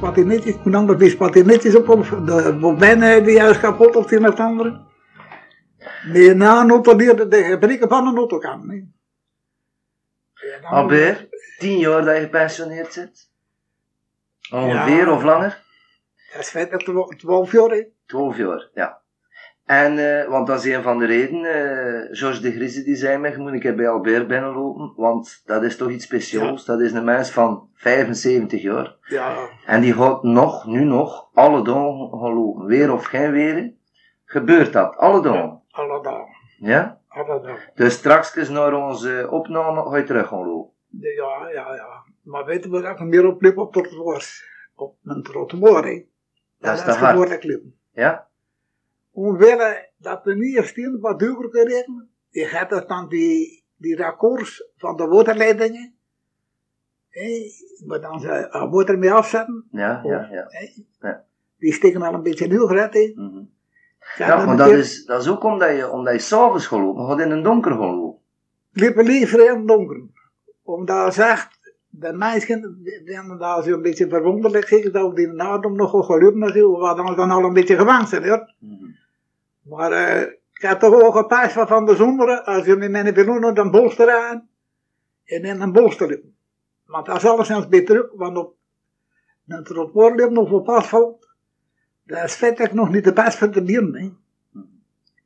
Die 0.00 0.08
spatinetjes, 0.08 0.54
toen 0.62 0.72
nam 0.72 0.96
die 0.96 1.10
spatinetjes 1.10 1.74
op, 1.76 1.88
op 1.88 2.02
de 2.26 2.56
bobijnen 2.60 3.24
die 3.24 3.38
is 3.40 3.58
kapot 3.60 3.96
of 3.96 4.02
het 4.04 4.12
een 4.12 4.24
of 4.24 4.30
het 4.30 4.40
andere. 4.40 4.80
Die 6.12 6.34
na 6.34 6.60
een 6.60 6.70
auto 6.70 6.96
leerde 6.96 7.28
de 7.28 7.42
gebreken 7.44 7.88
van 7.88 8.06
een 8.06 8.16
auto 8.16 8.38
kan. 8.38 8.70
hè. 8.70 8.74
Ja, 10.48 10.60
dan- 10.60 11.16
tien 11.58 11.78
jaar 11.78 12.04
dat 12.04 12.16
je 12.16 12.22
gepensioneerd 12.22 12.92
zit? 12.92 13.30
Ongeveer 14.50 15.06
Ja. 15.06 15.12
of 15.14 15.22
langer? 15.22 15.62
Dat 16.32 16.40
is 16.40 16.48
feit 16.48 16.70
dat 16.70 16.86
het 16.86 17.18
12 17.18 17.52
jaar 17.52 17.70
hè. 17.70 17.84
12 18.06 18.36
jaar, 18.36 18.68
ja. 18.74 18.99
En, 19.70 19.98
eh, 19.98 20.28
want 20.28 20.46
dat 20.46 20.64
is 20.64 20.74
een 20.74 20.82
van 20.82 20.98
de 20.98 21.06
redenen, 21.06 21.54
eh 21.54 22.16
Georges 22.18 22.40
de 22.40 22.52
Grise 22.52 22.82
die 22.82 22.96
zei 22.96 23.18
me, 23.18 23.30
je 23.30 23.38
moet 23.38 23.58
keer 23.58 23.74
bij 23.74 23.88
Albert 23.88 24.26
binnenlopen, 24.26 24.92
want 24.96 25.42
dat 25.44 25.62
is 25.62 25.76
toch 25.76 25.90
iets 25.90 26.04
speciaals. 26.04 26.64
Dat 26.64 26.80
is 26.80 26.92
een 26.92 27.04
mens 27.04 27.30
van 27.30 27.68
75 27.74 28.62
jaar. 28.62 28.96
Ja, 29.00 29.48
En 29.66 29.80
die 29.80 29.94
gaat 29.94 30.22
nog, 30.22 30.66
nu 30.66 30.84
nog, 30.84 31.30
alle 31.34 31.62
dagen 31.64 32.08
gaan 32.10 32.34
lopen. 32.34 32.66
Weer 32.66 32.92
of 32.92 33.04
geen 33.04 33.30
weer, 33.30 33.72
gebeurt 34.24 34.72
dat, 34.72 34.96
alle 34.96 35.22
dagen. 35.22 35.62
alle 35.70 36.02
dagen. 36.02 36.36
Ja? 36.58 37.00
Alle 37.08 37.40
dagen. 37.40 37.70
Dus 37.74 37.92
straks 37.92 38.48
naar 38.48 38.74
onze 38.74 39.28
opname 39.30 39.90
ga 39.90 39.96
je 39.96 40.04
terug 40.04 40.28
gaan 40.28 40.46
lopen. 40.46 40.74
Ja, 40.88 41.48
ja, 41.52 41.74
ja. 41.74 42.04
Maar 42.22 42.44
weten 42.44 42.70
we 42.70 42.80
dat 42.80 43.00
ik 43.00 43.06
meer 43.06 43.26
opliep 43.26 43.58
op 43.58 43.74
het 43.74 43.84
trottoir? 43.84 44.24
Op 44.74 44.96
mijn 45.00 45.22
trottoir, 45.22 45.84
hè. 45.84 46.04
Dat 46.58 46.74
is 46.74 46.84
te 46.84 46.90
hard. 46.90 47.46
Ja? 47.92 48.29
Omwille 49.12 49.88
dat 49.96 50.26
er 50.26 50.36
niet 50.36 50.56
in 50.56 51.00
wat 51.00 51.18
duurder 51.18 51.48
kan 51.50 51.66
rekenen. 51.66 52.08
Je 52.28 52.44
gaat 52.44 52.70
het 52.70 52.88
dan 52.88 53.08
die, 53.08 53.64
die 53.76 53.96
raccours 53.96 54.64
van 54.76 54.96
de 54.96 55.06
waterleidingen. 55.06 55.94
Hé, 57.08 57.50
maar 57.86 58.00
dan 58.00 58.20
ze 58.20 58.48
water 58.70 58.98
mee 58.98 59.12
afzetten. 59.12 59.64
Ja, 59.70 60.00
ja, 60.04 60.28
ja. 61.00 61.24
Die 61.58 61.72
steken 61.72 62.02
al 62.02 62.14
een 62.14 62.22
beetje 62.22 62.46
nieuw 62.46 62.66
gered 62.66 62.94
in. 62.94 63.12
Mhm. 63.16 63.42
Ja, 64.18 64.44
maar 64.44 64.56
dat 64.56 64.68
keer- 64.68 64.78
is, 64.78 65.04
dat 65.04 65.20
is 65.22 65.28
ook 65.28 65.44
omdat 65.44 65.76
je, 65.76 65.90
omdat 65.90 66.14
je 66.14 66.20
s'avonds 66.20 66.66
gaat 66.66 66.78
lopen, 66.80 67.02
je 67.02 67.08
gaat 67.08 67.20
in 67.20 67.30
een 67.30 67.42
donker 67.42 67.70
gaan 67.70 67.94
lopen. 67.94 68.20
liepen 68.72 69.04
liever 69.04 69.50
in 69.50 69.56
het 69.58 69.68
donker. 69.68 70.00
Omdat 70.62 71.14
zegt, 71.14 71.74
de 71.88 72.12
vinden 72.96 73.38
dat 73.38 73.64
zo 73.64 73.72
een 73.72 73.82
beetje 73.82 74.08
verwonderlijk, 74.08 74.66
zeker 74.68 74.92
dat 74.92 75.08
we 75.08 75.14
die 75.14 75.26
nadom 75.26 75.76
nog 75.76 76.06
gelukt 76.06 76.36
natuurlijk, 76.36 76.80
wat 76.80 76.96
dan 76.96 77.16
dan 77.16 77.30
al 77.30 77.44
een 77.44 77.52
beetje 77.52 77.76
zijn. 78.06 78.28
Hoor. 78.28 78.54
Mhm. 78.58 78.79
Maar 79.70 79.92
eh, 79.92 80.20
ik 80.52 80.60
heb 80.60 80.78
toch 80.78 81.02
ook 81.02 81.16
gepast 81.16 81.52
van 81.52 81.66
van 81.66 81.86
de 81.86 81.96
zomer, 81.96 82.40
als 82.42 82.66
je 82.66 82.76
met 82.76 82.90
mijn 82.90 83.14
naar 83.40 83.56
een 83.58 83.70
bolster 83.70 84.10
aan, 84.16 84.48
en 85.24 85.44
in 85.44 85.60
een 85.60 85.72
bolster. 85.72 86.20
Want 86.86 87.06
dat 87.06 87.16
is 87.16 87.24
alleszins 87.24 87.68
beter, 87.68 88.10
want 88.14 88.36
op 88.36 88.54
een 89.48 89.64
trottoir 89.64 90.14
liepen 90.14 90.36
of 90.36 90.50
op 90.50 90.68
asfalt, 90.68 91.28
dat 92.02 92.24
is 92.24 92.34
feitelijk 92.34 92.72
nog 92.72 92.90
niet 92.90 93.04
de 93.04 93.12
best 93.12 93.38
van 93.38 93.50
de 93.50 93.62
bieren. 93.62 94.18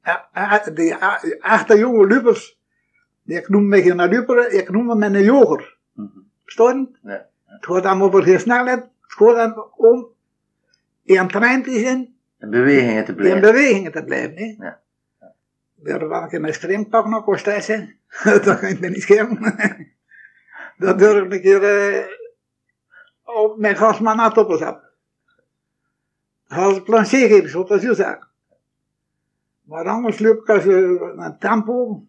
ja, 0.02 0.28
Die 0.74 1.02
a- 1.02 1.22
echte 1.40 1.78
jonge 1.78 2.06
lupers, 2.06 2.58
die 3.22 3.36
ik 3.36 3.48
noem 3.48 3.68
me 3.68 3.82
geen 3.82 4.08
luper, 4.08 4.50
ik 4.52 4.70
noem 4.70 4.86
me 4.86 4.94
mijn 4.94 5.22
joger. 5.22 5.76
Mhm. 5.92 6.08
Verstaan? 6.42 6.96
Ja. 7.02 7.26
Het 7.44 7.66
gaat 7.66 7.82
dan 7.82 8.02
over 8.02 8.22
geen 8.22 8.40
snelheid, 8.40 8.80
het 8.80 9.12
gaat 9.12 9.36
dan 9.36 9.64
om 9.76 10.06
in 11.02 11.28
trein 11.28 11.62
te 11.62 11.78
zijn, 11.78 12.13
In 12.44 12.50
bewegingen 12.50 13.04
te 13.04 13.10
in 13.10 13.16
blijven. 13.16 13.40
bewegingen 13.40 13.92
te 13.92 14.04
blijven. 14.04 14.36
Hè? 14.36 14.64
Ja. 14.64 14.80
Weer 15.74 16.08
wel 16.08 16.32
een 16.32 16.44
een 16.44 16.54
springpak 16.54 17.06
nog 17.06 17.24
kost 17.24 17.44
hij 17.44 17.60
zijn. 17.60 17.98
dat 18.24 18.58
kan 18.58 18.68
ik 18.68 18.80
me 18.80 18.88
niet 18.88 19.02
schermen. 19.02 19.56
dat 20.78 20.98
durf 20.98 21.24
ik 21.24 21.32
een 21.32 21.40
keer 21.40 21.62
eh, 21.62 22.06
op 23.22 23.58
mijn 23.58 23.76
gasman 23.76 24.32
toppen 24.32 24.58
zetten. 24.58 24.82
Als 26.48 26.82
plancher 26.82 27.28
geven, 27.28 27.50
zo 27.50 27.64
dat 27.64 27.78
is 27.78 27.82
je 27.82 27.94
zaak. 27.94 28.28
Maar 29.62 29.88
anders 29.88 30.18
loop 30.18 30.40
ik 30.40 30.48
als 30.48 30.64
je 30.64 31.12
een 31.16 31.38
tempo, 31.38 32.06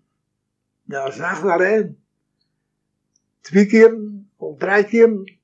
dat 0.83 1.07
is 1.07 1.17
echt 1.17 1.41
wel. 1.41 1.95
Twee 3.41 3.65
keer 3.65 3.97
of 4.35 4.57
drie 4.57 4.85
keer, 4.85 5.37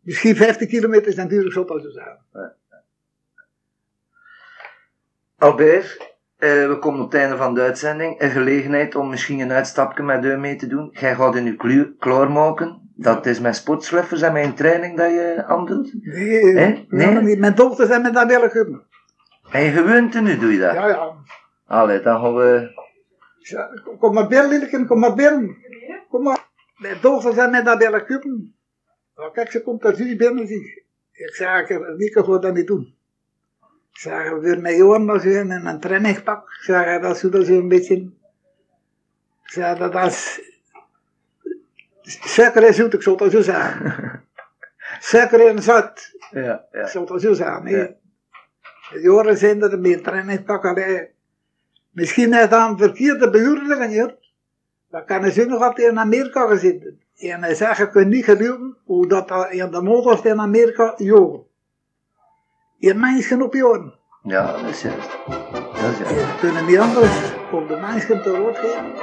misschien 0.00 0.36
50 0.36 0.68
kilometer 0.68 1.06
is 1.06 1.14
natuurlijk 1.14 1.52
zo 1.52 1.62
als 1.62 1.82
je 1.82 1.90
zaak. 1.90 2.18
Albert, 5.38 6.14
eh, 6.36 6.68
we 6.68 6.78
komen 6.80 7.00
op 7.00 7.12
het 7.12 7.20
einde 7.20 7.36
van 7.36 7.54
de 7.54 7.60
uitzending. 7.60 8.20
Een 8.20 8.30
gelegenheid 8.30 8.94
om 8.94 9.08
misschien 9.08 9.40
een 9.40 9.52
uitstapje 9.52 10.02
met 10.02 10.24
u 10.24 10.36
mee 10.36 10.56
te 10.56 10.66
doen. 10.66 10.88
Jij 10.92 11.14
gaat 11.14 11.36
in 11.36 11.44
je 11.44 11.56
klu- 11.56 11.94
klaarmaken. 11.98 12.90
Dat 12.94 13.26
is 13.26 13.40
met 13.40 13.56
sportsluffers 13.56 14.22
en 14.22 14.36
een 14.36 14.54
training 14.54 14.96
dat 14.96 15.10
je 15.10 15.44
aandoet. 15.46 15.94
Nee, 16.02 16.86
nee? 16.88 17.20
Niet. 17.22 17.38
mijn 17.38 17.54
dochters 17.54 17.88
zijn 17.88 18.02
met 18.02 18.14
dat 18.14 18.26
willen 18.26 18.50
kunnen. 18.50 18.86
En 19.50 19.62
je 19.62 19.70
gewoonte 19.70 20.20
nu 20.20 20.38
doe 20.38 20.52
je 20.52 20.58
dat. 20.58 20.74
Ja, 20.74 20.88
ja. 20.88 21.12
Allee, 21.66 22.00
dan 22.00 22.20
gaan 22.20 22.34
we... 22.34 22.70
Ja, 23.38 23.70
Kom 23.98 24.14
maar 24.14 24.26
binnen, 24.28 24.48
Lilleke, 24.48 24.86
kom 24.86 24.98
maar 24.98 25.14
binnen. 25.14 25.56
Kom 26.08 26.22
maar. 26.22 26.48
Mijn 26.76 26.96
dochters 27.00 27.34
zijn 27.34 27.50
met 27.50 27.64
dat 27.64 27.78
willen. 27.78 28.54
Nou, 29.16 29.32
kijk, 29.32 29.50
ze 29.50 29.62
komt 29.62 29.84
er 29.84 29.96
zie 29.96 30.16
binnen, 30.16 30.46
zie. 30.46 30.84
Ik 31.12 31.34
zeg, 31.34 31.68
Nieke 31.96 32.24
gaat 32.24 32.42
dat 32.42 32.54
niet 32.54 32.66
doen. 32.66 32.94
We 34.02 34.38
weer 34.40 34.60
met 34.60 35.22
zo 35.22 35.28
in 35.28 35.50
een 35.50 35.80
trainingspak. 35.80 36.52
Zeg, 36.60 37.00
dat 37.00 37.24
is 37.24 37.46
zo 37.46 37.58
een 37.58 37.68
beetje... 37.68 38.10
Zeg, 39.44 39.78
dat 39.78 40.06
is... 40.06 40.40
Suiker 42.02 42.64
en 42.64 42.74
zoet, 42.74 42.94
ik 42.94 43.02
zou 43.02 43.22
het 43.22 43.32
zo 43.32 43.40
zeggen. 43.40 44.24
Suiker 45.00 45.46
en 45.46 45.62
zout. 45.62 46.14
Ja, 46.30 46.66
ja. 46.72 46.82
Ik 46.82 46.88
zou 46.88 47.12
het 47.12 47.22
zo 47.22 47.32
zeggen. 47.32 47.68
Ja. 47.68 47.94
De 48.90 49.00
jaren 49.00 49.36
zijn 49.36 49.62
er 49.62 49.78
meer 49.78 50.02
trainingspak. 50.02 50.64
Allee. 50.64 51.08
Misschien 51.90 52.32
is 52.32 52.48
dat 52.48 52.70
een 52.70 52.78
verkeerde 52.78 53.30
behuurder 53.30 53.86
hier. 53.86 54.16
Dan 54.90 55.04
kan 55.04 55.20
hij 55.20 55.30
zo 55.30 55.44
nog 55.44 55.62
altijd 55.62 55.90
in 55.90 55.98
Amerika 55.98 56.46
gezeten. 56.46 57.00
En 57.16 57.42
hij 57.42 57.54
zegt, 57.54 57.76
je 57.76 57.90
kunt 57.90 58.08
niet 58.08 58.24
geloven 58.24 58.76
hoe 58.84 59.06
dat 59.06 59.28
dat 59.28 59.50
in 59.50 59.70
de 59.70 59.82
motors 59.82 60.22
in 60.22 60.40
Amerika 60.40 60.94
jogen. 60.96 61.46
Je 62.78 62.94
mensen 62.94 63.42
op 63.42 63.54
jaren. 63.54 63.94
Ja, 64.22 64.52
dat 64.52 64.70
is 64.70 64.82
juist. 64.82 65.08
Dat 65.26 65.92
is 65.92 65.98
juist. 65.98 66.14
Je 66.14 66.36
kunnen 66.40 66.66
niet 66.66 66.78
anders 66.78 67.32
om 67.52 67.66
de 67.66 67.76
mensen 67.76 68.22
te 68.22 68.36
rood 68.36 68.58
geven. 68.58 68.94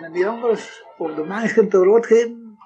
Kunnen 0.00 0.18
niet 0.18 0.26
anders 0.26 0.84
om 0.98 1.14
de 1.14 1.24
mensen 1.24 1.68
te 1.68 1.76
rood 1.76 2.06
geven. 2.06 2.58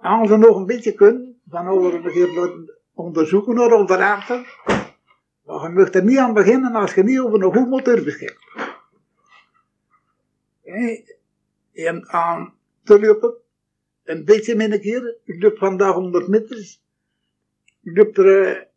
Als 0.00 0.28
ze 0.28 0.36
nog 0.36 0.56
een 0.56 0.66
beetje 0.66 0.92
kunnen, 0.92 1.40
van 1.48 1.68
over 1.68 1.94
een 1.94 2.34
laten 2.34 2.78
onderzoeken 2.94 3.54
naar 3.54 3.72
onderraten. 3.72 4.46
Maar 5.44 5.62
je 5.62 5.68
mag 5.68 5.94
er 5.94 6.04
niet 6.04 6.18
aan 6.18 6.32
beginnen 6.32 6.74
als 6.74 6.94
je 6.94 7.02
niet 7.02 7.20
over 7.20 7.42
een 7.42 7.54
goed 7.54 7.68
motor 7.68 8.04
beschikt. 8.04 8.38
En 11.72 12.08
aan 12.08 12.54
te 12.84 13.00
lopen, 13.00 13.34
een 14.04 14.24
beetje 14.24 14.54
min 14.54 14.72
een 14.72 14.80
keer. 14.80 15.16
Ik 15.24 15.42
loop 15.42 15.58
vandaag 15.58 15.94
100 15.94 16.28
meters. 16.28 16.82
Ik 17.82 17.96
loop 17.96 18.16
er 18.16 18.67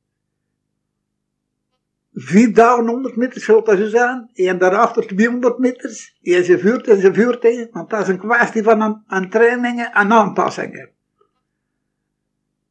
eh, 2.14 2.24
vier 2.24 2.54
dagen 2.54 2.88
100 2.88 3.16
meters, 3.16 3.44
zoals 3.44 3.66
dat 3.66 3.78
zo 3.78 3.88
zijn. 3.88 4.30
En 4.34 4.58
daarachter 4.58 5.08
200 5.08 5.58
meters. 5.58 6.18
En 6.22 6.44
ze 6.44 6.60
vuurt 6.60 6.88
en 6.88 7.02
ze 7.02 7.14
vuurt 7.14 7.42
tegen. 7.42 7.70
Want 7.72 7.90
dat 7.90 8.02
is 8.02 8.08
een 8.08 8.20
kwestie 8.20 8.64
van 8.64 8.82
aan, 8.82 9.04
aan 9.08 9.30
trainingen 9.30 9.92
en 9.92 10.12
aanpassingen. 10.12 10.90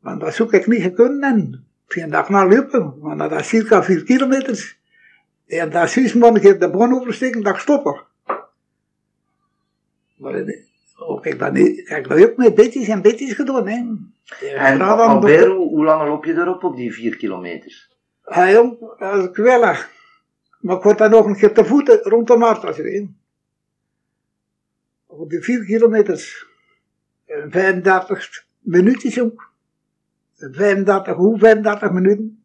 Want 0.00 0.20
dat 0.20 0.34
zoek 0.34 0.52
ik 0.52 0.66
niet 0.66 0.82
gekund 0.82 1.22
en 1.22 2.10
dag 2.10 2.28
naar 2.28 2.48
lopen. 2.48 2.94
Want 3.00 3.18
dat 3.18 3.32
is 3.32 3.48
circa 3.48 3.82
4 3.82 4.04
kilometers. 4.04 4.78
En 5.46 5.70
dat 5.70 5.96
is 5.96 6.14
man 6.14 6.40
keer 6.40 6.58
de 6.58 6.70
bron 6.70 6.94
oversteken, 6.94 7.42
dat 7.42 7.54
ik 7.54 7.60
stoppen. 7.60 8.00
Maar 10.16 10.34
eh, 10.34 10.56
ook 10.96 11.26
ik 11.26 11.52
niet, 11.52 11.84
kijk, 11.84 12.08
dat 12.08 12.18
heb 12.18 12.30
ik 12.30 12.36
met 12.36 12.54
bitjes 12.54 12.88
en 12.88 13.02
bitjes 13.02 13.32
gedaan, 13.32 13.68
hè. 13.68 13.84
En 14.56 14.80
Albert, 14.80 15.46
hoe, 15.46 15.68
hoe 15.68 15.84
lang 15.84 16.08
loop 16.08 16.24
je 16.24 16.32
erop 16.32 16.64
op 16.64 16.76
die 16.76 16.92
4 16.92 17.16
kilometer? 17.16 17.89
Hij 18.30 18.52
dat 18.98 19.16
is 19.16 19.30
kwellig. 19.30 19.90
Maar 20.60 20.76
ik 20.76 20.82
word 20.82 20.98
dan 20.98 21.10
nog 21.10 21.26
een 21.26 21.36
keer 21.36 21.54
te 21.54 21.64
voeten 21.64 22.00
rond 22.02 22.26
de 22.26 22.36
Martas 22.36 22.76
heen. 22.76 23.18
Op 25.06 25.30
die 25.30 25.42
4 25.42 25.64
kilometers. 25.64 26.46
En 27.26 27.50
35 27.50 28.46
minuutjes 28.58 29.20
ook. 29.20 29.52
35, 30.36 31.16
hoe 31.16 31.38
35 31.38 31.90
minuten. 31.90 32.42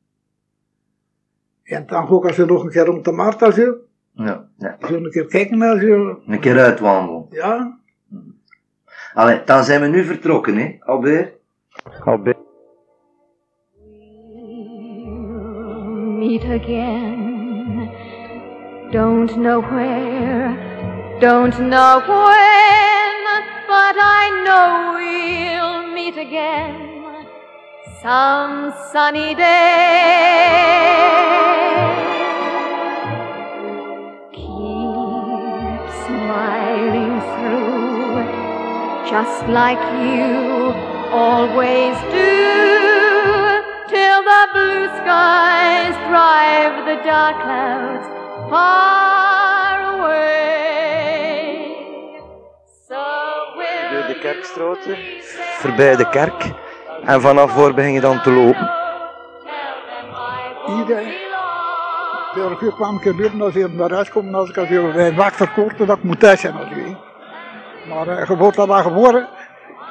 En 1.64 1.86
dan 1.86 2.08
ga 2.08 2.28
ik 2.28 2.34
ze 2.34 2.46
nog 2.46 2.64
een 2.64 2.70
keer 2.70 2.86
rond 2.86 3.06
de 3.06 3.12
Marta 3.12 3.52
zo. 3.52 3.76
Ja, 4.12 4.50
ja. 4.58 4.78
Zo 4.88 4.94
een 4.94 5.12
keer 5.12 5.26
kijken 5.26 5.58
naar 5.58 5.80
zo. 5.80 6.22
Een 6.28 6.40
keer 6.40 6.60
uitwandelen. 6.60 7.26
Ja. 7.30 7.80
Allee, 9.14 9.44
dan 9.44 9.64
zijn 9.64 9.82
we 9.82 9.88
nu 9.88 10.04
vertrokken, 10.04 10.58
hè, 10.58 10.78
Albert? 10.80 11.34
Albert. 12.04 12.38
Meet 16.26 16.46
again. 16.46 17.92
Don't 18.92 19.38
know 19.38 19.60
where, 19.62 20.50
don't 21.20 21.58
know 21.72 21.92
when, 22.00 23.22
but 23.74 23.96
I 24.20 24.24
know 24.46 24.68
we'll 24.98 25.82
meet 25.94 26.18
again 26.18 27.28
some 28.02 28.74
sunny 28.92 29.36
day. 29.36 30.56
Keep 34.34 35.84
smiling 36.06 37.16
through, 37.34 38.14
just 39.14 39.40
like 39.60 39.84
you 40.08 40.74
always 41.14 41.96
do, 42.12 42.45
skies 45.06 45.96
drive 46.10 46.76
the 46.90 46.98
dark 47.06 47.38
clouds 47.46 48.06
far 48.50 49.78
away. 49.94 51.46
So 52.88 53.02
Door 53.92 54.06
de 54.08 54.18
be 54.86 54.98
voorbij 55.60 55.96
de 55.96 56.10
kerk. 56.10 56.52
En 57.06 57.22
vanaf 57.22 57.52
voor 57.52 57.74
begin 57.74 57.92
je 57.92 58.00
dan 58.00 58.22
te 58.22 58.32
lopen. 58.32 58.70
Eh, 60.66 61.08
Vorige 62.34 62.66
uur 62.66 62.74
kwam 62.74 62.96
ik 62.96 63.06
er 63.06 63.16
buiten 63.16 63.42
als 63.42 63.56
ik 63.56 63.74
naar 63.74 63.92
huis 63.92 64.10
kom, 64.10 64.36
als 64.36 64.50
ik 64.50 64.58
als 64.58 64.70
ik 64.70 65.16
bij 65.16 65.32
verkocht, 65.32 65.78
dat 65.78 65.98
ik 65.98 66.04
moet 66.04 66.20
thuis 66.20 66.42
zijn 66.42 66.56
als. 66.56 66.98
Maar 67.90 68.08
uh, 68.08 68.28
je 68.28 68.38
wordt 68.38 68.58
dat 68.58 68.68
wel 68.68 68.82
geboren. 68.82 69.28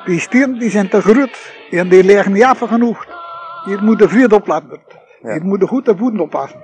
Die 0.05 0.21
stieren 0.21 0.59
die 0.59 0.71
zijn 0.71 0.89
te 0.89 1.01
groot 1.01 1.53
en 1.71 1.89
die 1.89 2.05
liggen 2.05 2.33
niet 2.33 2.45
af 2.45 2.59
genoeg. 2.59 3.07
Hier 3.65 3.83
moet 3.83 3.99
de 3.99 4.09
vriend 4.09 4.33
opletten. 4.33 5.04
Hier 5.33 5.45
moet 5.45 5.61
de 5.61 5.67
goede 5.67 5.97
voeten 5.97 6.21
oppassen. 6.21 6.61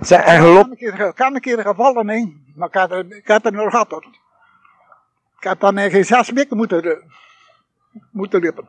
Zeg, 0.00 0.24
en 0.24 0.34
Ik 0.34 0.40
geloof, 0.40 0.60
kan 0.62 0.70
een 0.70 0.76
keer, 0.76 1.12
kan 1.14 1.34
een 1.34 1.40
keer 1.40 1.62
gevallen 1.62 2.08
in, 2.08 2.44
maar 2.54 2.68
ik 2.68 2.74
had 2.74 2.90
er, 2.90 3.06
ik 3.16 3.28
had 3.28 3.44
er 3.44 3.52
nog 3.52 3.70
gehad. 3.70 3.90
hoor. 3.90 4.04
Ik 5.38 5.44
had 5.44 5.60
dan 5.60 5.76
eigenlijk 5.76 6.08
zes 6.08 6.30
weken 6.30 6.56
moeten, 6.56 6.82
eh, 6.82 6.96
moeten 8.10 8.42
lopen. 8.42 8.68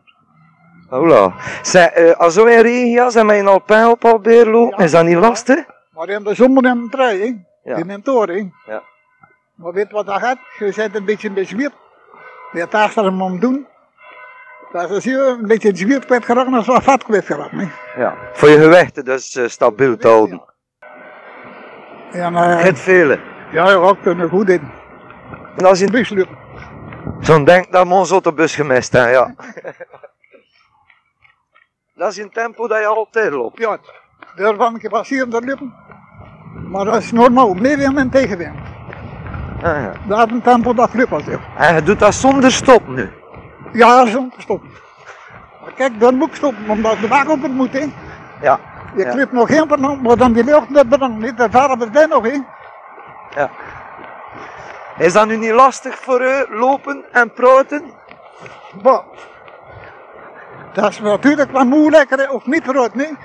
Hola. 0.90 1.34
Zeg, 1.62 1.90
eh, 1.90 2.12
als 2.20 2.34
zo 2.34 2.46
in 2.46 2.60
regenjas 2.62 3.16
en 3.16 3.26
met 3.26 3.40
een 3.40 3.48
alpijn 3.48 3.88
op 3.88 4.06
Albert 4.06 4.48
lopen, 4.48 4.78
Ja. 4.78 4.84
is 4.84 4.92
dat 4.92 5.06
niet 5.06 5.16
lastig? 5.18 5.66
Maar 5.92 6.10
in 6.10 6.24
de 6.24 6.34
zomer 6.36 6.66
in 6.66 6.84
de 6.84 6.90
trui, 6.90 7.20
hè. 7.20 7.36
Ja. 7.72 7.76
in 7.78 7.90
een 7.90 8.02
toren. 8.02 8.54
hè. 8.66 8.72
Ja. 8.74 8.84
Maar 9.56 9.74
weet 9.74 9.92
wat 9.92 10.06
dat 10.06 10.20
gaat? 10.22 10.38
Je 10.60 10.74
bent 10.76 10.96
een 10.96 11.06
beetje 11.06 11.32
bezweerd. 11.32 11.74
Je 12.52 12.60
hebt 12.60 12.72
daar 12.72 12.94
hem 12.94 13.22
om 13.22 13.40
doen. 13.40 13.68
Dat 14.72 14.92
is 14.92 15.04
hier 15.06 15.28
een 15.28 15.48
beetje 15.48 15.76
zweet 15.76 16.06
kwijt 16.06 16.26
geraakt, 16.26 16.52
dat 16.52 16.62
is 16.62 16.68
wat 16.68 16.84
vat 16.84 17.04
kwijt 17.04 17.26
geraakt. 17.26 17.52
hè. 17.52 17.68
Ja. 18.02 18.16
Voor 18.34 18.50
je 18.50 18.62
gewichten 18.62 19.06
dus 19.06 19.36
eh, 19.36 19.48
stabiel 19.48 19.98
te 19.98 20.08
houden. 20.08 20.42
En, 22.12 22.36
eh, 22.36 22.62
Het 22.62 22.80
vele. 22.80 23.20
ja, 23.52 23.70
ja, 23.70 23.80
we 23.80 23.96
kunnen 24.02 24.30
goed 24.30 24.50
in. 24.50 24.72
En 25.58 25.66
als 25.66 25.80
je 25.80 25.92
Bus 25.92 26.14
zo'n 27.20 27.44
denkt 27.44 27.72
dat 27.72 27.92
ons 27.92 28.12
op 28.12 28.24
de 28.24 28.34
bus 28.34 28.56
gemist 28.56 28.94
ja. 28.94 29.36
dat 31.96 32.12
is 32.12 32.18
een 32.18 32.30
tempo 32.32 32.68
dat 32.68 32.80
je 32.80 32.86
altijd 32.86 33.32
loopt. 33.32 33.60
Ja, 33.60 33.78
daarvan 34.36 34.80
keer 34.80 34.90
passeren 34.90 35.30
te 35.30 35.42
lopen. 35.46 35.74
Maar 36.70 36.86
dat 36.86 36.96
is 36.96 37.12
normaal, 37.12 37.54
meewind 37.54 37.98
en 37.98 38.10
tegenwind. 38.10 38.56
Ah, 39.58 39.64
ja. 39.64 39.92
Dat 40.08 40.28
is 40.28 40.34
een 40.34 40.42
tempo 40.42 40.74
dat 40.74 40.94
lukt 40.94 41.12
als. 41.12 41.24
En 41.58 41.76
je 41.76 41.84
doet 41.84 42.00
dat 42.00 42.14
zonder 42.14 42.52
stop 42.52 42.88
nu. 42.88 43.10
Ja, 43.78 43.98
dat 43.98 44.08
is 44.08 44.16
om 44.16 44.30
te 44.32 44.42
stoppen. 44.42 44.70
Maar 45.62 45.74
kijk, 45.74 46.00
dan 46.00 46.16
moet 46.16 46.28
ik 46.30 46.36
stoppen, 46.36 46.70
omdat 46.70 47.00
de 47.00 47.08
wagen 47.08 47.32
op 47.32 47.42
het 47.42 47.52
moet. 47.52 47.74
Hè. 47.74 47.86
Ja. 48.42 48.60
Je 48.96 49.04
Ja. 49.04 49.12
klipt 49.12 49.32
nog 49.32 49.48
geen 49.48 49.68
van, 49.68 50.02
maar 50.02 50.18
dan 50.18 50.34
die 50.34 50.44
lucht 50.44 50.70
net 50.70 50.90
bedankt. 50.90 51.18
Niet 51.20 51.48
ver 51.52 51.78
we 51.78 51.90
zijn 51.94 52.10
nog 52.10 52.24
hè. 52.24 52.38
ja. 53.36 53.50
Is 54.98 55.14
dat 55.14 55.28
nu 55.28 55.36
niet 55.38 55.52
lastig 55.52 55.96
voor 56.00 56.22
u, 56.22 56.46
lopen 56.50 57.06
en 57.12 57.34
praten? 57.34 57.84
Maar, 58.84 59.02
dat 60.74 60.90
is 60.90 61.00
natuurlijk 61.00 61.52
wat 61.52 61.66
moeilijker, 61.66 62.30
of 62.32 62.46
niet 62.46 62.66
rood, 62.68 62.96
nee. 62.96 63.18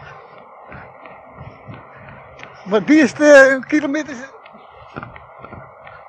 Maar 2.65 2.85
die 2.85 3.01
eerste 3.01 3.59
kilometer, 3.67 4.15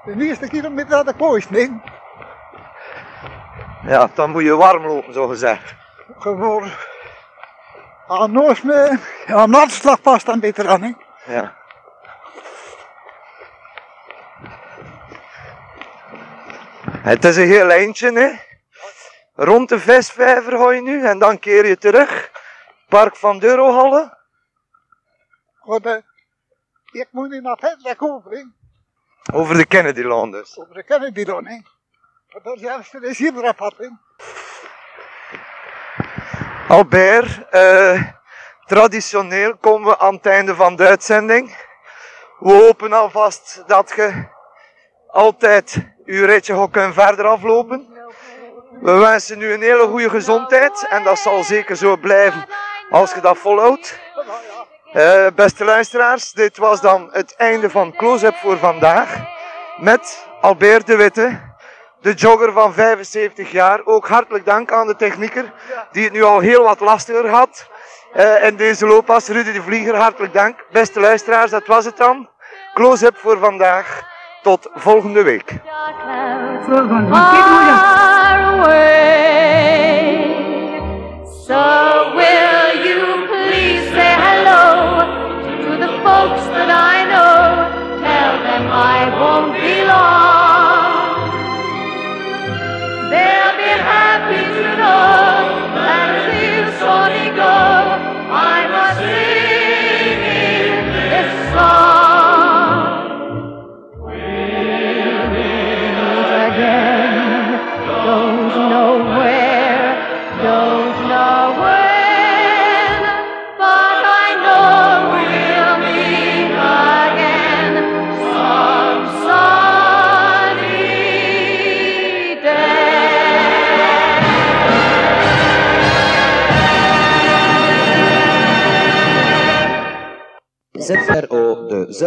de 0.06 0.26
eerste 0.26 0.48
kilometer 0.48 0.96
had 0.96 1.10
ik 1.10 1.18
mooist, 1.18 1.50
nee. 1.50 1.82
Ja, 3.86 4.10
dan 4.14 4.32
moet 4.32 4.44
je 4.44 4.56
warm 4.56 4.86
lopen, 4.86 5.14
zo 5.14 5.28
gezegd. 5.28 5.74
Gewoon, 6.20 6.72
aan 8.08 8.32
noos 8.32 8.62
me, 8.62 9.00
aan 9.26 9.54
hartslag 9.54 10.02
past 10.02 10.26
dan 10.26 10.40
beter 10.40 10.68
aan, 10.68 10.82
hè. 10.82 10.92
Ja. 11.34 11.56
Het 17.02 17.26
is 17.26 17.38
een 17.38 17.48
heel 17.48 17.70
eindje, 17.70 18.12
hè. 18.12 18.32
Rond 19.36 19.70
de 19.70 19.80
visvijver 19.80 20.58
ga 20.58 20.72
je 20.72 20.82
nu 20.82 21.06
en 21.06 21.20
dan 21.20 21.40
keer 21.40 21.66
je 21.66 21.78
terug. 21.78 22.32
Park 22.90 23.16
van 23.16 23.40
Durohalle. 23.40 24.18
Want, 25.64 25.86
eh, 25.86 25.98
ik 26.92 27.08
moet 27.12 27.30
niet 27.30 27.42
naar 27.42 27.58
het 27.60 28.02
over, 28.02 28.32
hè. 28.32 28.44
Over 29.34 29.58
de 29.58 29.66
Kennedylaan 29.66 30.32
dus. 30.32 30.58
Over 30.58 30.74
de 30.74 30.84
Kennedy 30.84 31.24
dan, 31.24 31.48
hè. 31.48 31.60
Dat 32.34 33.80
is. 33.80 33.90
Albert, 36.68 37.50
eh, 37.50 38.02
traditioneel 38.66 39.58
komen 39.58 39.90
we 39.90 40.00
aan 40.00 40.14
het 40.14 40.26
einde 40.26 40.56
van 40.56 40.76
de 40.76 40.88
uitzending. 40.88 41.56
We 42.40 42.54
hopen 42.54 42.94
alvast 42.94 43.64
dat 43.68 43.94
je 43.96 44.28
altijd 45.08 45.78
uw 46.06 46.26
ritje 46.26 46.56
gaat 46.56 46.72
kunnen 46.72 46.94
verder 46.94 47.26
aflopen. 47.26 47.88
We 48.82 48.92
wensen 48.92 49.42
u 49.42 49.54
een 49.54 49.62
hele 49.62 49.88
goede 49.88 50.10
gezondheid 50.10 50.88
en 50.90 51.04
dat 51.04 51.20
zal 51.20 51.44
zeker 51.44 51.76
zo 51.76 51.98
blijven 51.98 52.46
als 52.90 53.14
je 53.14 53.22
dat 53.22 53.38
volhoudt. 53.38 54.00
Eh, 54.94 55.28
beste 55.36 55.64
luisteraars, 55.64 56.32
dit 56.32 56.58
was 56.58 56.82
dan 56.82 57.10
het 57.12 57.36
einde 57.36 57.70
van 57.70 57.96
Close-Up 57.96 58.36
voor 58.36 58.58
vandaag. 58.58 59.16
Met 59.78 60.28
Albert 60.42 60.88
de 60.88 60.96
Witte, 60.96 61.53
de 62.04 62.14
jogger 62.14 62.52
van 62.52 62.74
75 62.74 63.52
jaar. 63.52 63.82
Ook 63.86 64.08
hartelijk 64.08 64.46
dank 64.46 64.72
aan 64.72 64.88
de 64.88 64.96
technieker, 64.96 65.54
die 65.92 66.04
het 66.04 66.14
nu 66.14 66.24
al 66.24 66.40
heel 66.40 66.64
wat 66.64 66.80
lastiger 66.80 67.30
had. 67.30 67.68
Eh, 68.14 68.44
en 68.44 68.56
deze 68.56 68.86
loopas, 68.86 69.28
Rudy 69.28 69.52
de 69.52 69.62
Vlieger, 69.62 69.96
hartelijk 69.96 70.34
dank. 70.34 70.66
Beste 70.72 71.00
luisteraars, 71.00 71.52
dat 71.52 71.68
was 71.68 71.86
het 71.86 71.98
dan. 71.98 72.30
Close-up 72.74 73.18
voor 73.18 73.38
vandaag. 73.38 74.12
Tot 74.42 74.70
volgende 74.74 75.24
week. 75.24 75.54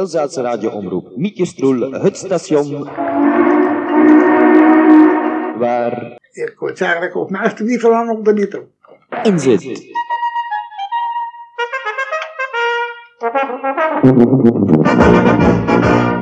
Elzaatse 0.07 0.42
radioomroep. 0.42 1.16
Mietje 1.16 1.44
Stroel, 1.44 1.92
het 1.92 2.16
station. 2.16 2.84
Waar. 5.59 6.18
Ik 6.32 6.54
word 6.59 6.80
eigenlijk 6.80 7.16
op 7.16 7.30
naast 7.30 7.59
wie 7.59 7.80
van 7.80 8.11
op 8.11 8.24
de 8.24 8.32
nitro. 8.32 8.66
In 9.22 9.38
zit. 9.38 9.94
Thank 14.02 15.84
you. 15.84 16.15